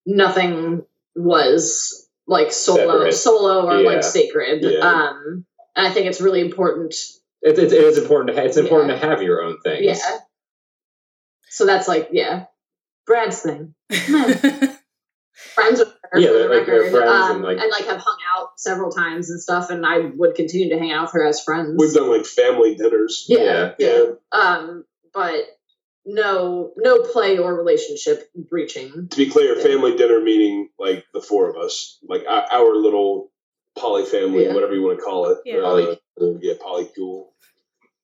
nothing 0.05 0.83
was 1.15 2.00
like 2.27 2.51
solo 2.51 2.77
Separate. 2.99 3.13
solo 3.13 3.65
or 3.67 3.79
Yeah. 3.81 3.87
like 3.89 4.03
sacred 4.03 4.61
Yeah. 4.63 4.79
um 4.79 5.45
and 5.75 5.87
i 5.87 5.89
think 5.91 6.07
it's 6.07 6.21
really 6.21 6.41
important 6.41 6.93
it, 7.41 7.57
it, 7.57 7.71
it 7.71 7.73
is 7.73 7.97
important 7.97 8.35
to 8.35 8.39
ha- 8.41 8.47
it's 8.47 8.57
important 8.57 8.91
Yeah. 8.91 8.99
to 8.99 9.07
have 9.07 9.21
your 9.21 9.41
own 9.41 9.57
things 9.63 9.85
yeah 9.85 10.17
so 11.49 11.65
that's 11.65 11.87
like 11.87 12.09
yeah 12.11 12.45
brad's 13.05 13.39
thing 13.41 13.73
friends 13.89 15.79
with 15.79 15.93
her 16.11 16.19
Yeah, 16.19 16.27
for 16.27 16.33
the 16.33 16.39
they're, 16.39 16.49
like, 16.57 16.65
they're 16.65 16.81
record, 16.83 16.91
friends 16.91 17.11
um, 17.11 17.31
and, 17.37 17.43
like- 17.43 17.57
and 17.59 17.71
like 17.71 17.85
have 17.85 17.99
hung 17.99 18.17
out 18.37 18.49
several 18.57 18.91
times 18.91 19.29
and 19.29 19.41
stuff 19.41 19.69
and 19.69 19.85
i 19.85 19.97
would 20.15 20.35
continue 20.35 20.69
to 20.69 20.77
hang 20.79 20.91
out 20.91 21.03
with 21.03 21.13
her 21.13 21.25
as 21.25 21.41
friends 21.43 21.75
we've 21.77 21.93
done 21.93 22.09
like 22.09 22.25
family 22.25 22.75
dinners. 22.75 23.25
yeah, 23.27 23.73
Yeah. 23.79 23.87
yeah. 23.87 24.03
Um, 24.31 24.85
but 25.13 25.33
no, 26.05 26.71
no 26.77 27.01
play 27.03 27.37
or 27.37 27.55
relationship 27.55 28.29
breaching. 28.49 29.07
To 29.09 29.17
be 29.17 29.29
clear, 29.29 29.55
family 29.55 29.95
dinner 29.95 30.19
meaning 30.19 30.69
like 30.79 31.05
the 31.13 31.21
four 31.21 31.49
of 31.49 31.57
us, 31.57 31.99
like 32.03 32.23
our, 32.27 32.45
our 32.51 32.75
little 32.75 33.31
poly 33.77 34.05
family, 34.05 34.45
Yeah. 34.45 34.53
whatever 34.53 34.73
you 34.73 34.83
want 34.83 34.99
to 34.99 35.03
call 35.03 35.29
it. 35.31 35.37
Yeah. 35.45 35.59
Uh, 35.59 35.95
yeah, 36.41 36.53
polycule. 36.61 37.27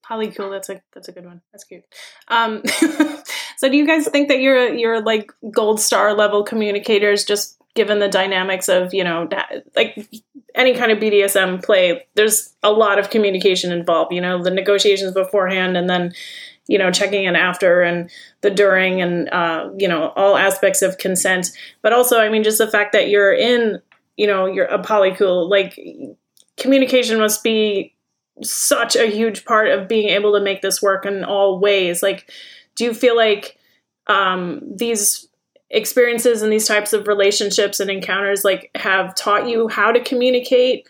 Polycool, 0.07 0.51
that's 0.51 0.69
a 0.69 0.81
that's 0.93 1.09
a 1.09 1.11
good 1.11 1.25
one. 1.25 1.41
That's 1.51 1.65
cute. 1.65 1.83
Um, 2.29 2.63
so, 3.57 3.69
do 3.69 3.75
you 3.75 3.85
guys 3.85 4.07
think 4.07 4.29
that 4.29 4.39
you're 4.39 4.73
you're 4.73 5.01
like 5.01 5.31
gold 5.51 5.81
star 5.81 6.13
level 6.13 6.43
communicators, 6.43 7.25
just 7.25 7.57
given 7.75 7.99
the 7.99 8.07
dynamics 8.07 8.69
of 8.69 8.93
you 8.93 9.03
know 9.03 9.27
like 9.75 10.09
any 10.55 10.73
kind 10.75 10.93
of 10.93 10.99
BDSM 10.99 11.61
play? 11.61 12.05
There's 12.15 12.55
a 12.63 12.71
lot 12.71 12.99
of 12.99 13.09
communication 13.09 13.73
involved. 13.73 14.13
You 14.13 14.21
know, 14.21 14.41
the 14.41 14.49
negotiations 14.49 15.11
beforehand, 15.13 15.75
and 15.75 15.89
then 15.89 16.13
you 16.67 16.77
know 16.77 16.91
checking 16.91 17.25
in 17.25 17.35
after, 17.35 17.81
and 17.81 18.09
the 18.41 18.49
during, 18.49 19.01
and 19.01 19.29
uh, 19.29 19.69
you 19.77 19.87
know 19.87 20.09
all 20.15 20.37
aspects 20.37 20.81
of 20.81 20.97
consent. 20.97 21.51
But 21.81 21.93
also, 21.93 22.19
I 22.19 22.29
mean, 22.29 22.43
just 22.43 22.57
the 22.57 22.69
fact 22.69 22.93
that 22.93 23.09
you're 23.09 23.33
in, 23.33 23.81
you 24.15 24.27
know, 24.27 24.45
you're 24.45 24.65
a 24.65 24.79
polycool, 24.79 25.49
like 25.49 25.79
communication 26.57 27.19
must 27.19 27.43
be 27.43 27.93
such 28.43 28.95
a 28.95 29.07
huge 29.07 29.45
part 29.45 29.69
of 29.69 29.87
being 29.87 30.09
able 30.09 30.33
to 30.33 30.43
make 30.43 30.61
this 30.61 30.81
work 30.81 31.05
in 31.05 31.23
all 31.23 31.59
ways 31.59 32.03
like 32.03 32.31
do 32.75 32.83
you 32.83 32.93
feel 32.93 33.15
like 33.15 33.57
um, 34.05 34.61
these 34.63 35.27
experiences 35.69 36.41
and 36.41 36.51
these 36.51 36.67
types 36.67 36.93
of 36.93 37.07
relationships 37.07 37.79
and 37.79 37.89
encounters 37.89 38.45
like 38.45 38.71
have 38.75 39.13
taught 39.15 39.49
you 39.49 39.67
how 39.67 39.91
to 39.91 39.99
communicate 39.99 40.87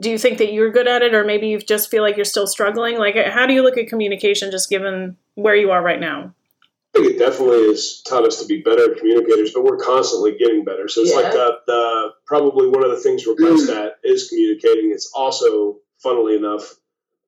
do 0.00 0.10
you 0.10 0.18
think 0.18 0.38
that 0.38 0.52
you're 0.52 0.70
good 0.70 0.88
at 0.88 1.02
it 1.02 1.14
or 1.14 1.24
maybe 1.24 1.48
you 1.48 1.58
just 1.60 1.90
feel 1.90 2.02
like 2.02 2.16
you're 2.16 2.24
still 2.24 2.46
struggling 2.46 2.98
like 2.98 3.16
uh, 3.16 3.30
how 3.30 3.46
do 3.46 3.52
you 3.52 3.62
look 3.62 3.76
at 3.76 3.86
communication 3.88 4.50
just 4.50 4.68
given 4.68 5.16
where 5.34 5.54
you 5.54 5.70
are 5.70 5.82
right 5.82 6.00
now 6.00 6.34
I 6.92 6.98
think 6.98 7.12
it 7.12 7.18
definitely 7.20 7.68
has 7.68 8.02
taught 8.02 8.26
us 8.26 8.40
to 8.40 8.46
be 8.48 8.62
better 8.62 8.96
communicators, 8.96 9.52
but 9.54 9.62
we're 9.62 9.76
constantly 9.76 10.36
getting 10.36 10.64
better. 10.64 10.88
So 10.88 11.02
it's 11.02 11.14
like 11.14 11.30
the, 11.30 11.58
the 11.64 12.08
probably 12.26 12.66
one 12.66 12.82
of 12.82 12.90
the 12.90 12.96
things 12.96 13.24
we're 13.24 13.36
best 13.36 13.70
mm. 13.70 13.76
at 13.76 14.00
is 14.02 14.28
communicating. 14.28 14.90
It's 14.90 15.08
also, 15.14 15.76
funnily 15.98 16.34
enough, 16.34 16.74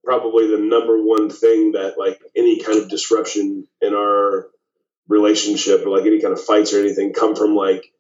probably 0.05 0.49
the 0.49 0.59
number 0.59 1.01
one 1.01 1.31
thing 1.31 1.73
that 1.73 1.95
like 1.97 2.21
any 2.35 2.61
kind 2.61 2.79
of 2.79 2.89
disruption 2.89 3.69
in 3.81 3.95
our 3.95 4.49
relationship 5.09 5.87
or 5.87 5.97
like 5.97 6.07
any 6.07 6.21
kind 6.21 6.33
of 6.33 6.43
fights 6.43 6.73
or 6.73 6.81
anything 6.81 7.13
come 7.13 7.37
from 7.37 7.55
like 7.55 7.93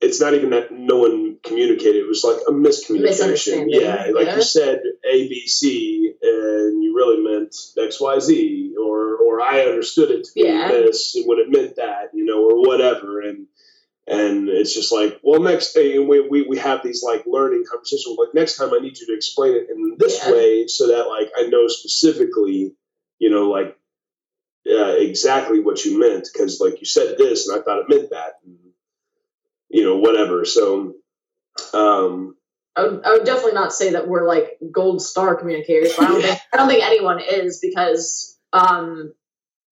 it's 0.00 0.20
not 0.20 0.34
even 0.34 0.50
that 0.50 0.72
no 0.72 0.98
one 0.98 1.33
communicated. 1.44 1.96
It 1.96 2.08
was 2.08 2.24
like 2.24 2.38
a 2.48 2.52
miscommunication. 2.52 3.66
Yeah 3.68 4.06
like 4.14 4.26
yeah. 4.26 4.36
you 4.36 4.42
said 4.42 4.80
a 5.04 5.28
b 5.28 5.46
c 5.46 6.12
and 6.22 6.82
you 6.82 6.94
really 6.96 7.22
meant 7.22 7.54
x 7.78 8.00
y 8.00 8.18
z 8.18 8.74
or 8.82 9.16
or 9.16 9.40
i 9.40 9.60
understood 9.60 10.10
it 10.10 10.24
to 10.24 10.30
be 10.34 10.42
Yeah. 10.42 10.68
this 10.68 11.16
when 11.26 11.38
it 11.38 11.50
meant 11.50 11.76
that 11.76 12.10
you 12.14 12.24
know 12.24 12.44
or 12.48 12.66
whatever. 12.66 13.20
And 13.20 13.46
and 14.06 14.48
it's 14.48 14.74
just 14.74 14.92
like 14.92 15.20
well 15.22 15.40
next 15.40 15.72
thing 15.72 16.06
we, 16.08 16.20
we, 16.20 16.42
we 16.46 16.58
have 16.58 16.82
these 16.82 17.02
like 17.02 17.24
learning 17.26 17.64
conversations. 17.70 18.16
Like 18.18 18.34
next 18.34 18.56
time 18.56 18.72
i 18.74 18.78
need 18.78 18.98
you 18.98 19.06
to 19.06 19.14
explain 19.14 19.52
it 19.54 19.68
in 19.70 19.96
this 19.98 20.20
Yeah. 20.24 20.32
way 20.32 20.66
so 20.66 20.88
that 20.88 21.08
like 21.08 21.30
i 21.38 21.46
know 21.48 21.68
specifically 21.68 22.74
you 23.18 23.30
know 23.30 23.48
like 23.50 23.76
uh, 24.66 24.94
exactly 24.96 25.60
what 25.60 25.84
you 25.84 25.98
meant. 25.98 26.26
Because 26.32 26.58
like 26.60 26.80
you 26.80 26.86
said 26.86 27.16
this 27.18 27.46
and 27.48 27.58
i 27.58 27.62
thought 27.62 27.80
it 27.80 27.88
meant 27.88 28.10
that 28.10 28.34
and, 28.44 28.56
you 29.68 29.84
know 29.84 29.96
whatever. 29.96 30.44
So 30.44 30.94
um 31.72 32.36
I 32.76 32.82
would, 32.82 33.04
I 33.04 33.12
would 33.12 33.24
definitely 33.24 33.52
not 33.52 33.72
say 33.72 33.92
that 33.92 34.08
we're 34.08 34.26
like 34.26 34.58
gold 34.72 35.00
star 35.00 35.36
communicators, 35.36 35.94
but 35.96 36.06
I 36.06 36.08
don't 36.08 36.22
think 36.22 36.40
I 36.52 36.56
don't 36.56 36.68
think 36.68 36.84
anyone 36.84 37.20
is 37.20 37.60
because 37.60 38.36
um, 38.52 39.12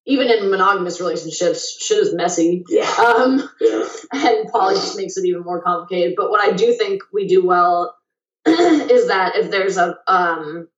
even 0.06 0.28
in 0.30 0.50
monogamous 0.50 1.00
relationships, 1.00 1.78
shit 1.82 1.98
is 1.98 2.14
messy. 2.14 2.64
yeah 2.68 2.88
Um, 2.88 3.48
yeah 3.60 3.88
and 4.12 4.48
poly 4.50 4.74
just 4.74 4.96
makes 4.96 5.16
it 5.16 5.24
even 5.26 5.42
more 5.42 5.62
complicated. 5.62 6.14
But 6.16 6.30
what 6.30 6.40
I 6.40 6.52
do 6.54 6.72
think 6.74 7.02
we 7.12 7.26
do 7.26 7.44
well 7.44 7.96
is 8.46 9.08
that 9.08 9.36
if 9.36 9.50
there's 9.50 9.76
a 9.78 9.96
um, 10.06 10.68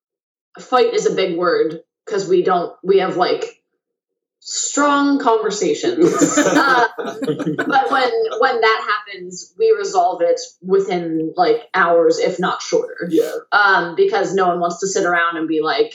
fight 0.59 0.95
is 0.95 1.07
a 1.07 1.15
big 1.15 1.37
word 1.37 1.81
because 2.07 2.29
we 2.29 2.43
don't 2.43 2.75
we 2.83 2.99
have 2.99 3.17
like 3.17 3.63
strong 4.47 5.19
conversations. 5.19 6.05
um, 6.39 6.87
but 6.99 7.91
when 7.91 8.11
when 8.39 8.61
that 8.61 9.03
happens, 9.09 9.55
we 9.59 9.75
resolve 9.77 10.21
it 10.21 10.39
within 10.63 11.33
like 11.37 11.63
hours, 11.73 12.19
if 12.19 12.39
not 12.39 12.61
shorter. 12.61 13.09
yeah 13.11 13.33
Um, 13.53 13.95
because 13.97 14.35
no 14.35 14.47
one 14.49 14.61
wants 14.61 14.81
to 14.81 14.87
sit 14.87 15.05
around 15.07 15.39
and 15.39 15.49
be 15.49 15.63
like, 15.63 15.95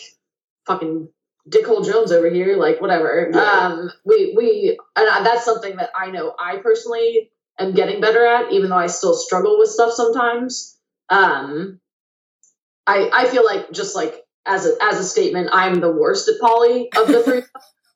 "Fucking 0.66 1.08
Dickhole 1.47 1.86
Jones 1.86 2.12
over 2.12 2.30
here," 2.30 2.58
like 2.58 2.82
whatever. 2.82 3.30
Yeah. 3.32 3.39
Um, 3.39 3.91
we 4.04 4.34
we 4.36 4.80
and 4.95 5.08
I- 5.10 5.24
that's 5.24 5.45
something 5.45 5.76
that 5.78 5.91
I 5.95 6.10
know 6.10 6.34
I 6.39 6.58
personally 6.58 7.32
am 7.60 7.74
getting 7.74 8.02
better 8.02 8.26
at, 8.26 8.52
even 8.52 8.72
though 8.72 8.78
I 8.78 8.88
still 8.88 9.14
struggle 9.14 9.60
with 9.60 9.70
stuff 9.70 9.93
sometimes. 9.93 10.76
Um, 11.10 11.80
I 12.88 13.10
I 13.14 13.28
feel 13.28 13.45
like 13.45 13.72
just 13.72 13.95
like 13.95 14.26
as 14.47 14.66
a 14.66 14.74
as 14.82 14.97
a 15.00 15.04
statement, 15.04 15.50
I'm 15.54 15.76
the 15.82 15.91
worst 15.91 16.28
at 16.28 16.39
poly 16.41 16.89
of 16.97 17.08
the 17.08 17.22
three. 17.22 17.41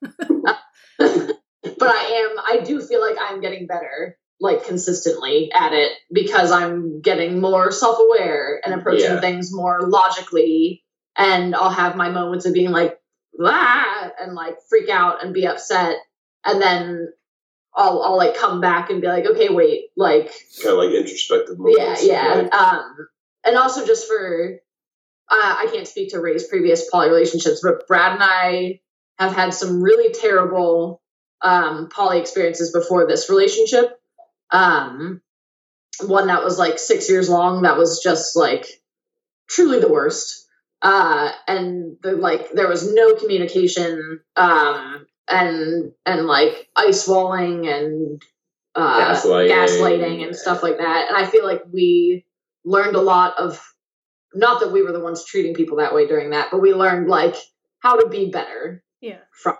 but 0.00 1.88
I 1.88 2.28
am 2.30 2.38
I 2.38 2.60
do 2.64 2.80
feel 2.80 3.00
like 3.00 3.16
I'm 3.20 3.40
getting 3.40 3.66
better 3.66 4.16
like 4.40 4.66
consistently 4.66 5.50
at 5.52 5.72
it 5.72 5.92
because 6.12 6.50
I'm 6.50 7.00
getting 7.00 7.40
more 7.40 7.70
self-aware 7.70 8.60
and 8.64 8.74
approaching 8.74 9.06
Yeah. 9.12 9.20
things 9.20 9.52
more 9.52 9.80
logically 9.82 10.82
and 11.16 11.54
I'll 11.54 11.70
have 11.70 11.96
my 11.96 12.10
moments 12.10 12.44
of 12.46 12.52
being 12.52 12.70
like 12.70 12.98
ah, 13.42 14.10
and 14.20 14.34
like 14.34 14.56
freak 14.68 14.88
out 14.88 15.24
and 15.24 15.34
be 15.34 15.46
upset, 15.46 15.96
and 16.44 16.60
then 16.60 17.08
I'll 17.74 18.02
I'll 18.02 18.16
like 18.16 18.36
come 18.36 18.60
back 18.60 18.90
and 18.90 19.00
be 19.00 19.08
like, 19.08 19.26
okay, 19.26 19.48
wait, 19.48 19.86
like 19.96 20.32
kind 20.62 20.72
of 20.72 20.78
like 20.78 20.90
introspective 20.94 21.56
yeah, 21.58 21.78
moments. 21.78 22.06
yeah, 22.06 22.34
Like, 22.34 22.54
um, 22.54 22.96
and 23.44 23.56
also 23.56 23.86
just 23.86 24.06
for 24.06 24.58
uh, 25.30 25.54
I 25.58 25.68
can't 25.72 25.88
speak 25.88 26.10
to 26.10 26.20
Ray's 26.20 26.46
previous 26.46 26.88
poly 26.90 27.08
relationships, 27.08 27.60
but 27.62 27.86
Brad 27.88 28.12
and 28.14 28.22
I 28.22 28.80
have 29.18 29.34
had 29.34 29.54
some 29.54 29.82
really 29.82 30.12
terrible 30.12 31.02
um, 31.42 31.88
poly 31.88 32.18
experiences 32.20 32.72
before 32.72 33.06
this 33.06 33.28
relationship. 33.28 33.98
Um, 34.50 35.20
one 36.02 36.26
that 36.26 36.42
was 36.42 36.58
like 36.58 36.78
six 36.78 37.08
years 37.08 37.28
long 37.28 37.62
that 37.62 37.76
was 37.76 38.00
just 38.02 38.36
like 38.36 38.66
truly 39.48 39.80
the 39.80 39.92
worst. 39.92 40.46
Uh, 40.82 41.30
and 41.48 41.96
the, 42.02 42.12
like 42.12 42.52
there 42.52 42.68
was 42.68 42.92
no 42.92 43.14
communication 43.14 44.20
um, 44.36 45.06
and 45.28 45.92
and 46.04 46.26
like 46.26 46.68
ice 46.76 47.08
walling 47.08 47.66
and 47.68 48.22
uh, 48.74 49.14
Gaslighting. 49.14 49.50
gaslighting 49.50 50.26
and 50.26 50.36
stuff 50.36 50.62
like 50.62 50.78
that. 50.78 51.06
And 51.08 51.16
I 51.16 51.26
feel 51.30 51.44
like 51.44 51.62
we 51.72 52.26
learned 52.64 52.96
a 52.96 53.00
lot 53.00 53.38
of 53.38 53.62
not 54.34 54.60
that 54.60 54.72
we 54.72 54.82
were 54.82 54.92
the 54.92 55.00
ones 55.00 55.24
treating 55.24 55.54
people 55.54 55.78
that 55.78 55.94
way 55.94 56.06
during 56.06 56.30
that, 56.30 56.48
but 56.50 56.60
we 56.60 56.74
learned 56.74 57.08
like 57.08 57.36
how 57.80 57.98
to 57.98 58.08
be 58.08 58.30
better 58.30 58.83
Yeah. 59.04 59.18
from 59.32 59.56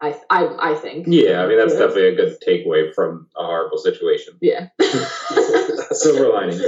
I 0.00 0.18
I 0.30 0.70
I 0.72 0.74
think. 0.76 1.06
Yeah, 1.08 1.42
I 1.42 1.46
mean 1.46 1.58
that's 1.58 1.74
Yeah. 1.74 1.80
definitely 1.80 2.08
a 2.08 2.16
good 2.16 2.38
takeaway 2.46 2.94
from 2.94 3.28
a 3.36 3.44
horrible 3.44 3.76
situation. 3.78 4.34
Yeah. 4.40 4.68
Silver 5.92 6.28
linings. 6.30 6.62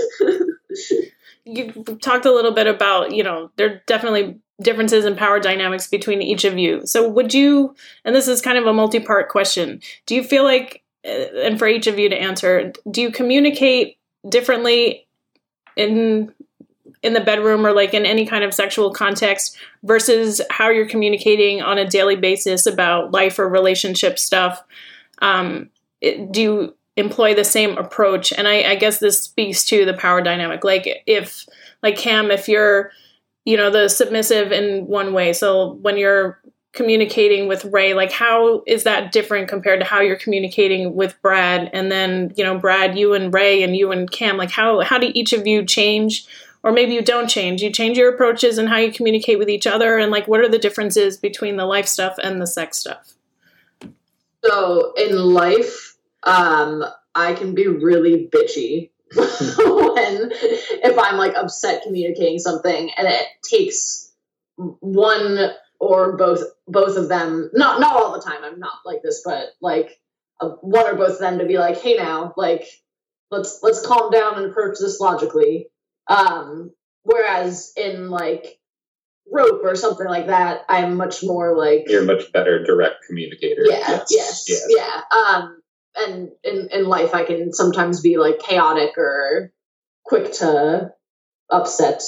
you 1.44 1.72
talked 2.02 2.26
a 2.26 2.32
little 2.32 2.52
bit 2.52 2.66
about 2.66 3.12
you 3.12 3.22
know 3.22 3.50
there 3.56 3.70
are 3.70 3.82
definitely 3.86 4.38
differences 4.60 5.04
in 5.04 5.16
power 5.16 5.40
dynamics 5.40 5.88
between 5.88 6.22
each 6.22 6.44
of 6.44 6.56
you 6.56 6.82
so 6.86 7.08
would 7.08 7.34
you 7.34 7.74
and 8.04 8.14
this 8.14 8.28
is 8.28 8.40
kind 8.40 8.58
of 8.58 8.66
a 8.66 8.72
multi-part 8.72 9.28
question 9.28 9.80
do 10.06 10.14
you 10.14 10.22
feel 10.22 10.44
like 10.44 10.82
uh, 11.04 11.26
and 11.42 11.58
for 11.58 11.66
each 11.66 11.88
of 11.88 11.98
you 11.98 12.08
to 12.08 12.16
answer 12.16 12.72
do 12.90 13.02
you 13.02 13.10
communicate 13.10 13.96
differently 14.28 15.08
in 15.76 16.32
in 17.02 17.14
the 17.14 17.20
bedroom 17.20 17.66
or 17.66 17.72
like 17.72 17.94
in 17.94 18.06
any 18.06 18.24
kind 18.26 18.44
of 18.44 18.54
sexual 18.54 18.92
context 18.92 19.56
versus 19.82 20.40
how 20.50 20.70
you're 20.70 20.88
communicating 20.88 21.60
on 21.60 21.78
a 21.78 21.88
daily 21.88 22.16
basis 22.16 22.66
about 22.66 23.12
life 23.12 23.38
or 23.38 23.48
relationship 23.48 24.18
stuff 24.18 24.62
um, 25.22 25.70
it, 26.00 26.32
do 26.32 26.42
you 26.42 26.74
employ 26.96 27.34
the 27.34 27.44
same 27.44 27.78
approach? 27.78 28.32
And 28.32 28.46
I, 28.46 28.72
I 28.72 28.74
guess 28.74 28.98
this 28.98 29.22
speaks 29.22 29.64
to 29.66 29.84
the 29.84 29.94
power 29.94 30.20
dynamic. 30.20 30.64
Like 30.64 31.02
if 31.06 31.46
like 31.82 31.96
cam 31.96 32.30
if 32.30 32.48
you're 32.48 32.90
you 33.44 33.56
know 33.56 33.70
the 33.70 33.88
submissive 33.88 34.52
in 34.52 34.86
one 34.86 35.12
way 35.12 35.32
so 35.32 35.72
when 35.82 35.96
you're 35.96 36.40
communicating 36.72 37.48
with 37.48 37.64
ray 37.66 37.92
like 37.92 38.12
how 38.12 38.62
is 38.66 38.84
that 38.84 39.12
different 39.12 39.48
compared 39.48 39.80
to 39.80 39.84
how 39.84 40.00
you're 40.00 40.16
communicating 40.16 40.94
with 40.94 41.20
brad? 41.22 41.70
And 41.72 41.90
then 41.90 42.32
you 42.36 42.44
know 42.44 42.58
brad 42.58 42.98
you 42.98 43.14
and 43.14 43.32
ray 43.32 43.62
and 43.62 43.76
you 43.76 43.92
and 43.92 44.10
cam 44.10 44.36
like 44.36 44.50
how 44.50 44.80
how 44.80 44.98
do 44.98 45.10
each 45.14 45.32
of 45.32 45.46
you 45.46 45.64
change 45.64 46.26
or 46.62 46.72
maybe 46.72 46.94
you 46.94 47.02
don't 47.02 47.28
change 47.28 47.62
you 47.62 47.70
change 47.70 47.96
your 47.96 48.12
approaches 48.12 48.58
and 48.58 48.68
how 48.68 48.76
you 48.76 48.92
communicate 48.92 49.38
with 49.38 49.48
each 49.48 49.66
other 49.66 49.98
and 49.98 50.10
like 50.10 50.28
what 50.28 50.40
are 50.40 50.48
the 50.48 50.58
differences 50.58 51.16
between 51.16 51.56
the 51.56 51.66
life 51.66 51.86
stuff 51.86 52.16
and 52.22 52.40
the 52.40 52.46
sex 52.46 52.78
stuff 52.78 53.14
So 54.44 54.92
in 54.94 55.16
life, 55.16 55.96
um, 56.24 56.84
I 57.14 57.34
can 57.34 57.54
be 57.54 57.66
really 57.66 58.28
bitchy 58.32 58.90
when 59.16 60.30
if 60.32 60.98
I'm 60.98 61.16
like 61.16 61.36
upset 61.36 61.82
communicating 61.82 62.38
something, 62.38 62.90
and 62.96 63.06
it 63.06 63.26
takes 63.48 64.10
one 64.56 65.50
or 65.78 66.16
both 66.16 66.40
both 66.66 66.96
of 66.96 67.08
them. 67.08 67.50
Not 67.52 67.80
not 67.80 67.96
all 67.96 68.12
the 68.12 68.22
time. 68.22 68.42
I'm 68.42 68.58
not 68.58 68.78
like 68.84 69.02
this, 69.02 69.22
but 69.24 69.50
like 69.60 70.00
uh, 70.40 70.50
one 70.60 70.86
or 70.86 70.94
both 70.94 71.12
of 71.12 71.18
them 71.18 71.38
to 71.38 71.46
be 71.46 71.58
like, 71.58 71.80
hey, 71.80 71.94
now, 71.96 72.32
like 72.36 72.66
let's 73.30 73.60
let's 73.62 73.86
calm 73.86 74.10
down 74.10 74.38
and 74.38 74.50
approach 74.50 74.78
this 74.80 74.98
logically. 74.98 75.68
Um, 76.08 76.72
whereas 77.04 77.72
in 77.76 78.10
like 78.10 78.58
rope 79.30 79.60
or 79.64 79.74
something 79.76 80.06
like 80.06 80.26
that, 80.26 80.62
I'm 80.68 80.96
much 80.96 81.22
more 81.22 81.56
like 81.56 81.84
You're 81.88 82.02
a 82.02 82.06
much 82.06 82.32
better 82.32 82.62
direct 82.64 83.04
communicator. 83.06 83.62
yeah, 83.64 84.02
yes, 84.10 84.44
Yes. 84.48 84.66
yeah. 84.68 85.00
Um, 85.16 85.62
and 85.96 86.30
in 86.42 86.68
in 86.72 86.84
life, 86.86 87.14
I 87.14 87.24
can 87.24 87.52
sometimes 87.52 88.00
be 88.00 88.16
like 88.18 88.38
chaotic 88.40 88.96
or 88.96 89.52
quick 90.04 90.32
to 90.34 90.92
upset. 91.50 92.02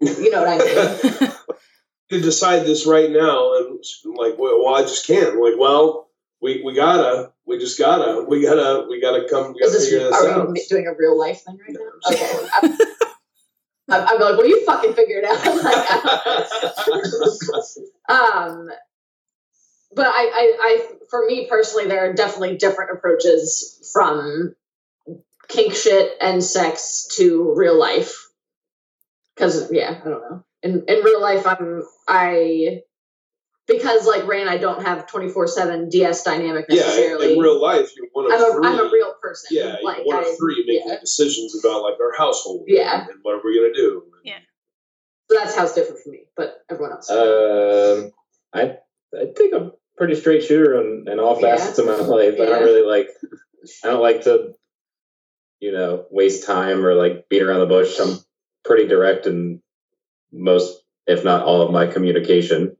You 0.00 0.30
know 0.30 0.42
what 0.44 0.60
I 0.60 1.20
mean? 1.20 1.32
to 2.10 2.20
decide 2.20 2.66
this 2.66 2.86
right 2.86 3.10
now, 3.10 3.54
and 3.54 3.78
I'm 4.04 4.14
like, 4.14 4.38
well, 4.38 4.62
well, 4.62 4.74
I 4.74 4.82
just 4.82 5.06
can't. 5.06 5.28
I'm 5.34 5.40
like, 5.40 5.54
well, 5.58 6.08
we 6.42 6.60
we 6.62 6.74
gotta, 6.74 7.32
we 7.46 7.56
just 7.58 7.78
gotta, 7.78 8.22
we 8.28 8.42
gotta, 8.42 8.86
we 8.90 9.00
gotta 9.00 9.26
come, 9.30 9.54
we 9.54 9.60
Is 9.60 9.66
gotta 9.68 9.78
this 9.78 9.84
figure 9.90 10.08
this 10.10 10.22
are 10.22 10.28
out. 10.28 10.50
we 10.50 10.64
doing 10.68 10.86
a 10.88 10.94
real 10.98 11.18
life 11.18 11.40
thing 11.42 11.56
right 11.58 11.76
now? 11.78 12.12
Okay. 12.12 12.78
I'm, 13.90 14.06
I'm, 14.06 14.18
well, 14.18 14.46
you 14.46 14.64
fucking 14.64 14.94
figure 14.94 15.22
it 15.22 15.24
out. 15.24 15.38
um, 18.08 18.70
but 19.94 20.06
I, 20.06 20.10
I, 20.10 20.56
I, 20.60 20.88
for 21.10 21.26
me 21.26 21.46
personally, 21.48 21.86
there 21.88 22.08
are 22.08 22.12
definitely 22.12 22.56
different 22.56 22.92
approaches 22.92 23.90
from 23.92 24.54
kink 25.48 25.74
shit 25.74 26.12
and 26.20 26.42
sex 26.42 27.06
to 27.16 27.52
real 27.54 27.78
life. 27.78 28.28
Because 29.34 29.70
yeah, 29.72 30.00
I 30.00 30.08
don't 30.08 30.30
know. 30.30 30.44
In 30.62 30.84
in 30.86 31.02
real 31.02 31.20
life, 31.20 31.46
I'm 31.46 31.82
I 32.06 32.82
because 33.66 34.06
like 34.06 34.26
Ray 34.26 34.40
and 34.40 34.50
I 34.50 34.58
don't 34.58 34.84
have 34.84 35.06
twenty 35.06 35.28
four 35.28 35.46
seven 35.46 35.88
DS 35.88 36.22
dynamic 36.22 36.66
yeah, 36.68 36.82
necessarily. 36.82 37.26
in, 37.26 37.32
in 37.32 37.38
real 37.38 37.60
life, 37.60 37.90
you're 37.96 38.08
one 38.12 38.32
of 38.32 38.40
I'm. 38.40 38.64
I'm 38.64 38.86
a 38.86 38.90
real 38.90 39.11
person. 39.32 39.56
yeah, 39.56 39.76
like 39.82 40.04
one 40.04 40.16
I, 40.24 40.28
of 40.28 40.36
three 40.38 40.64
making 40.66 40.88
yeah. 40.88 41.00
decisions 41.00 41.58
about 41.64 41.82
like 41.82 41.94
our 42.00 42.12
household. 42.16 42.64
Yeah. 42.66 43.06
and 43.08 43.18
what 43.22 43.34
are 43.34 43.40
we 43.44 43.58
gonna 43.60 43.74
do? 43.74 44.04
Yeah, 44.24 44.38
so 45.30 45.36
that's 45.38 45.56
how 45.56 45.64
it's 45.64 45.74
different 45.74 46.02
for 46.02 46.10
me, 46.10 46.24
but 46.36 46.58
everyone 46.70 46.92
else. 46.92 47.10
Um, 47.10 48.10
I 48.52 48.76
I 49.18 49.26
think 49.36 49.54
I'm 49.54 49.72
pretty 49.96 50.14
straight 50.14 50.42
shooter 50.44 50.80
in, 50.80 51.06
in 51.10 51.18
all 51.18 51.38
Yeah. 51.40 51.56
facets 51.56 51.78
of 51.78 51.86
my 51.86 51.96
life. 51.96 52.34
I 52.34 52.46
don't 52.46 52.62
really 52.64 52.86
like. 52.86 53.08
I 53.84 53.88
don't 53.88 54.02
like 54.02 54.22
to, 54.24 54.54
you 55.60 55.72
know, 55.72 56.06
waste 56.10 56.46
time 56.46 56.84
or 56.84 56.94
like 56.94 57.28
beat 57.28 57.42
around 57.42 57.60
the 57.60 57.66
bush. 57.66 57.98
I'm 58.00 58.18
pretty 58.64 58.88
direct 58.88 59.26
in 59.26 59.62
most, 60.32 60.82
if 61.06 61.24
not 61.24 61.44
all, 61.44 61.62
of 61.62 61.72
my 61.72 61.86
communication. 61.86 62.76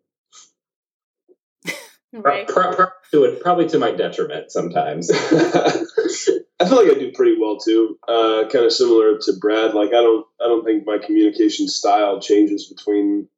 Pro- 2.12 2.20
right 2.22 2.48
pro- 2.48 2.74
pro- 2.74 2.86
to 3.12 3.24
it, 3.24 3.40
probably 3.42 3.68
to 3.68 3.78
my 3.78 3.92
detriment 3.92 4.50
sometimes. 4.50 5.11
I 6.63 6.69
feel 6.69 6.85
like 6.87 6.97
I 6.97 6.99
do 6.99 7.13
pretty 7.13 7.37
well 7.41 7.59
too. 7.59 7.99
Uh, 8.07 8.45
kind 8.51 8.65
of 8.65 8.73
similar 8.73 9.19
to 9.19 9.33
Brad. 9.41 9.75
Like 9.75 9.89
I 9.89 10.01
don't, 10.03 10.27
I 10.41 10.45
don't 10.47 10.65
think 10.65 10.87
my 10.87 10.99
communication 10.99 11.67
style 11.69 12.21
changes 12.21 12.67
between 12.73 13.29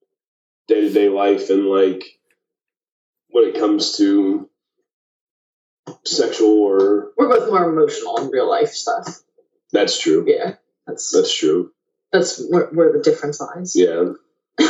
day 0.68 0.83
to 0.83 0.91
day 0.93 1.09
life 1.09 1.49
and 1.51 1.66
like 1.66 2.05
when 3.31 3.45
it 3.45 3.59
comes 3.59 3.97
to 3.97 4.49
sexual 6.05 6.59
or 6.59 7.12
We're 7.16 7.29
both 7.29 7.49
more 7.51 7.68
emotional 7.68 8.18
in 8.18 8.29
real 8.31 8.49
life 8.49 8.70
stuff. 8.70 9.20
that's 9.72 9.99
true. 9.99 10.25
Yeah, 10.27 10.55
that's 10.87 11.11
That's 11.11 11.35
true. 11.35 11.72
that's 12.12 12.45
where, 12.49 12.66
where 12.66 12.93
the 12.93 13.01
difference 13.01 13.41
lies. 13.41 13.75
Yeah. 13.75 14.12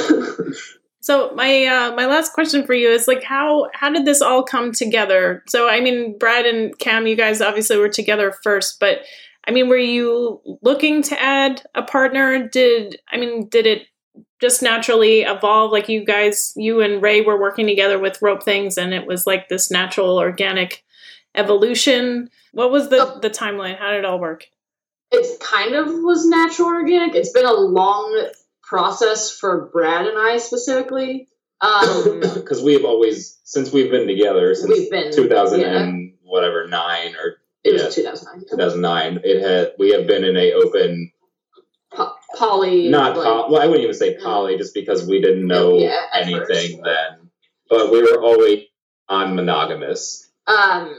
So 1.04 1.34
my 1.34 1.66
uh, 1.66 1.94
my 1.94 2.06
last 2.06 2.32
question 2.32 2.64
for 2.64 2.72
you 2.72 2.88
is 2.88 3.06
like 3.06 3.22
how 3.22 3.68
how 3.74 3.90
did 3.90 4.06
this 4.06 4.22
all 4.22 4.42
come 4.42 4.72
together? 4.72 5.42
So 5.46 5.68
I 5.68 5.82
mean, 5.82 6.16
Brad 6.16 6.46
and 6.46 6.78
Cam, 6.78 7.06
you 7.06 7.14
guys 7.14 7.42
obviously 7.42 7.76
were 7.76 7.90
together 7.90 8.32
first, 8.42 8.80
but 8.80 9.00
I 9.46 9.50
mean, 9.50 9.68
were 9.68 9.76
you 9.76 10.40
looking 10.62 11.02
to 11.02 11.20
add 11.20 11.62
a 11.74 11.82
partner? 11.82 12.48
Did 12.48 12.96
I 13.12 13.18
mean, 13.18 13.50
did 13.50 13.66
it 13.66 13.82
just 14.40 14.62
naturally 14.62 15.24
evolve? 15.24 15.72
Like 15.72 15.90
you 15.90 16.06
guys, 16.06 16.54
you 16.56 16.80
and 16.80 17.02
Ray 17.02 17.20
were 17.20 17.38
working 17.38 17.66
together 17.66 17.98
with 17.98 18.22
rope 18.22 18.42
things, 18.42 18.78
and 18.78 18.94
it 18.94 19.06
was 19.06 19.26
like 19.26 19.50
this 19.50 19.70
natural, 19.70 20.16
organic 20.16 20.84
evolution. 21.34 22.30
What 22.52 22.70
was 22.70 22.88
the 22.88 23.18
the 23.20 23.28
timeline? 23.28 23.78
How 23.78 23.90
did 23.90 23.98
it 23.98 24.04
all 24.06 24.18
work? 24.18 24.46
it 25.12 25.40
kind 25.40 25.74
of 25.74 25.86
was 25.86 26.26
natural 26.26 26.68
organic. 26.68 27.14
It's 27.14 27.30
been 27.30 27.44
a 27.44 27.52
long 27.52 28.30
process 28.68 29.30
for 29.30 29.66
Brad 29.72 30.06
and 30.06 30.18
I 30.18 30.38
specifically. 30.38 31.28
Um, 31.60 32.20
Because 32.34 32.62
we've 32.62 32.84
always, 32.84 33.38
since 33.44 33.72
we've 33.72 33.90
been 33.90 34.06
together 34.06 34.54
since 34.54 34.68
we've 34.68 34.90
been 34.90 35.12
2000 35.12 35.60
yeah, 35.60 35.66
and 35.82 36.14
whatever 36.22 36.66
nine 36.66 37.14
or 37.16 37.36
it 37.62 37.76
yeah, 37.76 37.86
was 37.86 37.94
2009. 37.94 38.44
2009, 38.50 39.20
it 39.24 39.40
had 39.42 39.72
we 39.78 39.90
have 39.92 40.06
been 40.06 40.24
in 40.24 40.36
a 40.36 40.52
open, 40.52 41.10
Po- 41.92 42.12
poly, 42.36 42.88
not 42.88 43.16
like, 43.16 43.24
poly. 43.24 43.52
Well, 43.52 43.62
I 43.62 43.66
wouldn't 43.66 43.84
even 43.84 43.94
say 43.94 44.18
poly, 44.18 44.58
just 44.58 44.74
because 44.74 45.06
we 45.06 45.20
didn't 45.20 45.46
know 45.46 45.78
Yeah, 45.78 46.02
anything 46.12 46.44
first. 46.46 46.82
then. 46.84 47.30
But 47.70 47.90
we 47.90 48.02
were 48.02 48.20
always 48.22 48.64
on 49.08 49.34
monogamous. 49.36 50.30
Um, 50.46 50.94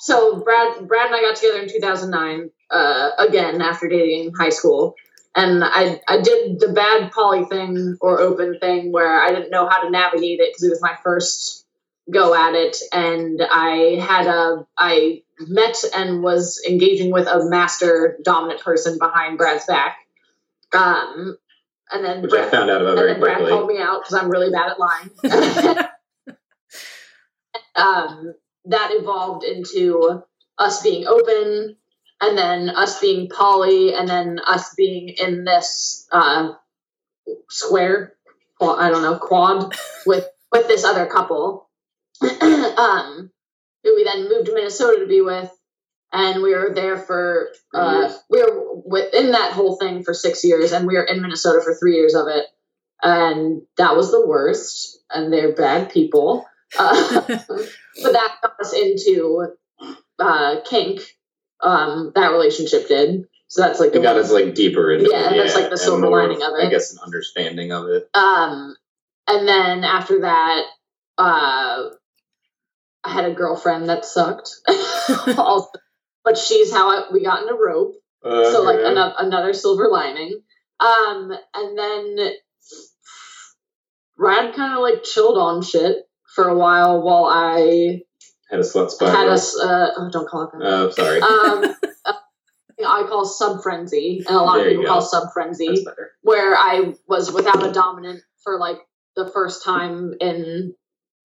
so 0.00 0.40
Brad, 0.40 0.88
Brad 0.88 1.06
and 1.06 1.14
I 1.14 1.20
got 1.20 1.36
together 1.36 1.60
in 1.60 1.68
2009. 1.68 2.50
Uh, 2.70 3.10
again 3.18 3.60
after 3.60 3.86
dating 3.86 4.24
in 4.28 4.32
high 4.34 4.48
school, 4.48 4.94
and 5.34 5.62
I 5.64 6.00
I 6.08 6.20
did 6.20 6.60
the 6.60 6.72
bad 6.74 7.12
poly 7.12 7.44
thing 7.44 7.96
or 8.00 8.20
open 8.20 8.58
thing 8.58 8.92
where 8.92 9.20
I 9.20 9.30
didn't 9.30 9.50
know 9.50 9.68
how 9.68 9.82
to 9.82 9.90
navigate 9.90 10.40
it 10.40 10.50
because 10.50 10.62
it 10.64 10.70
was 10.70 10.82
my 10.82 10.96
first 11.02 11.66
go 12.10 12.34
at 12.34 12.54
it, 12.54 12.76
and 12.92 13.40
I 13.42 13.96
had 14.00 14.26
a 14.26 14.66
I 14.76 15.22
met 15.40 15.76
and 15.94 16.22
was 16.22 16.62
engaging 16.68 17.10
with 17.12 17.26
a 17.26 17.48
master 17.48 18.18
dominant 18.22 18.60
person 18.60 18.98
behind 18.98 19.38
Brad's 19.38 19.64
back. 19.66 19.96
Um, 20.74 21.36
and 21.90 22.04
then 22.04 22.22
which 22.22 22.32
I 22.32 22.36
Brad, 22.36 22.50
found 22.50 22.70
out 22.70 22.80
about 22.82 22.90
and 22.90 22.98
very 22.98 23.12
then 23.12 23.20
Brad 23.20 23.36
quickly. 23.36 23.52
called 23.52 23.66
me 23.68 23.78
out 23.78 24.02
because 24.02 24.14
I'm 24.14 24.30
really 24.30 24.50
bad 24.50 24.70
at 24.70 24.80
lying. 24.80 25.10
um, 27.76 28.34
that 28.66 28.88
evolved 28.92 29.44
into 29.44 30.22
us 30.58 30.82
being 30.82 31.06
open, 31.06 31.76
and 32.22 32.38
then 32.38 32.70
us 32.70 33.00
being 33.00 33.28
poly, 33.28 33.92
and 33.94 34.08
then 34.08 34.38
us 34.46 34.74
being 34.74 35.08
in 35.08 35.44
this 35.44 36.06
uh, 36.12 36.52
square. 37.50 38.14
Well, 38.60 38.78
I 38.78 38.90
don't 38.90 39.02
know 39.02 39.18
quad 39.18 39.74
with 40.06 40.24
with 40.52 40.68
this 40.68 40.84
other 40.84 41.06
couple, 41.06 41.68
um, 42.22 43.30
who 43.82 43.96
we 43.96 44.04
then 44.04 44.28
moved 44.28 44.46
to 44.46 44.54
Minnesota 44.54 45.00
to 45.00 45.06
be 45.06 45.20
with, 45.20 45.50
and 46.12 46.42
we 46.42 46.54
were 46.54 46.72
there 46.72 46.96
for 46.96 47.48
uh, 47.74 48.12
we 48.30 48.40
were 48.40 48.80
within 48.86 49.32
that 49.32 49.52
whole 49.52 49.76
thing 49.76 50.04
for 50.04 50.14
six 50.14 50.44
years, 50.44 50.70
and 50.70 50.86
we 50.86 50.94
were 50.94 51.04
in 51.04 51.20
Minnesota 51.20 51.60
for 51.62 51.74
three 51.74 51.96
years 51.96 52.14
of 52.14 52.28
it, 52.28 52.46
and 53.02 53.62
that 53.78 53.96
was 53.96 54.12
the 54.12 54.24
worst. 54.24 55.00
And 55.10 55.32
they're 55.32 55.54
bad 55.54 55.90
people, 55.90 56.46
uh, 56.78 57.20
but 57.26 58.12
that 58.12 58.36
got 58.42 58.60
us 58.60 58.72
into 58.72 59.48
uh, 60.20 60.60
kink. 60.64 61.00
Um, 61.62 62.12
that 62.14 62.32
relationship 62.32 62.88
did. 62.88 63.24
So 63.48 63.62
that's 63.62 63.78
like 63.80 63.94
It 63.94 64.02
got 64.02 64.16
us 64.16 64.30
like 64.32 64.54
deeper 64.54 64.92
into 64.92 65.10
Yeah, 65.10 65.32
it. 65.32 65.36
that's 65.36 65.54
like 65.54 65.70
the 65.70 65.76
silver 65.76 66.08
lining 66.08 66.42
of 66.42 66.52
it. 66.58 66.66
I 66.66 66.70
guess 66.70 66.92
an 66.92 66.98
understanding 67.04 67.70
of 67.72 67.86
it. 67.88 68.08
Um, 68.14 68.74
and 69.28 69.46
then 69.46 69.84
after 69.84 70.20
that, 70.22 70.62
uh, 71.18 71.90
I 73.04 73.10
had 73.10 73.26
a 73.26 73.34
girlfriend 73.34 73.88
that 73.88 74.04
sucked. 74.04 74.50
also, 75.36 75.68
but 76.24 76.38
she's 76.38 76.72
how 76.72 76.88
I, 76.90 77.12
we 77.12 77.22
got 77.22 77.42
into 77.42 77.54
rope. 77.54 77.94
so 78.24 78.62
like 78.62 78.78
Uh, 78.80 78.90
another 78.90 79.14
another 79.18 79.52
silver 79.52 79.88
lining. 79.90 80.40
Um, 80.80 81.32
and 81.54 81.78
then 81.78 82.32
Brad 84.16 84.54
kind 84.54 84.74
of 84.74 84.80
like 84.80 85.02
chilled 85.04 85.36
on 85.38 85.62
shit 85.62 85.96
for 86.34 86.48
a 86.48 86.56
while 86.56 87.02
while 87.02 87.26
I 87.26 88.00
had 88.52 88.60
a 88.60 88.64
slut 88.64 88.90
spot. 88.90 89.16
had 89.16 89.28
us. 89.28 89.58
Uh, 89.58 89.90
oh, 89.96 90.10
don't 90.12 90.28
call 90.28 90.42
it 90.42 90.50
that. 90.52 90.62
Oh, 90.62 90.90
sorry. 90.90 91.20
um, 91.22 91.74
uh, 92.04 92.12
I 92.86 93.04
call 93.08 93.24
sub 93.24 93.62
frenzy, 93.62 94.22
and 94.26 94.36
a 94.36 94.40
lot 94.40 94.56
There 94.58 94.66
of 94.66 94.70
people 94.72 94.86
call 94.86 95.00
sub 95.00 95.32
frenzy 95.32 95.86
where 96.20 96.54
I 96.54 96.92
was 97.08 97.32
without 97.32 97.66
a 97.66 97.72
dominant 97.72 98.22
for 98.44 98.58
like 98.58 98.76
the 99.16 99.28
first 99.30 99.64
time 99.64 100.14
in 100.20 100.74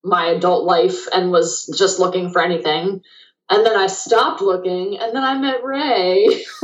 my 0.04 0.28
adult 0.28 0.64
life 0.64 1.08
and 1.14 1.32
was 1.32 1.74
just 1.78 2.00
looking 2.00 2.32
for 2.32 2.42
anything. 2.42 3.02
And 3.50 3.66
then 3.66 3.78
I 3.78 3.88
stopped 3.88 4.42
looking, 4.42 4.98
and 4.98 5.16
then 5.16 5.24
I 5.24 5.38
met 5.38 5.64
Ray. 5.64 6.26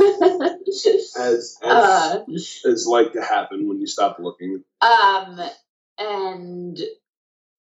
As 1.16 1.16
as 1.16 1.58
uh, 1.62 2.24
is 2.28 2.86
like 2.86 3.12
to 3.12 3.22
happen 3.22 3.68
when 3.68 3.80
you 3.80 3.86
stop 3.86 4.18
looking. 4.18 4.64
um, 4.82 5.40
and 5.98 6.78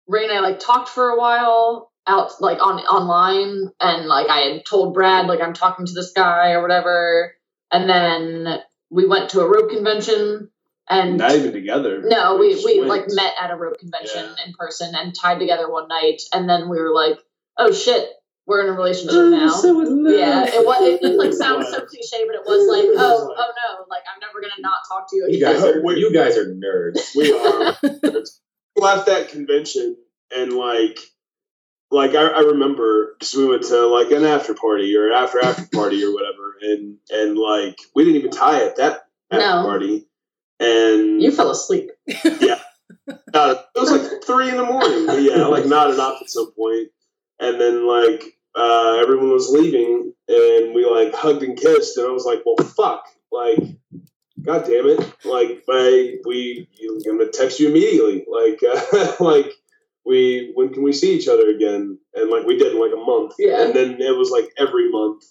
Ray 0.08 0.26
and 0.26 0.34
I 0.34 0.40
like 0.40 0.60
talked 0.60 0.90
for 0.90 1.10
a 1.10 1.18
while 1.18 1.89
out 2.08 2.42
like 2.42 2.62
on 2.62 2.80
online, 2.80 3.72
and 3.80 4.08
like 4.08 4.30
I 4.30 4.40
had 4.42 4.66
told 4.66 4.94
Brad 4.94 5.28
like 5.28 5.42
I'm 5.42 5.54
talking 5.54 5.86
to 5.86 5.94
this 5.94 6.12
guy 6.14 6.52
or 6.52 6.62
whatever, 6.62 7.34
and 7.72 7.90
then 7.90 8.60
we 8.90 9.06
went 9.08 9.30
to 9.32 9.42
a 9.42 9.48
rope 9.48 9.70
convention, 9.70 10.50
and 10.90 11.18
Not 11.18 11.32
even 11.36 11.54
together. 11.54 12.02
No, 12.04 12.38
we 12.38 12.54
just 12.54 12.66
we 12.66 12.82
like 12.82 13.06
met 13.10 13.34
at 13.42 13.52
a 13.52 13.56
rope 13.56 13.78
convention 13.80 14.24
Yeah. 14.38 14.46
in 14.48 14.54
person 14.54 14.96
and 14.96 15.14
tied 15.14 15.40
together 15.40 15.72
one 15.72 15.88
night, 15.88 16.22
and 16.34 16.50
then 16.50 16.70
we 16.70 16.80
were 16.80 16.94
like, 16.94 17.20
"Oh 17.58 17.72
shit, 17.72 18.10
we're 18.48 18.64
in 18.64 18.70
a 18.70 18.74
relationship 18.78 19.16
oh, 19.16 19.30
now." 19.30 20.10
yeah, 20.12 20.46
it 20.48 20.66
was. 20.66 20.82
It, 20.82 21.04
it 21.04 21.18
like 21.18 21.34
sounds 21.34 21.70
so 21.70 21.80
cliche, 21.86 22.26
but 22.26 22.36
it 22.36 22.42
was 22.46 22.68
like, 22.68 22.86
It 22.86 22.96
was 22.96 23.00
"Oh, 23.00 23.26
like- 23.28 23.38
oh 23.38 23.52
no, 23.78 23.86
like 23.90 24.04
I'm 24.12 24.20
never 24.20 24.42
gonna 24.42 24.62
not 24.62 24.80
talk 24.90 25.10
to 25.12 25.16
you 25.16 25.28
You 25.30 25.38
again." 25.38 25.54
guys 25.54 25.64
are 25.64 25.98
you 25.98 26.14
guys 26.14 26.38
are 26.38 26.46
nerds. 26.56 27.16
We 27.16 27.32
are. 27.34 27.78
we 28.76 28.82
left 28.82 29.06
that 29.08 29.30
convention 29.30 29.96
and 30.36 30.54
like, 30.54 31.00
like 31.92 32.16
I, 32.16 32.28
I 32.28 32.40
remember 32.42 33.16
because 33.18 33.36
we 33.36 33.48
went 33.48 33.64
to 33.64 33.88
like 33.88 34.12
an 34.12 34.26
after 34.26 34.54
party 34.54 34.96
or 34.96 35.08
an 35.08 35.14
after 35.14 35.44
after 35.44 35.66
party 35.74 36.04
or 36.04 36.14
whatever, 36.14 36.56
and 36.62 36.98
and 37.10 37.38
like 37.38 37.80
we 37.96 38.04
didn't 38.04 38.20
even 38.20 38.32
tie 38.32 38.64
at 38.66 38.76
that 38.78 39.08
after 39.32 39.46
No. 39.46 39.64
party, 39.64 40.08
and 40.60 41.22
You 41.22 41.32
fell 41.32 41.52
asleep. 41.52 41.92
Uh, 43.34 43.56
it 43.76 43.80
was 43.80 43.92
like 43.92 44.24
three 44.24 44.50
in 44.50 44.58
the 44.58 44.64
morning. 44.66 45.06
But 45.08 45.22
yeah, 45.22 45.46
like 45.46 45.66
nodded 45.66 46.00
off 46.00 46.22
at 46.22 46.30
some 46.30 46.52
point, 46.52 46.90
and 47.40 47.60
then 47.60 47.88
like 47.88 48.24
uh, 48.56 48.98
everyone 49.02 49.32
was 49.32 49.50
leaving, 49.50 50.14
and 50.28 50.76
we 50.76 50.86
like 50.86 51.14
hugged 51.14 51.44
and 51.44 51.58
kissed, 51.58 51.98
and 51.98 52.08
I 52.08 52.12
was 52.12 52.26
like, 52.26 52.42
"Well, 52.46 52.56
fuck!" 52.68 53.06
Like, 53.32 53.60
god 54.42 54.66
damn 54.66 54.88
it! 54.88 55.00
Like, 55.26 55.64
I 55.70 56.18
we 56.26 56.68
I'm 57.08 57.18
gonna 57.18 57.32
text 57.32 57.60
you 57.60 57.70
immediately. 57.70 58.26
Like, 58.30 58.62
uh, 58.64 59.16
like 59.24 59.54
we 60.10 60.52
when 60.56 60.74
can 60.74 60.84
we 60.84 60.92
see 60.92 61.16
each 61.16 61.28
other 61.28 61.50
again? 61.50 61.98
And 62.16 62.30
like 62.30 62.46
we 62.46 62.58
did 62.58 62.74
in 62.74 62.80
like 62.82 62.92
a 62.92 62.98
month, 62.98 63.34
Yeah. 63.38 63.62
and 63.64 63.74
then 63.74 64.02
it 64.02 64.18
was 64.18 64.32
like 64.32 64.50
every 64.58 64.90
month. 64.92 65.24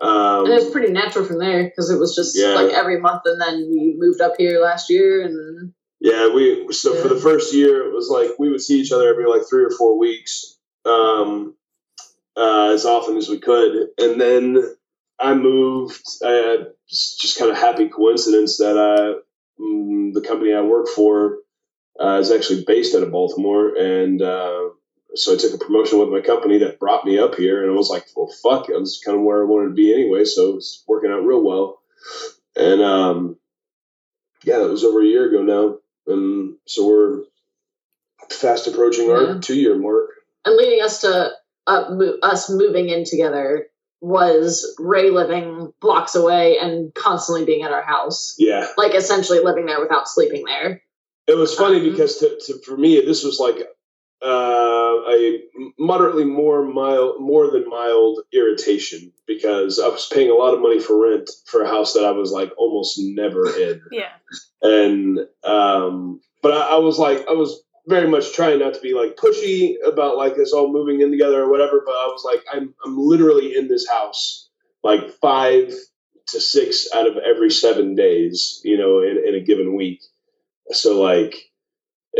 Um, 0.00 0.44
And 0.44 0.52
it 0.54 0.62
was 0.62 0.70
pretty 0.70 0.92
natural 0.92 1.24
from 1.24 1.40
there 1.40 1.64
because 1.64 1.90
it 1.90 1.98
was 1.98 2.14
just 2.14 2.38
Yeah. 2.38 2.54
like 2.54 2.72
every 2.72 3.00
month, 3.00 3.22
and 3.24 3.40
then 3.40 3.68
we 3.68 3.96
moved 3.98 4.20
up 4.20 4.34
here 4.38 4.60
last 4.60 4.88
year, 4.88 5.22
and 5.22 5.72
Yeah, 6.00 6.32
we 6.32 6.72
so 6.72 6.94
for 6.94 7.08
the 7.08 7.20
first 7.20 7.52
year 7.52 7.86
it 7.88 7.92
was 7.92 8.08
like 8.08 8.38
we 8.38 8.48
would 8.48 8.60
see 8.62 8.80
each 8.80 8.92
other 8.92 9.08
every 9.08 9.26
like 9.26 9.42
three 9.50 9.64
or 9.64 9.70
four 9.70 9.98
weeks, 9.98 10.56
um, 10.84 11.54
uh, 12.36 12.70
as 12.72 12.86
often 12.86 13.16
as 13.16 13.28
we 13.28 13.40
could, 13.40 13.88
and 13.98 14.20
then 14.20 14.76
I 15.18 15.34
moved. 15.34 16.06
I 16.24 16.66
it's 16.86 17.16
just 17.16 17.38
kind 17.38 17.50
of 17.50 17.56
happy 17.56 17.88
coincidence 17.88 18.58
that 18.58 18.78
I, 18.78 19.20
mm, 19.60 20.14
the 20.14 20.20
company 20.22 20.54
I 20.54 20.62
work 20.62 20.86
for 20.88 21.38
uh, 22.00 22.18
is 22.20 22.30
actually 22.30 22.64
based 22.64 22.94
out 22.94 23.02
of 23.02 23.10
Baltimore, 23.12 23.74
and 23.76 24.20
uh, 24.22 24.68
so 25.14 25.34
I 25.34 25.36
took 25.36 25.54
a 25.54 25.64
promotion 25.64 25.98
with 25.98 26.08
my 26.10 26.20
company 26.20 26.58
that 26.58 26.78
brought 26.78 27.04
me 27.04 27.18
up 27.18 27.34
here, 27.34 27.62
and 27.62 27.70
I 27.72 27.74
was 27.74 27.90
like, 27.90 28.06
well, 28.16 28.28
fuck, 28.42 28.68
it 28.68 28.78
was 28.78 29.00
kind 29.04 29.16
of 29.18 29.24
where 29.24 29.42
I 29.42 29.46
wanted 29.46 29.68
to 29.68 29.74
be 29.74 29.92
anyway, 29.92 30.24
so 30.24 30.56
it's 30.56 30.84
working 30.86 31.10
out 31.10 31.24
real 31.24 31.42
well, 31.42 31.80
and 32.56 32.80
um, 32.82 33.36
yeah, 34.44 34.58
that 34.58 34.68
was 34.70 34.84
over 34.84 35.02
a 35.02 35.06
year 35.06 35.28
ago 35.28 35.42
now. 35.42 35.78
And 36.12 36.54
so 36.66 36.86
we're 36.86 37.24
fast 38.30 38.66
approaching 38.66 39.08
Yeah. 39.08 39.14
our 39.14 39.38
two 39.40 39.54
year 39.58 39.76
mark. 39.76 40.10
and 40.44 40.56
leading 40.56 40.82
us 40.82 41.02
to 41.02 41.32
uh, 41.66 41.84
mo- 41.90 42.18
us 42.22 42.48
moving 42.48 42.88
in 42.88 43.04
together 43.04 43.66
was 44.00 44.74
Ray 44.78 45.10
living 45.10 45.72
blocks 45.80 46.14
away 46.14 46.56
and 46.58 46.94
constantly 46.94 47.44
being 47.44 47.62
at 47.62 47.72
our 47.72 47.82
house, 47.82 48.36
Yeah, 48.38 48.68
like 48.78 48.94
essentially 48.94 49.40
living 49.40 49.66
there 49.66 49.80
without 49.80 50.08
sleeping 50.08 50.44
there. 50.46 50.82
It 51.28 51.36
was 51.36 51.54
funny 51.54 51.78
Um, 51.78 51.90
because 51.90 52.16
to, 52.18 52.38
to, 52.46 52.58
for 52.64 52.76
me 52.76 53.00
this 53.00 53.22
was 53.22 53.38
like 53.38 53.62
uh, 54.20 54.94
a 55.10 55.42
moderately 55.78 56.24
more 56.24 56.64
mild, 56.64 57.20
more 57.20 57.50
than 57.50 57.68
mild 57.68 58.20
irritation 58.32 59.12
because 59.26 59.78
I 59.78 59.86
was 59.88 60.10
paying 60.12 60.30
a 60.30 60.34
lot 60.34 60.54
of 60.54 60.60
money 60.60 60.80
for 60.80 61.00
rent 61.00 61.30
for 61.46 61.62
a 61.62 61.68
house 61.68 61.92
that 61.92 62.04
I 62.04 62.10
was 62.10 62.32
like 62.32 62.50
almost 62.58 62.98
never 62.98 63.46
in. 63.56 63.80
Yeah. 63.92 64.10
and 64.62 65.20
um, 65.44 66.20
but 66.42 66.52
I, 66.52 66.74
I 66.74 66.78
was 66.78 66.98
like 66.98 67.26
I 67.28 67.32
was 67.32 67.62
very 67.86 68.08
much 68.08 68.32
trying 68.32 68.58
not 68.58 68.74
to 68.74 68.80
be 68.80 68.92
like 68.92 69.16
pushy 69.16 69.74
about 69.86 70.16
like 70.16 70.38
us 70.38 70.52
all 70.52 70.72
moving 70.72 71.00
in 71.00 71.10
together 71.10 71.42
or 71.42 71.50
whatever. 71.50 71.82
But 71.86 71.92
I 71.92 72.06
was 72.06 72.22
like 72.24 72.44
I'm 72.52 72.74
I'm 72.84 72.98
literally 72.98 73.56
in 73.56 73.68
this 73.68 73.88
house 73.88 74.48
like 74.82 75.10
five 75.20 75.72
to 76.28 76.40
six 76.40 76.88
out 76.94 77.06
of 77.06 77.16
every 77.18 77.50
seven 77.50 77.94
days, 77.94 78.60
you 78.64 78.76
know, 78.76 79.00
in, 79.00 79.22
in 79.26 79.34
a 79.34 79.40
given 79.40 79.74
week. 79.76 80.00
So 80.72 81.00
like 81.00 81.34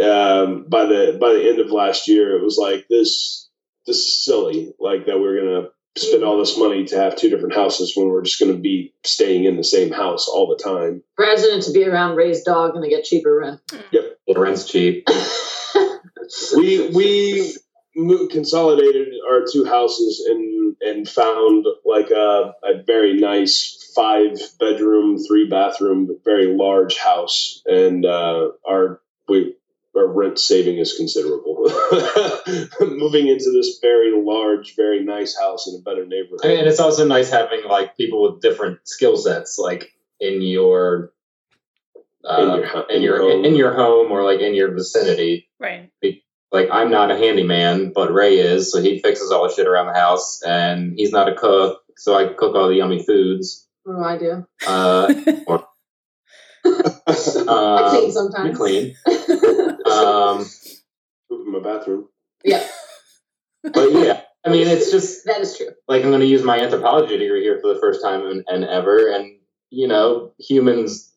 um, 0.02 0.66
by 0.68 0.84
the 0.86 1.16
by 1.20 1.32
the 1.32 1.48
end 1.48 1.60
of 1.60 1.70
last 1.70 2.08
year, 2.08 2.36
it 2.36 2.42
was 2.42 2.58
like 2.58 2.86
this 2.88 3.48
this 3.86 3.98
is 3.98 4.24
silly, 4.24 4.72
like 4.78 5.06
that 5.06 5.18
we're 5.18 5.40
gonna 5.40 5.68
spend 5.96 6.22
all 6.22 6.38
this 6.38 6.58
money 6.58 6.84
to 6.84 6.96
have 6.96 7.16
two 7.16 7.30
different 7.30 7.54
houses 7.54 7.94
when 7.96 8.08
we're 8.08 8.22
just 8.22 8.38
gonna 8.38 8.54
be 8.54 8.94
staying 9.04 9.44
in 9.44 9.56
the 9.56 9.64
same 9.64 9.90
house 9.90 10.28
all 10.28 10.46
the 10.46 10.62
time. 10.62 11.02
Brad's 11.16 11.44
in 11.44 11.60
to 11.62 11.72
be 11.72 11.86
around 11.86 12.16
Ray's 12.16 12.44
dog 12.44 12.74
and 12.74 12.84
to 12.84 12.90
get 12.90 13.04
cheaper 13.04 13.34
rent. 13.34 13.60
Yep. 13.90 14.18
Rent's 14.36 14.66
cheap. 14.66 15.08
we 16.56 16.88
we 16.90 17.54
mo- 17.96 18.28
consolidated 18.28 19.08
our 19.30 19.44
two 19.50 19.64
houses 19.64 20.24
and 20.28 20.76
and 20.80 21.08
found 21.08 21.66
like 21.84 22.10
a, 22.10 22.54
a 22.62 22.82
very 22.86 23.14
nice 23.14 23.77
five 23.98 24.38
bedroom 24.60 25.18
three 25.26 25.48
bathroom 25.48 26.08
very 26.24 26.46
large 26.56 26.96
house 26.96 27.62
and 27.66 28.04
uh, 28.06 28.48
our 28.68 29.00
we 29.28 29.54
our 29.96 30.06
rent 30.06 30.38
saving 30.38 30.78
is 30.78 30.94
considerable 30.96 31.56
moving 32.80 33.26
into 33.26 33.50
this 33.50 33.78
very 33.82 34.12
large 34.14 34.76
very 34.76 35.04
nice 35.04 35.36
house 35.36 35.66
in 35.68 35.74
a 35.74 35.82
better 35.82 36.06
neighborhood 36.06 36.40
I 36.44 36.48
mean, 36.48 36.58
and 36.60 36.68
it's 36.68 36.78
also 36.80 37.06
nice 37.06 37.30
having 37.30 37.64
like 37.68 37.96
people 37.96 38.22
with 38.22 38.40
different 38.40 38.78
skill 38.86 39.16
sets, 39.16 39.58
like 39.58 39.90
in 40.20 40.40
your 40.42 41.12
uh, 42.24 42.36
In 42.42 42.56
your 42.58 42.66
ho- 42.66 42.86
in 42.90 43.02
your 43.02 43.18
home. 43.20 43.44
in 43.44 43.54
your 43.54 43.74
home 43.74 44.12
or 44.12 44.22
like 44.24 44.40
in 44.40 44.54
your 44.54 44.72
vicinity. 44.72 45.48
Right. 45.58 45.90
Like 46.50 46.68
I'm 46.72 46.90
not 46.90 47.10
a 47.10 47.16
handyman, 47.16 47.92
but 47.94 48.12
Ray 48.12 48.38
is, 48.38 48.72
so 48.72 48.80
he 48.80 49.00
fixes 49.00 49.30
all 49.30 49.46
the 49.48 49.54
shit 49.54 49.66
around 49.66 49.86
the 49.92 49.98
house, 50.00 50.42
and 50.42 50.94
he's 50.96 51.12
not 51.12 51.28
a 51.28 51.34
cook, 51.34 51.82
so 51.96 52.14
I 52.16 52.32
cook 52.32 52.54
all 52.54 52.68
the 52.68 52.76
yummy 52.76 53.02
foods. 53.04 53.67
No 53.88 54.04
idea. 54.04 54.46
Uh, 54.66 55.06
I 56.66 57.88
clean 57.90 58.04
um, 58.04 58.10
sometimes. 58.10 58.50
you 58.50 58.56
clean. 58.56 58.94
Um, 59.88 60.44
Poop 61.30 61.46
in 61.46 61.52
my 61.52 61.60
bathroom. 61.60 62.08
yeah, 62.44 62.66
but 63.62 63.90
yeah, 63.90 64.20
I 64.44 64.50
mean, 64.50 64.66
it's 64.66 64.90
just 64.90 65.24
that 65.24 65.40
is 65.40 65.56
true. 65.56 65.68
like 65.88 66.04
I'm 66.04 66.10
going 66.10 66.20
to 66.20 66.26
use 66.26 66.42
my 66.42 66.60
anthropology 66.60 67.16
degree 67.16 67.42
here 67.42 67.58
for 67.62 67.72
the 67.72 67.80
first 67.80 68.02
time 68.02 68.26
and, 68.26 68.44
and 68.48 68.64
ever, 68.64 69.10
and 69.10 69.38
you 69.70 69.88
know, 69.88 70.32
humans 70.38 71.14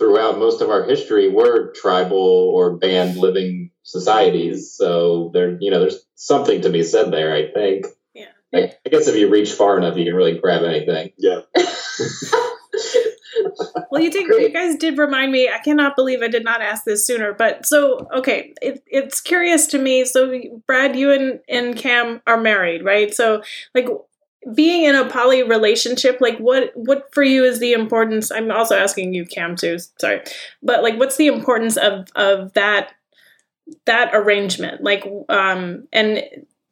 throughout 0.00 0.38
most 0.38 0.60
of 0.60 0.70
our 0.70 0.82
history 0.82 1.28
were 1.28 1.72
tribal 1.74 2.50
or 2.52 2.76
band 2.76 3.16
living 3.16 3.70
societies. 3.84 4.74
So 4.74 5.30
there, 5.32 5.56
you 5.60 5.70
know, 5.70 5.78
there's 5.78 6.04
something 6.16 6.62
to 6.62 6.70
be 6.70 6.82
said 6.82 7.12
there. 7.12 7.32
I 7.32 7.52
think. 7.52 7.86
Yeah. 8.52 8.60
I, 8.60 8.76
I 8.86 8.88
guess 8.90 9.08
if 9.08 9.16
you 9.16 9.28
reach 9.28 9.52
far 9.52 9.76
enough, 9.78 9.96
you 9.96 10.04
can 10.04 10.14
really 10.14 10.38
grab 10.38 10.62
anything. 10.62 11.12
Yeah. 11.16 11.40
Well, 13.90 14.00
you 14.00 14.10
did. 14.10 14.26
You 14.26 14.48
guys 14.50 14.76
did 14.76 14.96
remind 14.98 15.32
me. 15.32 15.48
I 15.48 15.58
cannot 15.58 15.96
believe 15.96 16.22
I 16.22 16.28
did 16.28 16.44
not 16.44 16.62
ask 16.62 16.84
this 16.84 17.06
sooner. 17.06 17.32
But 17.32 17.66
so 17.66 18.08
okay, 18.14 18.54
it, 18.62 18.82
it's 18.86 19.20
curious 19.20 19.66
to 19.68 19.78
me. 19.78 20.04
So 20.04 20.40
Brad, 20.66 20.96
you 20.96 21.12
and 21.12 21.40
and 21.48 21.76
Cam 21.76 22.22
are 22.26 22.40
married, 22.40 22.84
right? 22.84 23.12
So 23.12 23.42
like 23.74 23.88
being 24.54 24.84
in 24.84 24.94
a 24.94 25.08
poly 25.08 25.42
relationship, 25.42 26.18
like 26.20 26.38
what 26.38 26.72
what 26.74 27.12
for 27.12 27.22
you 27.22 27.44
is 27.44 27.58
the 27.58 27.72
importance? 27.72 28.30
I'm 28.30 28.50
also 28.50 28.76
asking 28.76 29.14
you, 29.14 29.24
Cam, 29.24 29.56
too. 29.56 29.78
Sorry, 30.00 30.22
but 30.62 30.82
like, 30.82 30.98
what's 30.98 31.16
the 31.16 31.26
importance 31.28 31.76
of 31.76 32.08
of 32.16 32.52
that 32.54 32.94
that 33.84 34.10
arrangement? 34.14 34.82
Like, 34.82 35.04
um, 35.28 35.86
and 35.92 36.24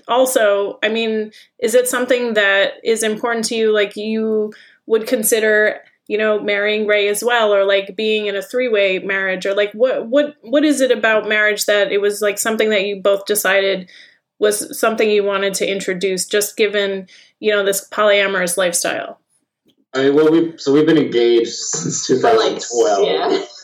also, 0.09 0.78
I 0.82 0.88
mean, 0.88 1.32
is 1.59 1.74
it 1.74 1.88
something 1.88 2.34
that 2.34 2.74
is 2.84 3.03
important 3.03 3.44
to 3.46 3.55
you? 3.55 3.72
Like 3.72 3.96
you 3.96 4.53
would 4.86 5.07
consider 5.07 5.80
you 6.09 6.18
know 6.18 6.40
marrying 6.40 6.88
ray 6.88 7.07
as 7.07 7.22
well 7.22 7.55
or 7.55 7.64
like 7.64 7.94
being 7.94 8.26
in 8.26 8.34
a 8.34 8.42
three-way 8.42 8.98
marriage 8.98 9.46
or 9.46 9.55
like 9.55 9.70
what 9.74 10.09
what 10.09 10.34
what 10.40 10.64
is 10.64 10.80
it 10.80 10.90
about 10.90 11.28
marriage 11.28 11.66
that 11.66 11.92
it 11.92 12.01
was 12.01 12.20
like 12.20 12.36
something 12.36 12.70
that 12.70 12.84
you 12.84 13.01
both 13.01 13.24
decided 13.26 13.88
was 14.40 14.76
something 14.76 15.09
you 15.09 15.22
wanted 15.22 15.55
to 15.55 15.70
introduce 15.70 16.26
just 16.26 16.57
given 16.57 17.07
you 17.38 17.53
know 17.53 17.64
this 17.64 17.88
polyamorous 17.88 18.57
lifestyle 18.57 19.20
I 19.92 20.05
mean, 20.05 20.14
well, 20.14 20.30
we 20.30 20.57
so 20.57 20.72
we've 20.72 20.86
been 20.86 20.98
engaged 20.98 21.53
since 21.53 22.07
For 22.07 22.14
like 22.14 22.59
2012. 22.61 23.07
yeah, 23.07 23.44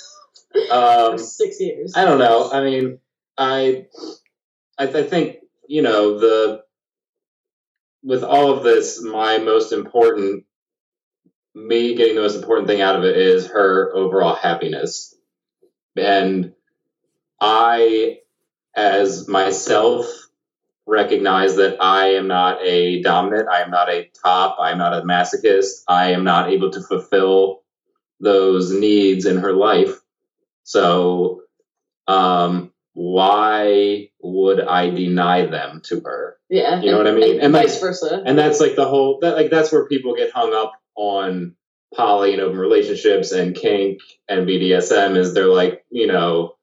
Um, 0.71 1.19
six 1.19 1.61
years. 1.61 1.93
I 1.95 2.05
don't 2.05 2.19
know. 2.19 2.51
I 2.51 2.65
mean, 2.65 2.99
I, 3.37 3.87
I, 4.79 4.85
I 4.85 5.03
think 5.03 5.37
you 5.69 5.83
know 5.83 6.19
the 6.19 6.63
with 8.03 8.23
all 8.23 8.53
of 8.53 8.63
this, 8.63 9.03
my 9.03 9.39
most 9.39 9.73
important, 9.73 10.45
me 11.55 11.95
getting 11.97 12.15
the 12.15 12.21
most 12.21 12.37
important 12.37 12.69
thing 12.69 12.81
out 12.81 12.97
of 12.97 13.05
it 13.05 13.17
is 13.17 13.49
her 13.49 13.95
overall 13.95 14.35
happiness, 14.35 15.15
and 15.97 16.53
I, 17.41 18.19
as 18.75 19.29
myself, 19.29 20.07
recognize 20.87 21.57
that 21.57 21.79
I 21.83 22.11
am 22.15 22.29
not 22.29 22.63
a 22.63 23.03
dominant. 23.03 23.49
I 23.49 23.63
am 23.63 23.71
not 23.71 23.91
a 23.91 24.09
top. 24.25 24.57
I 24.61 24.71
am 24.71 24.79
not 24.79 24.95
a 24.95 25.03
masochist. 25.03 25.83
I 25.89 26.13
am 26.13 26.25
not 26.25 26.51
able 26.51 26.71
to 26.71 26.83
fulfill 26.83 27.63
those 28.21 28.73
needs 28.73 29.27
in 29.27 29.39
her 29.39 29.53
life. 29.53 30.01
So 30.63 31.43
um, 32.07 32.66
why 32.97 34.09
would 34.23 34.61
I 34.61 34.89
deny 34.91 35.45
them 35.47 35.81
to 35.85 36.01
her? 36.01 36.37
yeah, 36.49 36.81
You 36.81 36.93
know 36.93 36.99
what 36.99 37.07
I 37.07 37.13
mean? 37.13 37.35
And, 37.35 37.43
And, 37.45 37.53
vice 37.53 37.79
versa. 37.79 38.23
And 38.25 38.39
that's 38.39 38.59
like 38.59 38.75
the 38.75 38.87
whole 38.89 39.19
that 39.21 39.37
like 39.37 39.51
that's 39.51 39.71
where 39.71 39.87
people 39.87 40.15
get 40.17 40.33
hung 40.33 40.55
up 40.55 40.73
on 40.95 41.55
poly 41.95 42.33
and 42.33 42.41
open 42.43 42.59
relationships 42.59 43.33
and 43.33 43.55
kink 43.55 44.01
and 44.29 44.47
BDSM 44.49 45.17
is 45.17 45.35
they're 45.35 45.47
like, 45.47 45.85
you 45.91 46.07
know, 46.07 46.57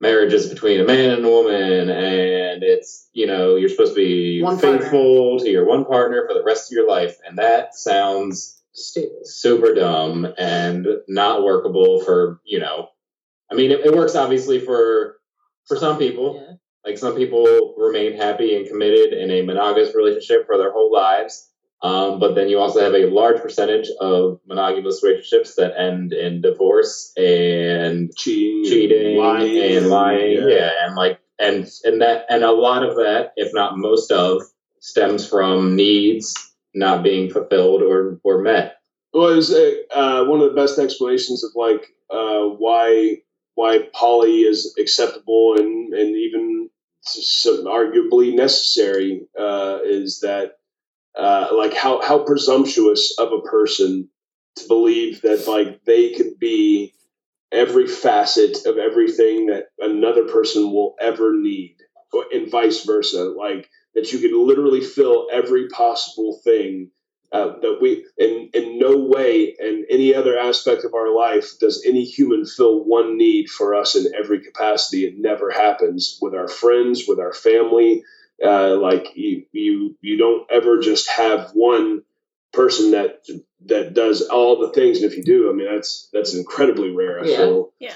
marriage 0.00 0.32
is 0.34 0.48
between 0.48 0.80
a 0.80 0.84
man 0.84 1.10
and 1.10 1.24
a 1.24 1.28
woman 1.28 1.88
and 1.90 2.62
it's, 2.62 3.08
you 3.14 3.26
know, 3.26 3.56
you're 3.56 3.68
supposed 3.70 3.94
to 3.94 3.96
be 3.96 4.42
One 4.42 4.58
partner. 4.58 4.80
faithful 4.80 5.38
to 5.40 5.48
your 5.48 5.64
one 5.64 5.84
partner 5.86 6.26
for 6.28 6.34
the 6.34 6.42
rest 6.44 6.70
of 6.70 6.76
your 6.76 6.88
life. 6.88 7.16
And 7.26 7.38
that 7.38 7.74
sounds 7.74 8.58
Stupid. 8.74 9.26
super 9.26 9.74
dumb 9.74 10.26
and 10.38 10.86
not 11.08 11.42
workable 11.44 12.00
for 12.04 12.40
you 12.42 12.58
know 12.58 12.88
i 13.50 13.54
mean 13.54 13.70
it, 13.70 13.80
it 13.84 13.94
works 13.94 14.14
obviously 14.14 14.58
for 14.60 15.18
for 15.66 15.76
some 15.76 15.98
people 15.98 16.40
Yeah. 16.40 16.54
like 16.84 16.98
some 16.98 17.14
people 17.14 17.74
remain 17.76 18.16
happy 18.16 18.56
and 18.56 18.66
committed 18.68 19.12
in 19.12 19.30
a 19.30 19.42
monogamous 19.42 19.94
relationship 19.94 20.46
for 20.46 20.58
their 20.58 20.72
whole 20.72 20.92
lives 20.92 21.48
um, 21.84 22.20
but 22.20 22.36
then 22.36 22.48
you 22.48 22.60
also 22.60 22.80
have 22.80 22.94
a 22.94 23.06
large 23.06 23.42
percentage 23.42 23.88
of 24.00 24.38
monogamous 24.46 25.02
relationships 25.02 25.56
that 25.56 25.76
end 25.76 26.12
in 26.12 26.40
divorce 26.40 27.12
and 27.16 28.14
Cheating, 28.16 28.64
cheating 28.70 29.18
lying, 29.18 29.76
and 29.76 29.88
lying 29.88 30.48
yeah. 30.48 30.70
and 30.86 30.94
like 30.94 31.18
and 31.38 31.68
and 31.84 32.00
that 32.00 32.26
and 32.28 32.44
a 32.44 32.52
lot 32.52 32.84
of 32.84 32.96
that 32.96 33.32
if 33.36 33.52
not 33.52 33.76
most 33.78 34.12
of 34.12 34.42
stems 34.80 35.28
from 35.28 35.74
needs 35.76 36.34
not 36.74 37.02
being 37.02 37.30
fulfilled 37.30 37.82
or 37.82 38.20
or 38.22 38.40
met 38.42 38.76
Well, 39.12 39.30
it 39.32 39.36
was 39.36 39.52
uh, 39.52 39.72
uh, 39.94 40.24
one 40.24 40.40
of 40.40 40.48
the 40.50 40.56
best 40.60 40.78
explanations 40.78 41.42
of 41.44 41.50
like 41.56 41.86
uh, 42.10 42.42
why 42.58 43.18
why 43.54 43.88
poly 43.94 44.40
is 44.40 44.74
acceptable 44.78 45.56
and 45.58 45.92
and 45.94 46.16
even 46.16 46.70
some 47.04 47.64
arguably 47.64 48.34
necessary 48.34 49.22
uh, 49.38 49.78
is 49.84 50.20
that 50.20 50.52
uh, 51.18 51.48
like 51.56 51.74
how 51.74 52.00
how 52.00 52.24
presumptuous 52.24 53.14
of 53.18 53.32
a 53.32 53.40
person 53.42 54.08
to 54.56 54.68
believe 54.68 55.22
that 55.22 55.46
like 55.48 55.84
they 55.84 56.12
could 56.12 56.38
be 56.38 56.94
every 57.50 57.86
facet 57.86 58.64
of 58.66 58.78
everything 58.78 59.46
that 59.46 59.66
another 59.78 60.24
person 60.24 60.72
will 60.72 60.94
ever 61.00 61.32
need, 61.34 61.76
and 62.32 62.50
vice 62.50 62.84
versa. 62.84 63.24
Like 63.24 63.68
that 63.94 64.12
you 64.12 64.18
could 64.20 64.32
literally 64.32 64.80
fill 64.80 65.28
every 65.32 65.68
possible 65.68 66.40
thing 66.44 66.90
uh, 67.32 67.58
that 67.60 67.78
we 67.80 68.04
in 68.18 68.50
in 68.54 68.78
no 68.78 68.96
way 68.98 69.56
in 69.58 69.86
any 69.90 70.14
other 70.14 70.38
aspect 70.38 70.84
of 70.84 70.94
our 70.94 71.14
life 71.14 71.58
does 71.60 71.84
any 71.86 72.04
human 72.04 72.44
fill 72.46 72.84
one 72.84 73.16
need 73.16 73.48
for 73.48 73.74
us 73.74 73.96
in 73.96 74.12
every 74.14 74.40
capacity. 74.40 75.04
It 75.06 75.14
never 75.18 75.50
happens 75.50 76.18
with 76.20 76.34
our 76.34 76.48
friends 76.48 77.04
with 77.08 77.18
our 77.18 77.32
family. 77.32 78.04
Uh, 78.44 78.76
like 78.76 79.08
you 79.14 79.44
you 79.52 79.96
you 80.00 80.18
don't 80.18 80.50
ever 80.50 80.80
just 80.80 81.08
have 81.10 81.50
one 81.54 82.02
person 82.52 82.90
that 82.92 83.24
that 83.66 83.94
does 83.94 84.22
all 84.28 84.60
the 84.60 84.72
things. 84.72 85.00
And 85.00 85.10
if 85.10 85.16
you 85.16 85.24
do 85.24 85.50
i 85.50 85.52
mean 85.54 85.68
that's 85.72 86.08
that's 86.12 86.34
incredibly 86.34 86.90
rare 86.90 87.20
i 87.22 87.26
Yeah. 87.28 87.36
feel. 87.36 87.72
Yeah. 87.80 87.94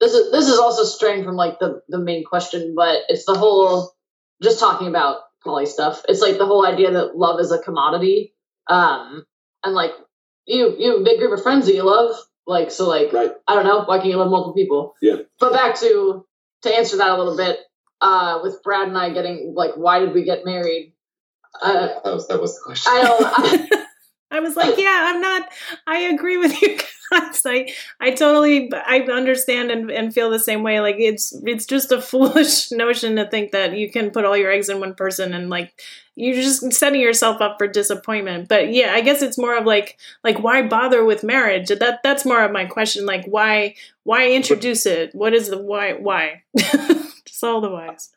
This 0.00 0.12
is 0.12 0.30
this 0.30 0.48
is 0.48 0.58
also 0.58 0.84
straying 0.84 1.24
from 1.24 1.36
like 1.36 1.58
the 1.58 1.82
the 1.88 1.98
main 1.98 2.24
question, 2.24 2.74
but 2.76 3.02
it's 3.08 3.24
the 3.24 3.34
whole 3.34 3.94
just 4.42 4.60
talking 4.60 4.88
about 4.88 5.18
poly 5.42 5.66
stuff. 5.66 6.02
It's 6.08 6.20
like 6.20 6.38
the 6.38 6.46
whole 6.46 6.66
idea 6.66 6.92
that 6.92 7.16
love 7.16 7.40
is 7.40 7.50
a 7.50 7.58
commodity, 7.58 8.34
um, 8.68 9.24
and 9.64 9.74
like 9.74 9.92
you 10.46 10.74
you 10.78 10.92
have 10.92 11.00
a 11.00 11.04
big 11.04 11.18
group 11.18 11.32
of 11.32 11.42
friends 11.42 11.66
that 11.66 11.74
you 11.74 11.82
love, 11.82 12.16
like 12.46 12.70
so 12.70 12.88
like 12.88 13.12
right 13.12 13.32
I 13.46 13.54
don't 13.54 13.64
know 13.64 13.84
why 13.84 13.98
can't 13.98 14.10
you 14.10 14.16
love 14.16 14.30
multiple 14.30 14.54
people? 14.54 14.94
Yeah. 15.02 15.16
But 15.38 15.52
back 15.52 15.78
to 15.80 16.26
to 16.62 16.76
answer 16.76 16.96
that 16.98 17.10
a 17.10 17.16
little 17.16 17.36
bit, 17.36 17.58
uh, 18.00 18.40
with 18.42 18.62
Brad 18.62 18.88
and 18.88 18.98
I 18.98 19.12
getting 19.12 19.52
like 19.54 19.76
why 19.76 20.00
did 20.00 20.14
we 20.14 20.24
get 20.24 20.44
married? 20.44 20.92
Uh, 21.60 21.88
that 22.04 22.14
was 22.14 22.28
that 22.28 22.40
was 22.40 22.54
the 22.54 22.62
question 22.64 22.92
I 22.92 23.02
don't. 23.02 23.70
I, 23.72 23.82
I 24.36 24.40
was 24.40 24.54
like, 24.54 24.76
yeah, 24.76 25.12
I'm 25.12 25.20
not. 25.20 25.48
I 25.86 26.00
agree 26.00 26.36
with 26.36 26.60
you 26.62 26.76
guys. 27.10 27.42
I, 27.46 27.72
I 28.00 28.10
totally, 28.10 28.70
I 28.74 29.00
understand 29.00 29.70
and, 29.70 29.90
and 29.90 30.12
feel 30.12 30.30
the 30.30 30.38
same 30.38 30.62
way. 30.62 30.80
Like 30.80 30.96
it's, 30.98 31.32
it's 31.44 31.64
just 31.64 31.90
a 31.90 32.00
foolish 32.02 32.70
notion 32.70 33.16
to 33.16 33.28
think 33.28 33.52
that 33.52 33.76
you 33.76 33.90
can 33.90 34.10
put 34.10 34.24
all 34.24 34.36
your 34.36 34.50
eggs 34.50 34.68
in 34.68 34.78
one 34.80 34.94
person 34.94 35.32
and 35.32 35.48
like 35.48 35.80
you're 36.16 36.34
just 36.34 36.72
setting 36.72 37.00
yourself 37.00 37.40
up 37.40 37.56
for 37.58 37.66
disappointment. 37.66 38.48
But 38.48 38.72
yeah, 38.72 38.92
I 38.92 39.00
guess 39.00 39.22
it's 39.22 39.38
more 39.38 39.56
of 39.56 39.64
like, 39.64 39.98
like 40.22 40.38
why 40.40 40.62
bother 40.62 41.04
with 41.04 41.24
marriage? 41.24 41.68
That 41.68 42.00
that's 42.02 42.24
more 42.24 42.42
of 42.42 42.52
my 42.52 42.66
question. 42.66 43.06
Like 43.06 43.24
why, 43.26 43.74
why 44.04 44.30
introduce 44.30 44.84
it? 44.86 45.14
What 45.14 45.34
is 45.34 45.48
the 45.48 45.58
why? 45.58 45.94
Why? 45.94 46.42
just 46.56 47.42
all 47.42 47.60
the 47.60 47.70
whys. 47.70 48.10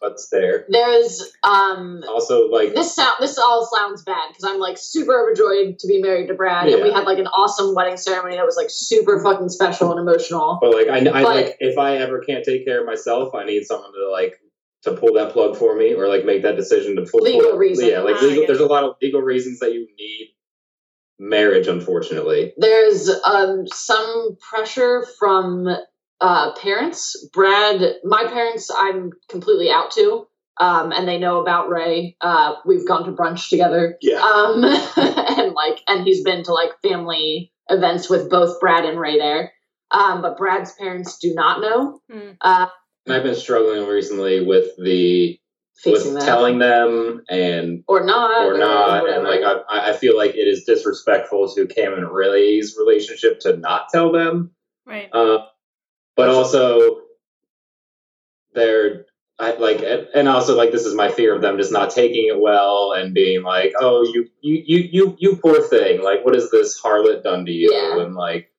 What's 0.00 0.28
there 0.28 0.66
there's 0.68 1.32
um 1.44 2.02
also 2.08 2.48
like 2.48 2.74
this 2.74 2.94
sound 2.94 3.14
this 3.20 3.38
all 3.38 3.66
sounds 3.74 4.02
bad 4.02 4.28
because 4.28 4.44
I'm 4.44 4.58
like 4.60 4.76
super 4.78 5.18
overjoyed 5.22 5.78
to 5.78 5.86
be 5.86 6.00
married 6.00 6.28
to 6.28 6.34
Brad, 6.34 6.68
and 6.68 6.82
we 6.82 6.92
had 6.92 7.04
like 7.04 7.18
an 7.18 7.26
awesome 7.28 7.74
wedding 7.74 7.96
ceremony 7.96 8.36
that 8.36 8.44
was 8.44 8.56
like 8.56 8.68
super 8.70 9.22
fucking 9.22 9.48
special 9.48 9.90
and 9.90 9.98
emotional. 10.00 10.58
but 10.60 10.74
like 10.74 10.88
I, 10.88 10.98
I 10.98 11.22
But- 11.22 11.24
like 11.24 11.56
if 11.60 11.78
i 11.78 11.96
ever 11.96 12.20
can't 12.20 12.44
take 12.44 12.64
care 12.66 12.80
of 12.80 12.86
myself 12.86 13.34
i 13.34 13.44
need 13.44 13.64
someone 13.64 13.92
to 13.92 14.10
like 14.10 14.38
to 14.82 14.92
pull 14.92 15.14
that 15.14 15.32
plug 15.32 15.56
for 15.56 15.76
me 15.76 15.94
or 15.94 16.08
like 16.08 16.24
make 16.24 16.42
that 16.42 16.56
decision 16.56 16.96
to 16.96 17.02
pull 17.02 17.20
Legal 17.22 17.50
pull- 17.50 17.58
reason. 17.58 17.88
yeah 17.88 18.00
like 18.00 18.20
legal 18.20 18.46
there's 18.46 18.60
a 18.60 18.66
lot 18.66 18.84
of 18.84 18.96
legal 19.00 19.22
reasons 19.22 19.60
that 19.60 19.72
you 19.72 19.86
need 19.98 20.28
marriage, 21.18 21.68
unfortunately. 21.68 22.52
There's 22.56 23.08
um, 23.24 23.64
some 23.68 24.36
pressure 24.50 25.06
from 25.20 25.68
uh, 26.22 26.54
parents. 26.54 27.28
Brad, 27.32 27.96
my 28.04 28.24
parents, 28.28 28.70
I'm 28.74 29.10
completely 29.28 29.70
out 29.70 29.90
to, 29.92 30.26
um, 30.58 30.92
and 30.92 31.06
they 31.08 31.18
know 31.18 31.40
about 31.42 31.68
Ray. 31.68 32.16
Uh, 32.20 32.54
we've 32.64 32.86
gone 32.86 33.04
to 33.06 33.12
brunch 33.12 33.48
together, 33.48 33.96
Yeah. 34.00 34.20
um, 34.22 34.64
and 34.96 35.52
like, 35.52 35.80
and 35.88 36.04
he's 36.06 36.22
been 36.22 36.44
to 36.44 36.52
like 36.54 36.70
family 36.82 37.52
events 37.68 38.08
with 38.08 38.30
both 38.30 38.60
Brad 38.60 38.84
and 38.84 38.98
Ray 39.00 39.18
there. 39.18 39.52
Um, 39.90 40.22
but 40.22 40.38
Brad's 40.38 40.72
parents 40.72 41.18
do 41.18 41.34
not 41.34 41.60
know. 41.60 42.00
Hmm. 42.10 42.30
Uh, 42.40 42.66
And 43.06 43.14
I've 43.16 43.24
been 43.24 43.34
struggling 43.34 43.86
recently 43.86 44.44
with 44.44 44.76
the 44.78 45.38
with 45.84 46.14
that 46.14 46.22
telling 46.24 46.58
them 46.58 47.22
and 47.28 47.82
or 47.88 48.04
not, 48.04 48.46
or 48.46 48.56
not, 48.56 49.08
and 49.08 49.24
like 49.24 49.40
I, 49.42 49.90
I 49.90 49.92
feel 49.94 50.16
like 50.16 50.34
it 50.36 50.46
is 50.46 50.64
disrespectful 50.64 51.52
to 51.54 51.66
Cam 51.66 51.94
and 51.94 52.08
Ray's 52.08 52.76
relationship 52.78 53.40
to 53.40 53.56
not 53.56 53.88
tell 53.92 54.12
them. 54.12 54.52
Right. 54.86 55.08
Uh, 55.12 55.46
but 56.16 56.28
also, 56.28 57.02
they're 58.54 59.06
I 59.38 59.54
like, 59.56 59.82
and 60.14 60.28
also 60.28 60.56
like 60.56 60.70
this 60.70 60.84
is 60.84 60.94
my 60.94 61.10
fear 61.10 61.34
of 61.34 61.42
them 61.42 61.56
just 61.56 61.72
not 61.72 61.90
taking 61.90 62.26
it 62.28 62.38
well 62.40 62.92
and 62.92 63.14
being 63.14 63.42
like, 63.42 63.72
"Oh, 63.80 64.02
you, 64.04 64.28
you, 64.40 64.62
you, 64.66 64.88
you, 64.92 65.16
you 65.18 65.36
poor 65.36 65.60
thing! 65.62 66.02
Like, 66.02 66.24
what 66.24 66.34
has 66.34 66.50
this 66.50 66.80
harlot 66.80 67.22
done 67.24 67.46
to 67.46 67.50
you?" 67.52 67.72
Yeah. 67.72 68.04
And 68.04 68.14
like, 68.14 68.52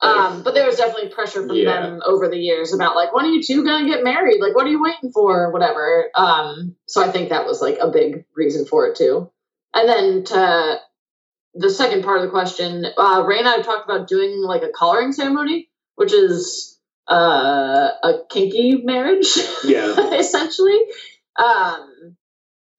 Um, 0.00 0.42
but 0.42 0.54
there 0.54 0.66
was 0.66 0.76
definitely 0.76 1.08
pressure 1.08 1.46
from 1.46 1.56
Yeah. 1.56 1.80
them 1.80 2.02
over 2.04 2.28
the 2.28 2.36
years 2.36 2.74
about 2.74 2.94
like, 2.94 3.14
when 3.14 3.24
are 3.24 3.30
you 3.30 3.42
two 3.42 3.64
gonna 3.64 3.88
get 3.88 4.04
married? 4.04 4.40
Like, 4.40 4.54
what 4.54 4.66
are 4.66 4.70
you 4.70 4.82
waiting 4.82 5.10
for? 5.10 5.50
Whatever. 5.50 6.10
Um, 6.14 6.76
so 6.86 7.02
I 7.02 7.10
think 7.10 7.30
that 7.30 7.46
was 7.46 7.62
like 7.62 7.78
a 7.80 7.88
big 7.90 8.24
reason 8.36 8.66
for 8.66 8.86
it 8.86 8.96
too. 8.96 9.30
And 9.74 9.88
then 9.88 10.24
to 10.24 10.80
the 11.54 11.70
second 11.70 12.04
part 12.04 12.18
of 12.18 12.24
the 12.24 12.30
question, 12.30 12.84
uh, 12.96 13.24
Ray 13.26 13.38
and 13.38 13.48
I 13.48 13.62
talked 13.62 13.88
about 13.88 14.06
doing 14.06 14.42
like 14.42 14.62
a 14.62 14.68
collaring 14.70 15.12
ceremony, 15.12 15.70
which 15.96 16.12
is 16.12 16.73
uh, 17.08 17.90
a 18.02 18.12
kinky 18.30 18.82
marriage, 18.84 19.36
Yeah. 19.64 19.94
essentially. 20.14 20.78
Um, 21.36 22.16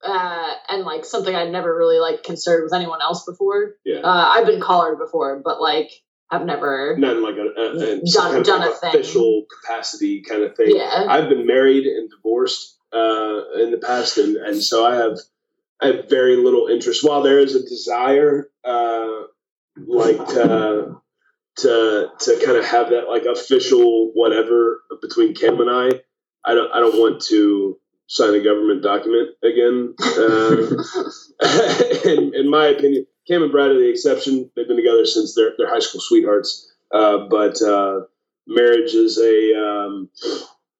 uh, 0.02 0.54
and 0.68 0.84
like 0.84 1.04
something 1.04 1.34
I'd 1.34 1.50
never 1.50 1.76
really 1.76 1.98
like 1.98 2.22
considered 2.22 2.64
with 2.64 2.74
anyone 2.74 3.02
else 3.02 3.24
before. 3.24 3.74
Yeah. 3.84 4.00
Uh, 4.00 4.28
I've 4.34 4.46
been 4.46 4.60
collared 4.60 4.98
before, 4.98 5.40
but 5.44 5.60
like 5.60 5.90
I've 6.30 6.44
never. 6.44 6.92
In 6.94 7.22
like 7.22 7.36
a, 7.36 7.60
a, 7.60 7.96
a 7.98 8.00
Done- 8.12 8.42
done 8.42 8.62
of 8.62 8.68
a 8.68 8.70
like 8.70 8.80
thing. 8.80 8.90
official 8.94 9.44
capacity 9.62 10.22
kind 10.22 10.42
of 10.42 10.56
thing. 10.56 10.74
Yeah. 10.76 11.06
I've 11.08 11.28
been 11.28 11.46
married 11.46 11.86
and 11.86 12.10
divorced 12.10 12.76
uh, 12.92 13.42
in 13.62 13.70
the 13.70 13.80
past, 13.84 14.18
and, 14.18 14.36
and 14.36 14.62
so 14.62 14.84
I 14.86 14.96
have 14.96 15.18
I 15.80 15.86
have 15.88 16.08
very 16.08 16.36
little 16.36 16.68
interest. 16.68 17.06
While 17.06 17.22
there 17.22 17.38
is 17.38 17.54
a 17.54 17.62
desire, 17.62 18.48
uh, 18.64 19.08
like 19.86 20.16
to 20.28 20.96
to 21.58 22.08
to 22.20 22.42
kind 22.44 22.58
of 22.58 22.64
have 22.64 22.90
that 22.90 23.08
like 23.08 23.24
official 23.24 24.12
whatever 24.14 24.82
between 25.00 25.34
Cam 25.34 25.60
and 25.60 25.70
I, 25.70 26.00
I 26.44 26.54
don't 26.54 26.72
I 26.72 26.80
don't 26.80 26.98
want 27.00 27.22
to 27.26 27.78
sign 28.08 28.34
a 28.34 28.40
government 28.40 28.82
document 28.82 29.30
again. 29.42 29.94
Uh, 30.00 30.66
in, 32.08 32.34
in 32.34 32.50
my 32.50 32.66
opinion, 32.66 33.06
Cam 33.26 33.42
and 33.42 33.52
Brad 33.52 33.70
are 33.70 33.78
the 33.78 33.90
exception. 33.90 34.50
They've 34.54 34.68
been 34.68 34.76
together 34.76 35.04
since 35.04 35.34
they're, 35.34 35.52
they're 35.58 35.68
high 35.68 35.80
school 35.80 36.00
sweethearts. 36.00 36.72
Uh, 36.92 37.26
but 37.28 37.60
uh, 37.62 38.02
marriage 38.46 38.94
is 38.94 39.18
a 39.18 39.58
um, 39.58 40.08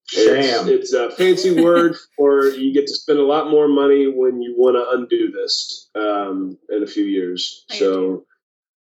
Sham. 0.07 0.69
It's, 0.69 0.93
it's 0.93 0.93
a 0.93 1.11
fancy 1.11 1.61
word 1.61 1.97
for 2.17 2.47
you 2.47 2.73
get 2.73 2.87
to 2.87 2.95
spend 2.95 3.19
a 3.19 3.27
lot 3.27 3.51
more 3.51 3.67
money 3.67 4.07
when 4.07 4.41
you 4.41 4.55
want 4.57 4.77
to 4.77 4.99
undo 4.99 5.33
this 5.33 5.91
um, 5.97 6.59
in 6.71 6.83
a 6.83 6.87
few 6.87 7.05
years. 7.05 7.65
I 7.71 7.79
So 7.79 8.25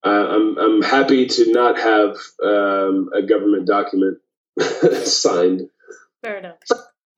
uh, 0.05 0.09
I'm 0.09 0.59
I'm 0.59 0.83
happy 0.83 1.27
to 1.27 1.53
not 1.53 1.79
have 1.79 2.17
um, 2.43 3.11
a 3.15 3.23
government 3.23 3.67
document 3.67 4.19
signed. 5.05 5.63
Fair 6.23 6.39
enough. 6.39 6.57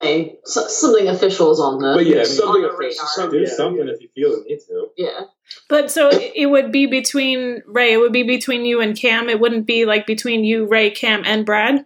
Hey, 0.03 0.39
so, 0.45 0.67
something 0.67 1.09
official 1.09 1.51
is 1.53 1.61
on 1.61 1.79
the. 1.79 1.93
But 1.95 2.07
yeah, 2.07 2.17
Yeah, 2.17 2.25
something 2.25 2.65
official, 2.65 2.79
radar. 2.79 3.07
something, 3.09 3.39
do 3.39 3.45
yeah, 3.47 3.55
something 3.55 3.87
yeah. 3.87 3.93
if 3.93 4.01
you 4.01 4.09
feel 4.15 4.31
the 4.31 4.45
need 4.49 4.61
to. 4.69 4.87
yeah. 4.97 5.21
But 5.69 5.91
so 5.91 6.09
it 6.13 6.47
would 6.51 6.73
be 6.73 6.87
between 6.87 7.63
Ray. 7.67 7.93
It 7.93 7.99
would 7.99 8.13
be 8.13 8.23
between 8.23 8.65
you 8.65 8.81
and 8.81 8.97
Cam. 8.99 9.29
It 9.29 9.41
wouldn't 9.41 9.67
be 9.67 9.85
like 9.85 10.07
between 10.07 10.45
you, 10.45 10.67
Ray, 10.67 10.91
Cam, 10.91 11.23
and 11.27 11.45
Brad. 11.45 11.85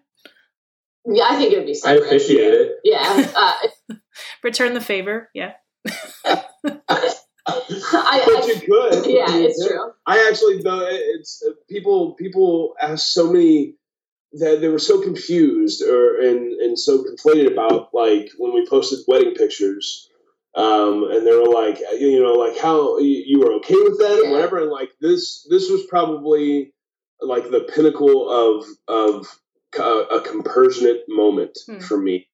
Yeah, 1.07 1.25
I 1.29 1.37
think 1.37 1.53
it 1.53 1.59
would 1.59 1.67
be 1.67 1.77
I 1.85 1.95
appreciate 1.95 2.55
it. 2.55 2.73
Yeah. 2.85 3.33
Uh, 3.37 3.95
Return 4.45 4.75
the 4.75 4.81
favor. 4.81 5.29
Yeah. 5.35 5.53
I, 7.93 8.23
But 8.27 8.47
you 8.49 8.55
could. 8.61 9.07
yeah, 9.11 9.37
You 9.37 9.47
it's 9.47 9.63
could. 9.63 9.71
true. 9.71 9.93
I 10.07 10.29
actually 10.29 10.63
though 10.63 10.87
it's 10.91 11.43
uh, 11.47 11.53
people 11.69 12.15
people 12.15 12.75
ask 12.81 13.07
so 13.09 13.33
many 13.33 13.75
that 14.35 14.61
they 14.61 14.69
were 14.69 14.79
so 14.81 15.01
confused 15.01 15.83
or 15.83 16.21
and 16.21 16.53
and 16.61 16.79
so 16.79 17.05
conflated 17.05 17.53
about 17.53 17.91
like 17.95 18.31
when 18.39 18.53
we 18.55 18.67
posted 18.69 18.99
wedding 19.07 19.35
pictures 19.35 20.09
um 20.57 21.05
and 21.11 21.27
they 21.27 21.35
were 21.37 21.47
like 21.53 21.79
you 21.99 22.23
know 22.23 22.33
like 22.35 22.59
how 22.59 22.99
you, 22.99 23.23
you 23.27 23.39
were 23.41 23.53
okay 23.55 23.75
with 23.75 23.99
that 23.99 24.17
Yeah. 24.19 24.23
and 24.25 24.33
whatever 24.33 24.59
and 24.63 24.71
like 24.71 24.91
this 25.01 25.47
this 25.51 25.71
was 25.71 25.85
probably 25.89 26.73
like 27.21 27.51
the 27.51 27.61
pinnacle 27.75 28.29
of 28.29 28.67
of 28.89 29.27
co- 29.73 30.05
a 30.07 30.21
compassionate 30.21 31.05
moment 31.09 31.57
Hmm. 31.67 31.79
for 31.79 31.97
me 31.99 32.29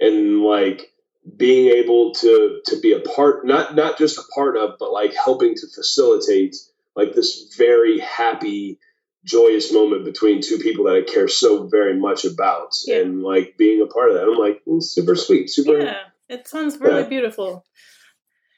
and 0.00 0.42
like 0.42 0.92
being 1.36 1.68
able 1.68 2.12
to 2.14 2.60
to 2.66 2.80
be 2.80 2.92
a 2.92 3.00
part 3.00 3.44
not 3.46 3.74
not 3.74 3.98
just 3.98 4.18
a 4.18 4.22
part 4.34 4.56
of 4.56 4.78
but 4.78 4.92
like 4.92 5.12
helping 5.14 5.54
to 5.54 5.66
facilitate 5.74 6.56
like 6.96 7.12
this 7.12 7.54
very 7.56 7.98
happy 7.98 8.78
joyous 9.24 9.72
moment 9.72 10.04
between 10.04 10.40
two 10.40 10.58
people 10.58 10.84
that 10.84 10.94
I 10.96 11.02
care 11.02 11.28
so 11.28 11.66
very 11.66 11.98
much 11.98 12.24
about 12.24 12.74
Yeah. 12.86 12.98
and 13.00 13.22
like 13.22 13.56
being 13.58 13.82
a 13.82 13.86
part 13.86 14.10
of 14.10 14.14
that 14.14 14.22
I'm 14.24 14.38
like 14.38 14.62
mm, 14.66 14.82
super 14.82 15.16
sweet 15.16 15.50
super 15.50 15.78
Yeah. 15.78 16.02
It 16.28 16.46
sounds 16.46 16.78
really 16.78 17.02
Yeah. 17.02 17.08
beautiful. 17.08 17.64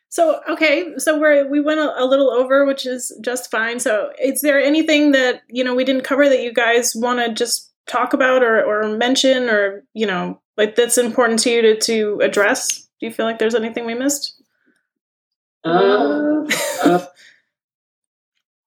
So 0.09 0.41
okay, 0.49 0.99
so 0.99 1.19
we're 1.21 1.49
we 1.49 1.61
went 1.61 1.79
a, 1.79 2.03
a 2.03 2.05
little 2.05 2.31
over, 2.33 2.67
which 2.67 2.85
is 2.85 3.17
just 3.21 3.49
fine. 3.49 3.79
So, 3.79 4.11
is 4.21 4.41
there 4.41 4.61
anything 4.61 5.13
that 5.13 5.43
you 5.49 5.63
know 5.63 5.73
we 5.77 5.85
didn't 5.85 6.03
cover 6.03 6.29
that 6.29 6.43
you 6.43 6.53
guys 6.53 6.95
want 6.97 7.21
to 7.21 7.33
just 7.33 7.70
talk 7.91 8.13
about 8.13 8.43
or 8.43 8.63
or 8.63 8.97
mention 8.97 9.51
or 9.51 9.85
you 9.95 10.07
know 10.07 10.41
like 10.57 10.77
that's 10.77 10.99
important 10.99 11.41
to 11.41 11.51
you 11.51 11.63
to 11.63 11.77
to 11.81 12.21
address? 12.23 12.89
Do 13.01 13.07
you 13.07 13.13
feel 13.13 13.27
like 13.27 13.39
there's 13.39 13.55
anything 13.55 13.87
we 13.87 13.95
missed? 13.95 14.41
Uh, 15.65 16.47
uh, 16.85 17.07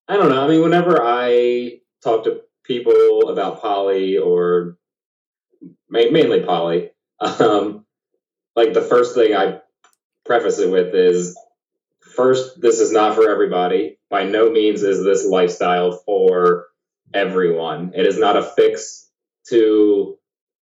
I 0.08 0.18
don't 0.18 0.30
know. 0.30 0.44
I 0.44 0.48
mean, 0.48 0.62
whenever 0.62 1.02
I 1.02 1.80
talk 2.04 2.26
to 2.26 2.42
people 2.64 3.30
about 3.30 3.62
poly 3.62 4.18
or 4.18 4.78
ma- 5.90 6.12
mainly 6.12 6.42
poly, 6.42 6.92
um, 7.20 7.86
like 8.56 8.74
the 8.74 8.82
first 8.82 9.16
thing 9.16 9.36
I 9.36 9.62
preface 10.26 10.60
it 10.60 10.70
with 10.70 10.94
is 10.94 11.38
first, 12.16 12.62
this 12.62 12.80
is 12.80 12.92
not 12.92 13.16
for 13.16 13.30
everybody. 13.30 13.98
By 14.10 14.26
no 14.26 14.52
means 14.52 14.84
is 14.84 15.04
this 15.04 15.26
lifestyle 15.26 15.92
for 16.06 16.68
everyone. 17.14 17.94
It 17.96 18.06
is 18.06 18.18
not 18.20 18.38
a 18.38 18.44
fix 18.44 19.03
to, 19.50 20.18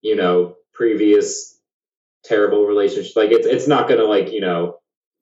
you 0.02 0.16
know, 0.16 0.56
previous 0.74 1.58
terrible 2.24 2.66
relationships. 2.66 3.16
Like 3.16 3.30
it's 3.32 3.46
it's 3.46 3.68
not 3.68 3.88
gonna 3.88 4.04
like, 4.04 4.30
you 4.32 4.40
know, 4.40 4.78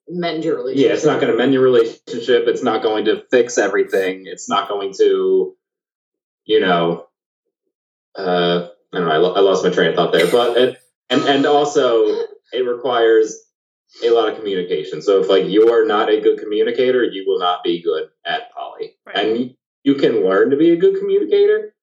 Mend 0.08 0.44
your 0.44 0.56
relationship. 0.58 0.88
yeah, 0.88 0.94
it's 0.94 1.04
not 1.04 1.20
going 1.20 1.32
to 1.32 1.36
mend 1.36 1.52
your 1.52 1.62
relationship. 1.64 2.44
It's 2.46 2.62
not 2.62 2.80
going 2.80 3.06
to 3.06 3.24
fix 3.28 3.58
everything. 3.58 4.26
It's 4.26 4.48
not 4.48 4.68
going 4.68 4.92
to, 4.98 5.56
you 6.44 6.60
know, 6.60 7.06
uh, 8.16 8.68
I 8.92 8.96
don't 8.98 9.06
know. 9.08 9.12
I, 9.12 9.16
lo- 9.16 9.34
I 9.34 9.40
lost 9.40 9.64
my 9.64 9.70
train 9.70 9.90
of 9.90 9.96
thought 9.96 10.12
there, 10.12 10.30
but 10.30 10.56
it, 10.56 10.78
and 11.10 11.22
and 11.22 11.44
also 11.46 12.04
it 12.52 12.66
requires 12.66 13.36
a 14.04 14.10
lot 14.10 14.28
of 14.28 14.36
communication. 14.38 15.02
So 15.02 15.20
if 15.20 15.28
like 15.28 15.46
you 15.46 15.72
are 15.72 15.84
not 15.84 16.08
a 16.08 16.20
good 16.20 16.38
communicator, 16.38 17.02
you 17.04 17.24
will 17.26 17.38
not 17.40 17.64
be 17.64 17.82
good 17.82 18.08
at 18.24 18.52
poly, 18.54 18.92
Right. 19.06 19.16
and 19.16 19.56
you 19.82 19.94
can 19.96 20.24
learn 20.24 20.50
to 20.50 20.56
be 20.56 20.70
a 20.70 20.76
good 20.76 20.98
communicator, 21.00 21.74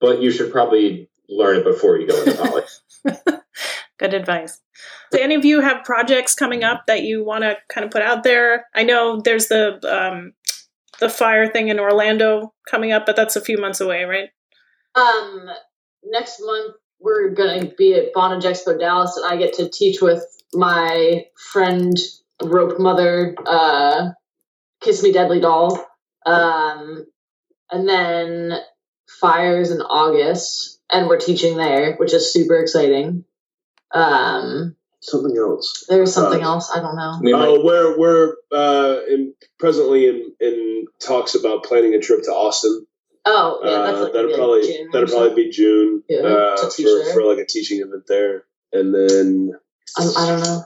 but 0.00 0.20
you 0.20 0.30
should 0.32 0.50
probably 0.52 1.07
learn 1.28 1.58
it 1.58 1.64
before 1.64 1.98
you 1.98 2.06
go 2.06 2.22
into 2.22 2.36
college. 3.04 3.42
Good 3.98 4.14
advice. 4.14 4.60
Do 5.10 5.18
any 5.18 5.34
of 5.34 5.44
you 5.44 5.60
have 5.60 5.84
projects 5.84 6.34
coming 6.34 6.62
up 6.62 6.86
that 6.86 7.02
you 7.02 7.24
want 7.24 7.42
to 7.42 7.56
kind 7.68 7.84
of 7.84 7.90
put 7.90 8.02
out 8.02 8.22
there? 8.22 8.66
I 8.74 8.84
know 8.84 9.20
there's 9.20 9.48
the 9.48 9.74
um, 9.84 10.32
the 11.00 11.06
F.I.R.E. 11.06 11.50
thing 11.50 11.68
in 11.68 11.80
Orlando 11.80 12.52
coming 12.68 12.92
up, 12.92 13.06
but 13.06 13.16
that's 13.16 13.36
a 13.36 13.40
few 13.40 13.58
months 13.58 13.80
away, 13.80 14.04
right? 14.04 14.28
Um, 14.94 15.48
next 16.04 16.40
month 16.40 16.74
we're 17.00 17.30
gonna 17.30 17.70
be 17.76 17.94
at 17.94 18.12
Bondage 18.12 18.50
Expo 18.50 18.78
Dallas, 18.78 19.16
and 19.16 19.26
I 19.26 19.36
get 19.36 19.54
to 19.54 19.68
teach 19.68 20.00
with 20.00 20.24
my 20.52 21.24
friend 21.52 21.96
Rope 22.42 22.78
Mother, 22.78 23.34
uh, 23.46 24.10
Kiss 24.80 25.02
Me 25.02 25.12
Deadly 25.12 25.40
Doll, 25.40 25.84
um, 26.26 27.06
and 27.70 27.88
then 27.88 28.52
F.I.R.E.'s 29.22 29.70
in 29.70 29.80
August, 29.80 30.77
and 30.90 31.08
we're 31.08 31.18
teaching 31.18 31.56
there, 31.56 31.94
which 31.96 32.12
is 32.12 32.32
super 32.32 32.58
exciting. 32.58 33.24
Um, 33.92 34.76
something 35.00 35.36
else. 35.36 35.84
There 35.88 36.00
was 36.00 36.12
something 36.12 36.42
Uh, 36.42 36.46
else. 36.48 36.70
I 36.74 36.80
don't 36.80 36.96
know. 36.96 37.18
We 37.22 37.32
might- 37.32 37.46
Oh, 37.48 37.64
we're 37.64 37.98
we're 37.98 38.34
uh, 38.52 39.00
in, 39.08 39.34
presently 39.58 40.06
in, 40.08 40.32
in 40.40 40.86
talks 41.00 41.34
about 41.34 41.64
planning 41.64 41.94
a 41.94 42.00
trip 42.00 42.22
to 42.24 42.30
Austin. 42.30 42.86
Oh, 43.24 43.60
yeah, 43.62 43.70
that's 43.82 43.98
uh, 43.98 44.02
like 44.04 44.12
that'll 44.12 44.34
probably 44.34 44.60
like 44.62 44.70
June 44.76 44.88
that'll 44.92 45.08
probably 45.08 45.44
be 45.44 45.50
June 45.50 46.02
Yeah, 46.08 46.20
uh, 46.20 46.56
for, 46.70 47.12
for 47.12 47.22
like 47.24 47.38
a 47.38 47.46
teaching 47.46 47.80
event 47.80 48.04
there, 48.08 48.44
and 48.72 48.94
then 48.94 49.52
I, 49.98 50.02
I 50.16 50.26
don't 50.28 50.40
know. 50.40 50.62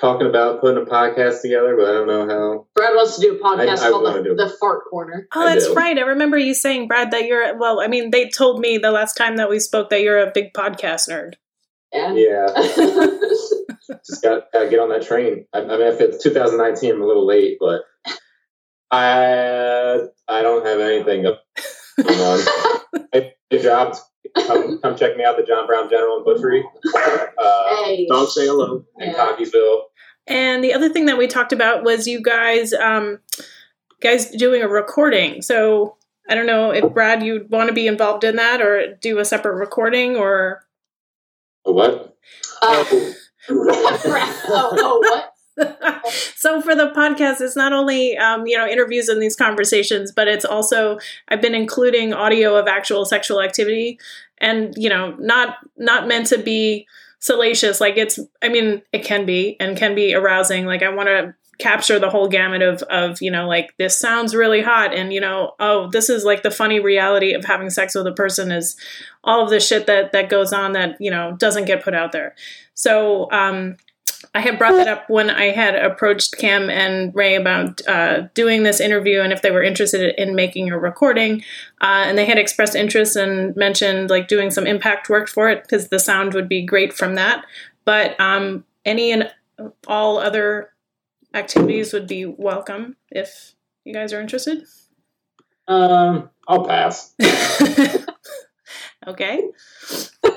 Talking 0.00 0.26
about 0.26 0.60
putting 0.60 0.82
a 0.82 0.86
podcast 0.86 1.42
together, 1.42 1.76
but 1.76 1.88
I 1.88 1.92
don't 1.92 2.06
know 2.06 2.28
how. 2.28 2.66
Brad 2.74 2.94
wants 2.94 3.16
to 3.16 3.20
do 3.20 3.36
a 3.36 3.38
podcast 3.38 3.78
I 3.78 3.90
called 3.90 4.06
the, 4.06 4.34
the 4.34 4.56
Fart 4.60 4.82
Corner. 4.90 5.28
Oh, 5.34 5.42
I 5.42 5.54
that's 5.54 5.66
do. 5.66 5.74
right. 5.74 5.96
I 5.96 6.02
remember 6.02 6.38
you 6.38 6.54
saying, 6.54 6.88
Brad, 6.88 7.10
that 7.12 7.26
you're, 7.26 7.56
well, 7.58 7.80
I 7.80 7.86
mean, 7.86 8.10
they 8.10 8.28
told 8.28 8.60
me 8.60 8.78
the 8.78 8.90
last 8.90 9.14
time 9.14 9.36
that 9.36 9.48
we 9.50 9.58
spoke 9.60 9.90
that 9.90 10.00
you're 10.02 10.18
a 10.18 10.30
big 10.32 10.52
podcast 10.52 11.08
nerd. 11.08 11.34
Yeah. 11.92 12.12
Yeah, 12.14 12.46
just 14.04 14.22
got 14.22 14.50
got 14.52 14.64
to 14.64 14.68
get 14.68 14.80
on 14.80 14.88
that 14.88 15.06
train. 15.06 15.46
I, 15.52 15.58
I 15.58 15.62
mean, 15.62 15.80
if 15.82 16.00
it's 16.00 16.22
2019, 16.22 16.92
I'm 16.92 17.02
a 17.02 17.06
little 17.06 17.26
late, 17.26 17.58
but 17.60 17.82
I 18.90 20.00
I 20.28 20.42
don't 20.42 20.66
have 20.66 20.80
anything 20.80 21.26
up 21.26 21.42
going 22.02 22.20
on. 22.20 22.40
Hey, 23.12 23.34
Good 23.50 23.62
job. 23.62 23.96
Come, 24.36 24.78
come 24.80 24.96
check 24.96 25.16
me 25.16 25.24
out, 25.24 25.36
the 25.36 25.44
John 25.44 25.66
Brown 25.66 25.88
General 25.88 26.16
and 26.16 26.24
Butchery 26.24 26.64
uh, 26.94 27.84
hey. 27.84 28.06
dog 28.08 28.28
say 28.28 28.46
hello. 28.46 28.84
in 28.98 29.10
Yeah. 29.10 29.14
Cockeysville. 29.14 29.82
And 30.26 30.64
the 30.64 30.72
other 30.72 30.88
thing 30.88 31.06
that 31.06 31.18
we 31.18 31.26
talked 31.26 31.52
about 31.52 31.84
was 31.84 32.06
you 32.06 32.20
guys, 32.20 32.72
um, 32.72 33.20
guys 34.00 34.30
doing 34.30 34.62
a 34.62 34.68
recording. 34.68 35.42
So 35.42 35.96
I 36.28 36.34
don't 36.34 36.46
know 36.46 36.70
if 36.70 36.92
Brad, 36.92 37.22
you'd 37.22 37.50
want 37.50 37.68
to 37.68 37.74
be 37.74 37.86
involved 37.86 38.24
in 38.24 38.36
that 38.36 38.60
or 38.60 38.94
do 39.00 39.18
a 39.18 39.24
separate 39.24 39.56
recording 39.56 40.16
or. 40.16 40.66
A 41.66 41.72
what? 41.72 42.16
Oh. 42.62 43.14
Oh, 43.50 44.70
oh, 44.78 44.98
what? 45.00 45.33
so 46.34 46.60
for 46.60 46.74
the 46.74 46.92
podcast 46.96 47.40
it's 47.40 47.54
not 47.56 47.72
only 47.72 48.16
um, 48.18 48.46
you 48.46 48.56
know 48.56 48.66
interviews 48.66 49.08
and 49.08 49.22
these 49.22 49.36
conversations 49.36 50.10
but 50.10 50.26
it's 50.26 50.44
also 50.44 50.98
i've 51.28 51.40
been 51.40 51.54
including 51.54 52.12
audio 52.12 52.56
of 52.56 52.66
actual 52.66 53.04
sexual 53.04 53.40
activity 53.40 53.98
and 54.38 54.74
you 54.76 54.88
know 54.88 55.14
not 55.18 55.58
not 55.76 56.08
meant 56.08 56.26
to 56.26 56.38
be 56.38 56.86
salacious. 57.24 57.80
Like 57.80 57.96
it's 57.96 58.18
i 58.42 58.48
mean 58.48 58.82
it 58.92 59.04
can 59.04 59.26
be 59.26 59.56
and 59.58 59.76
can 59.76 59.94
be 59.94 60.14
arousing. 60.14 60.66
Like 60.66 60.82
i 60.82 60.90
want 60.90 61.08
to 61.08 61.34
capture 61.58 62.00
the 62.00 62.10
whole 62.10 62.28
gamut 62.28 62.62
of 62.62 62.82
of 62.84 63.22
you 63.22 63.30
know 63.30 63.46
like 63.46 63.74
this 63.78 63.96
sounds 63.96 64.34
really 64.34 64.60
hot 64.60 64.92
and 64.92 65.12
you 65.12 65.20
know 65.20 65.52
oh 65.60 65.88
this 65.90 66.10
is 66.10 66.24
like 66.24 66.42
the 66.42 66.50
funny 66.50 66.80
reality 66.80 67.32
of 67.32 67.44
having 67.44 67.70
sex 67.70 67.94
with 67.94 68.08
a 68.08 68.12
person 68.12 68.50
is 68.50 68.76
all 69.22 69.40
of 69.40 69.50
the 69.50 69.60
shit 69.60 69.86
that 69.86 70.10
that 70.10 70.28
goes 70.28 70.52
on 70.52 70.72
that 70.72 70.96
you 71.00 71.10
know 71.10 71.36
doesn't 71.38 71.64
get 71.64 71.82
put 71.82 71.94
out 71.94 72.12
there. 72.12 72.34
So 72.74 73.30
um 73.30 73.76
I 74.34 74.40
had 74.40 74.58
brought 74.58 74.72
that 74.72 74.88
up 74.88 75.08
when 75.08 75.30
I 75.30 75.50
had 75.50 75.76
approached 75.76 76.36
Cam 76.38 76.68
and 76.68 77.14
Ray 77.14 77.36
about 77.36 77.86
uh, 77.86 78.22
doing 78.34 78.64
this 78.64 78.80
interview 78.80 79.20
and 79.20 79.32
if 79.32 79.42
they 79.42 79.52
were 79.52 79.62
interested 79.62 80.12
in 80.20 80.34
making 80.34 80.70
a 80.70 80.78
recording. 80.78 81.44
Uh, 81.80 82.04
and 82.06 82.18
they 82.18 82.24
had 82.24 82.36
expressed 82.36 82.74
interest 82.74 83.14
and 83.14 83.54
mentioned 83.54 84.10
like 84.10 84.26
doing 84.26 84.50
some 84.50 84.66
impact 84.66 85.08
work 85.08 85.28
for 85.28 85.48
it 85.48 85.62
because 85.62 85.88
the 85.88 86.00
sound 86.00 86.34
would 86.34 86.48
be 86.48 86.66
great 86.66 86.92
from 86.92 87.14
that. 87.14 87.44
But 87.84 88.18
um, 88.20 88.64
any 88.84 89.12
and 89.12 89.30
all 89.86 90.18
other 90.18 90.70
activities 91.32 91.92
would 91.92 92.08
be 92.08 92.24
welcome 92.24 92.96
if 93.10 93.54
you 93.84 93.94
guys 93.94 94.12
are 94.12 94.20
interested. 94.20 94.64
Um, 95.68 96.30
I'll 96.48 96.64
pass. 96.64 97.14
okay. 99.06 99.48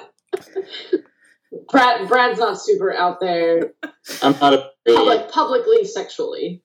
Brad, 1.69 2.07
Brad's 2.07 2.39
not 2.39 2.59
super 2.59 2.93
out 2.93 3.19
there 3.19 3.73
I'm 4.21 4.33
not 4.39 4.53
a. 4.53 4.69
public, 4.87 5.31
publicly 5.31 5.85
sexually. 5.85 6.61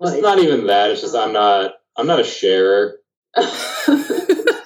It's 0.00 0.22
not 0.22 0.38
even 0.38 0.66
that. 0.66 0.90
It's 0.90 1.00
just 1.00 1.14
I'm 1.14 1.32
not. 1.32 1.74
I'm 1.96 2.06
not 2.06 2.20
a 2.20 2.24
sharer. 2.24 2.98
I 3.36 4.60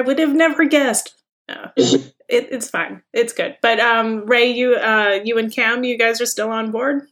would 0.00 0.18
have 0.18 0.34
never 0.34 0.64
guessed. 0.64 1.14
No, 1.48 1.70
it, 1.76 2.14
it's 2.28 2.70
fine. 2.70 3.02
It's 3.12 3.32
good. 3.32 3.56
But 3.60 3.80
um, 3.80 4.26
Ray, 4.26 4.52
you 4.52 4.74
uh, 4.74 5.20
you 5.22 5.38
and 5.38 5.52
Cam, 5.52 5.84
you 5.84 5.98
guys 5.98 6.20
are 6.20 6.26
still 6.26 6.50
on 6.50 6.70
board. 6.70 7.02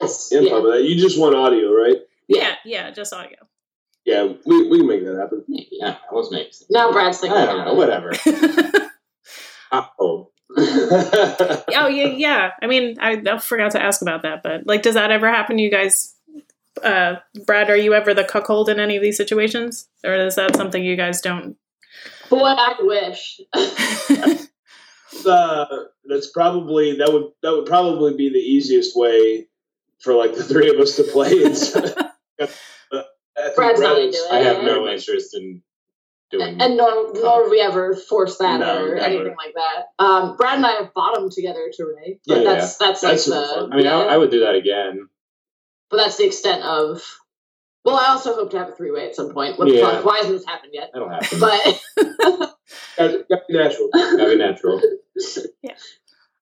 Yes, 0.00 0.28
Yeah, 0.30 0.40
yeah. 0.40 0.60
that. 0.60 0.84
You 0.84 1.00
just 1.00 1.18
want 1.18 1.34
audio, 1.34 1.72
right? 1.72 1.96
Yeah, 2.28 2.54
yeah, 2.64 2.90
just 2.90 3.12
audio. 3.12 3.36
Yeah, 4.04 4.32
we, 4.46 4.68
we 4.68 4.78
can 4.78 4.86
make 4.86 5.04
that 5.04 5.16
happen. 5.16 5.44
Maybe. 5.48 5.68
Yeah, 5.72 5.96
I 6.10 6.14
was 6.14 6.30
maybe. 6.30 6.50
Now 6.70 6.92
Brad's 6.92 7.18
thinking 7.18 7.38
I 7.38 7.46
don't 7.46 7.64
know. 7.64 7.74
Whatever. 7.74 8.12
oh. 9.72 10.30
oh 10.56 11.64
yeah, 11.68 12.06
yeah. 12.06 12.50
I 12.60 12.66
mean, 12.66 12.96
I, 13.00 13.22
I 13.30 13.38
forgot 13.38 13.72
to 13.72 13.82
ask 13.82 14.02
about 14.02 14.22
that, 14.22 14.42
but 14.42 14.66
like, 14.66 14.82
does 14.82 14.94
that 14.94 15.10
ever 15.10 15.28
happen 15.28 15.56
to 15.56 15.62
you 15.62 15.70
guys? 15.70 16.14
Uh, 16.82 17.16
Brad, 17.46 17.70
are 17.70 17.76
you 17.76 17.94
ever 17.94 18.14
the 18.14 18.24
cuckold 18.24 18.68
in 18.68 18.80
any 18.80 18.96
of 18.96 19.02
these 19.02 19.16
situations, 19.16 19.88
or 20.04 20.14
is 20.14 20.34
that 20.36 20.56
something 20.56 20.82
you 20.82 20.96
guys 20.96 21.20
don't? 21.20 21.56
Boy, 22.28 22.46
I 22.46 22.76
wish. 22.80 23.40
uh, 25.26 25.66
that's 26.04 26.30
probably 26.30 26.96
that 26.98 27.12
would 27.12 27.28
that 27.42 27.52
would 27.52 27.66
probably 27.66 28.16
be 28.16 28.28
the 28.28 28.38
easiest 28.38 28.96
way 28.96 29.46
for 30.00 30.14
like 30.14 30.34
the 30.34 30.42
three 30.42 30.70
of 30.70 30.80
us 30.80 30.96
to 30.96 31.04
play. 31.04 31.30
It's, 31.30 31.76
uh, 31.76 32.08
I 32.42 33.42
think 33.44 33.56
Brad's 33.56 33.80
not 33.80 33.94
Brad- 33.94 34.06
into 34.06 34.18
it. 34.18 34.32
I 34.32 34.38
have 34.38 34.64
no 34.64 34.88
interest 34.88 35.34
in 35.34 35.62
doing. 36.30 36.60
and 36.60 36.76
nor 36.76 37.12
nor 37.14 37.50
we 37.50 37.60
ever 37.60 37.94
force 37.94 38.38
that 38.38 38.60
No, 38.60 38.84
or 38.84 38.94
never. 38.94 39.06
anything 39.06 39.36
like 39.36 39.54
that. 39.54 39.86
Um, 40.04 40.36
Brad 40.36 40.56
and 40.56 40.66
I 40.66 40.72
have 40.72 40.94
bottomed 40.94 41.32
together 41.32 41.70
to 41.72 41.84
Ray, 41.84 42.18
but 42.26 42.38
Yeah, 42.38 42.42
that's 42.54 42.76
that's 42.76 43.00
That's 43.00 43.24
super 43.24 43.36
the. 43.40 43.68
I 43.72 43.76
mean, 43.76 43.84
yeah, 43.84 43.96
I, 43.98 44.14
I 44.14 44.16
would 44.16 44.30
do 44.30 44.40
that 44.40 44.54
again. 44.54 45.08
but 45.90 45.96
that's 45.98 46.16
the 46.16 46.26
extent 46.26 46.62
of. 46.62 47.02
Well, 47.82 47.96
I 47.96 48.08
also 48.08 48.34
hope 48.34 48.50
to 48.50 48.58
have 48.58 48.68
a 48.68 48.72
three 48.72 48.90
way 48.90 49.06
at 49.06 49.14
some 49.16 49.32
point. 49.32 49.58
What 49.58 49.66
the 49.68 49.74
Yeah. 49.76 49.90
fuck? 49.90 50.04
Why 50.04 50.18
hasn't 50.18 50.36
this 50.36 50.44
happened 50.46 50.72
yet? 50.74 50.90
That'll 50.92 51.08
happen. 51.08 51.40
But 51.40 51.80
Gotta- 52.98 53.24
gotta 53.28 53.42
be 53.48 53.54
natural. 53.54 53.88
That'd 53.92 54.28
be 54.28 54.36
natural. 54.36 54.80
Yeah. 55.62 55.74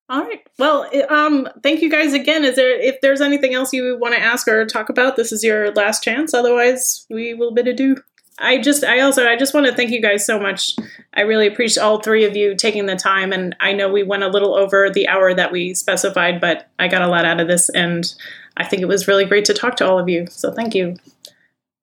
All 0.09 0.21
right. 0.23 0.41
Well, 0.57 0.89
um, 1.09 1.47
thank 1.61 1.81
you 1.81 1.89
guys 1.91 2.13
again. 2.13 2.43
Is 2.45 2.55
there 2.55 2.71
if 2.79 2.99
there's 3.01 3.21
anything 3.21 3.53
else 3.53 3.73
you 3.73 3.97
want 3.99 4.15
to 4.15 4.21
ask 4.21 4.47
or 4.47 4.65
talk 4.65 4.89
about, 4.89 5.15
this 5.17 5.31
is 5.31 5.43
your 5.43 5.71
last 5.73 6.01
chance. 6.03 6.33
Otherwise, 6.33 7.05
we 7.09 7.33
will 7.33 7.53
bid 7.53 7.67
adieu. 7.67 7.97
I 8.39 8.59
just, 8.61 8.83
I 8.83 9.01
also, 9.01 9.27
I 9.27 9.35
just 9.35 9.53
want 9.53 9.65
to 9.65 9.75
thank 9.75 9.91
you 9.91 10.01
guys 10.01 10.25
so 10.25 10.39
much. 10.39 10.75
I 11.13 11.21
really 11.21 11.47
appreciate 11.47 11.83
all 11.83 12.01
three 12.01 12.23
of 12.25 12.35
you 12.35 12.55
taking 12.55 12.85
the 12.85 12.95
time, 12.95 13.33
and 13.33 13.55
I 13.59 13.73
know 13.73 13.91
we 13.91 14.03
went 14.03 14.23
a 14.23 14.29
little 14.29 14.55
over 14.55 14.89
the 14.89 15.07
hour 15.07 15.33
that 15.33 15.51
we 15.51 15.73
specified, 15.73 16.39
but 16.39 16.69
I 16.79 16.87
got 16.87 17.01
a 17.01 17.07
lot 17.07 17.25
out 17.25 17.41
of 17.41 17.47
this, 17.47 17.69
and 17.69 18.11
I 18.57 18.65
think 18.65 18.81
it 18.81 18.87
was 18.87 19.07
really 19.07 19.25
great 19.25 19.45
to 19.45 19.53
talk 19.53 19.75
to 19.77 19.87
all 19.87 19.99
of 19.99 20.07
you. 20.07 20.27
So 20.27 20.53
thank 20.53 20.73
you. 20.73 20.95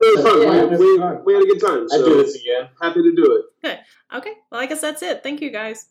It 0.00 0.16
was 0.16 0.24
fun. 0.24 0.42
Yeah. 0.42 0.64
We, 0.64 0.76
we, 0.76 1.16
we 1.24 1.34
had 1.34 1.42
a 1.42 1.46
good 1.46 1.60
time. 1.60 1.86
I'd 1.92 2.04
do 2.04 2.22
this 2.22 2.34
again. 2.36 2.68
happy 2.80 3.02
to 3.02 3.14
do 3.14 3.36
it. 3.36 3.44
Good. 3.62 3.78
Okay. 4.18 4.32
Well, 4.50 4.60
I 4.60 4.66
guess 4.66 4.80
that's 4.80 5.02
it. 5.02 5.22
Thank 5.22 5.40
you 5.40 5.50
guys. 5.50 5.86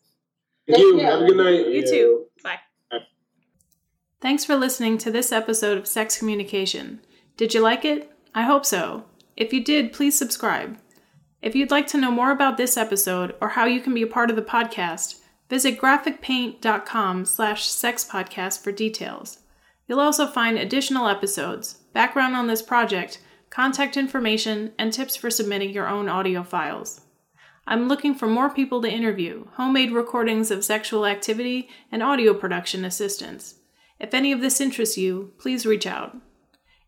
Thank 0.68 0.78
you. 0.80 0.98
Yeah. 0.98 1.10
Have 1.10 1.22
a 1.22 1.26
good 1.26 1.36
night. 1.36 1.68
You 1.68 1.86
too. 1.86 2.24
Bye. 2.42 2.58
Thanks 4.20 4.44
for 4.44 4.56
listening 4.56 4.98
to 4.98 5.10
this 5.10 5.30
episode 5.30 5.76
of 5.76 5.86
Sex 5.86 6.18
Communication. 6.18 7.00
Did 7.36 7.52
you 7.52 7.60
like 7.60 7.84
it? 7.84 8.10
I 8.34 8.42
hope 8.42 8.64
so. 8.64 9.04
If 9.36 9.52
you 9.52 9.62
did, 9.62 9.92
please 9.92 10.18
subscribe. 10.18 10.78
If 11.42 11.54
you'd 11.54 11.70
like 11.70 11.86
to 11.88 11.98
know 11.98 12.10
more 12.10 12.30
about 12.30 12.56
this 12.56 12.76
episode 12.76 13.34
or 13.40 13.50
how 13.50 13.66
you 13.66 13.80
can 13.80 13.94
be 13.94 14.02
a 14.02 14.06
part 14.06 14.30
of 14.30 14.36
the 14.36 14.42
podcast, 14.42 15.20
visit 15.50 15.78
graphicpaint.com 15.78 17.24
slash 17.24 17.68
sexpodcast 17.68 18.62
for 18.62 18.72
details. 18.72 19.40
You'll 19.86 20.00
also 20.00 20.26
find 20.26 20.58
additional 20.58 21.06
episodes, 21.06 21.74
background 21.92 22.34
on 22.34 22.46
this 22.46 22.62
project, 22.62 23.20
contact 23.50 23.96
information, 23.96 24.72
and 24.78 24.92
tips 24.92 25.14
for 25.14 25.30
submitting 25.30 25.70
your 25.70 25.86
own 25.86 26.08
audio 26.08 26.42
files. 26.42 27.02
I'm 27.66 27.88
looking 27.88 28.14
for 28.14 28.26
more 28.26 28.50
people 28.50 28.80
to 28.82 28.90
interview, 28.90 29.46
homemade 29.52 29.92
recordings 29.92 30.50
of 30.50 30.64
sexual 30.64 31.04
activity, 31.04 31.68
and 31.92 32.02
audio 32.02 32.32
production 32.32 32.84
assistance. 32.84 33.56
If 33.98 34.14
any 34.14 34.32
of 34.32 34.40
this 34.40 34.60
interests 34.60 34.98
you, 34.98 35.32
please 35.38 35.66
reach 35.66 35.86
out. 35.86 36.16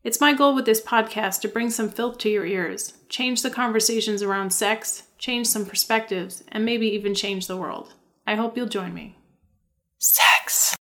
It's 0.04 0.20
my 0.20 0.32
goal 0.32 0.54
with 0.54 0.64
this 0.64 0.80
podcast 0.80 1.40
to 1.40 1.48
bring 1.48 1.70
some 1.70 1.88
filth 1.88 2.18
to 2.18 2.28
your 2.28 2.46
ears, 2.46 2.94
change 3.08 3.42
the 3.42 3.50
conversations 3.50 4.22
around 4.22 4.52
sex, 4.52 5.02
change 5.18 5.48
some 5.48 5.66
perspectives, 5.66 6.44
and 6.48 6.64
maybe 6.64 6.86
even 6.86 7.16
change 7.16 7.48
the 7.48 7.56
world. 7.56 7.94
I 8.24 8.36
hope 8.36 8.56
you'll 8.56 8.66
join 8.66 8.94
me. 8.94 9.18
Sex. 9.98 10.76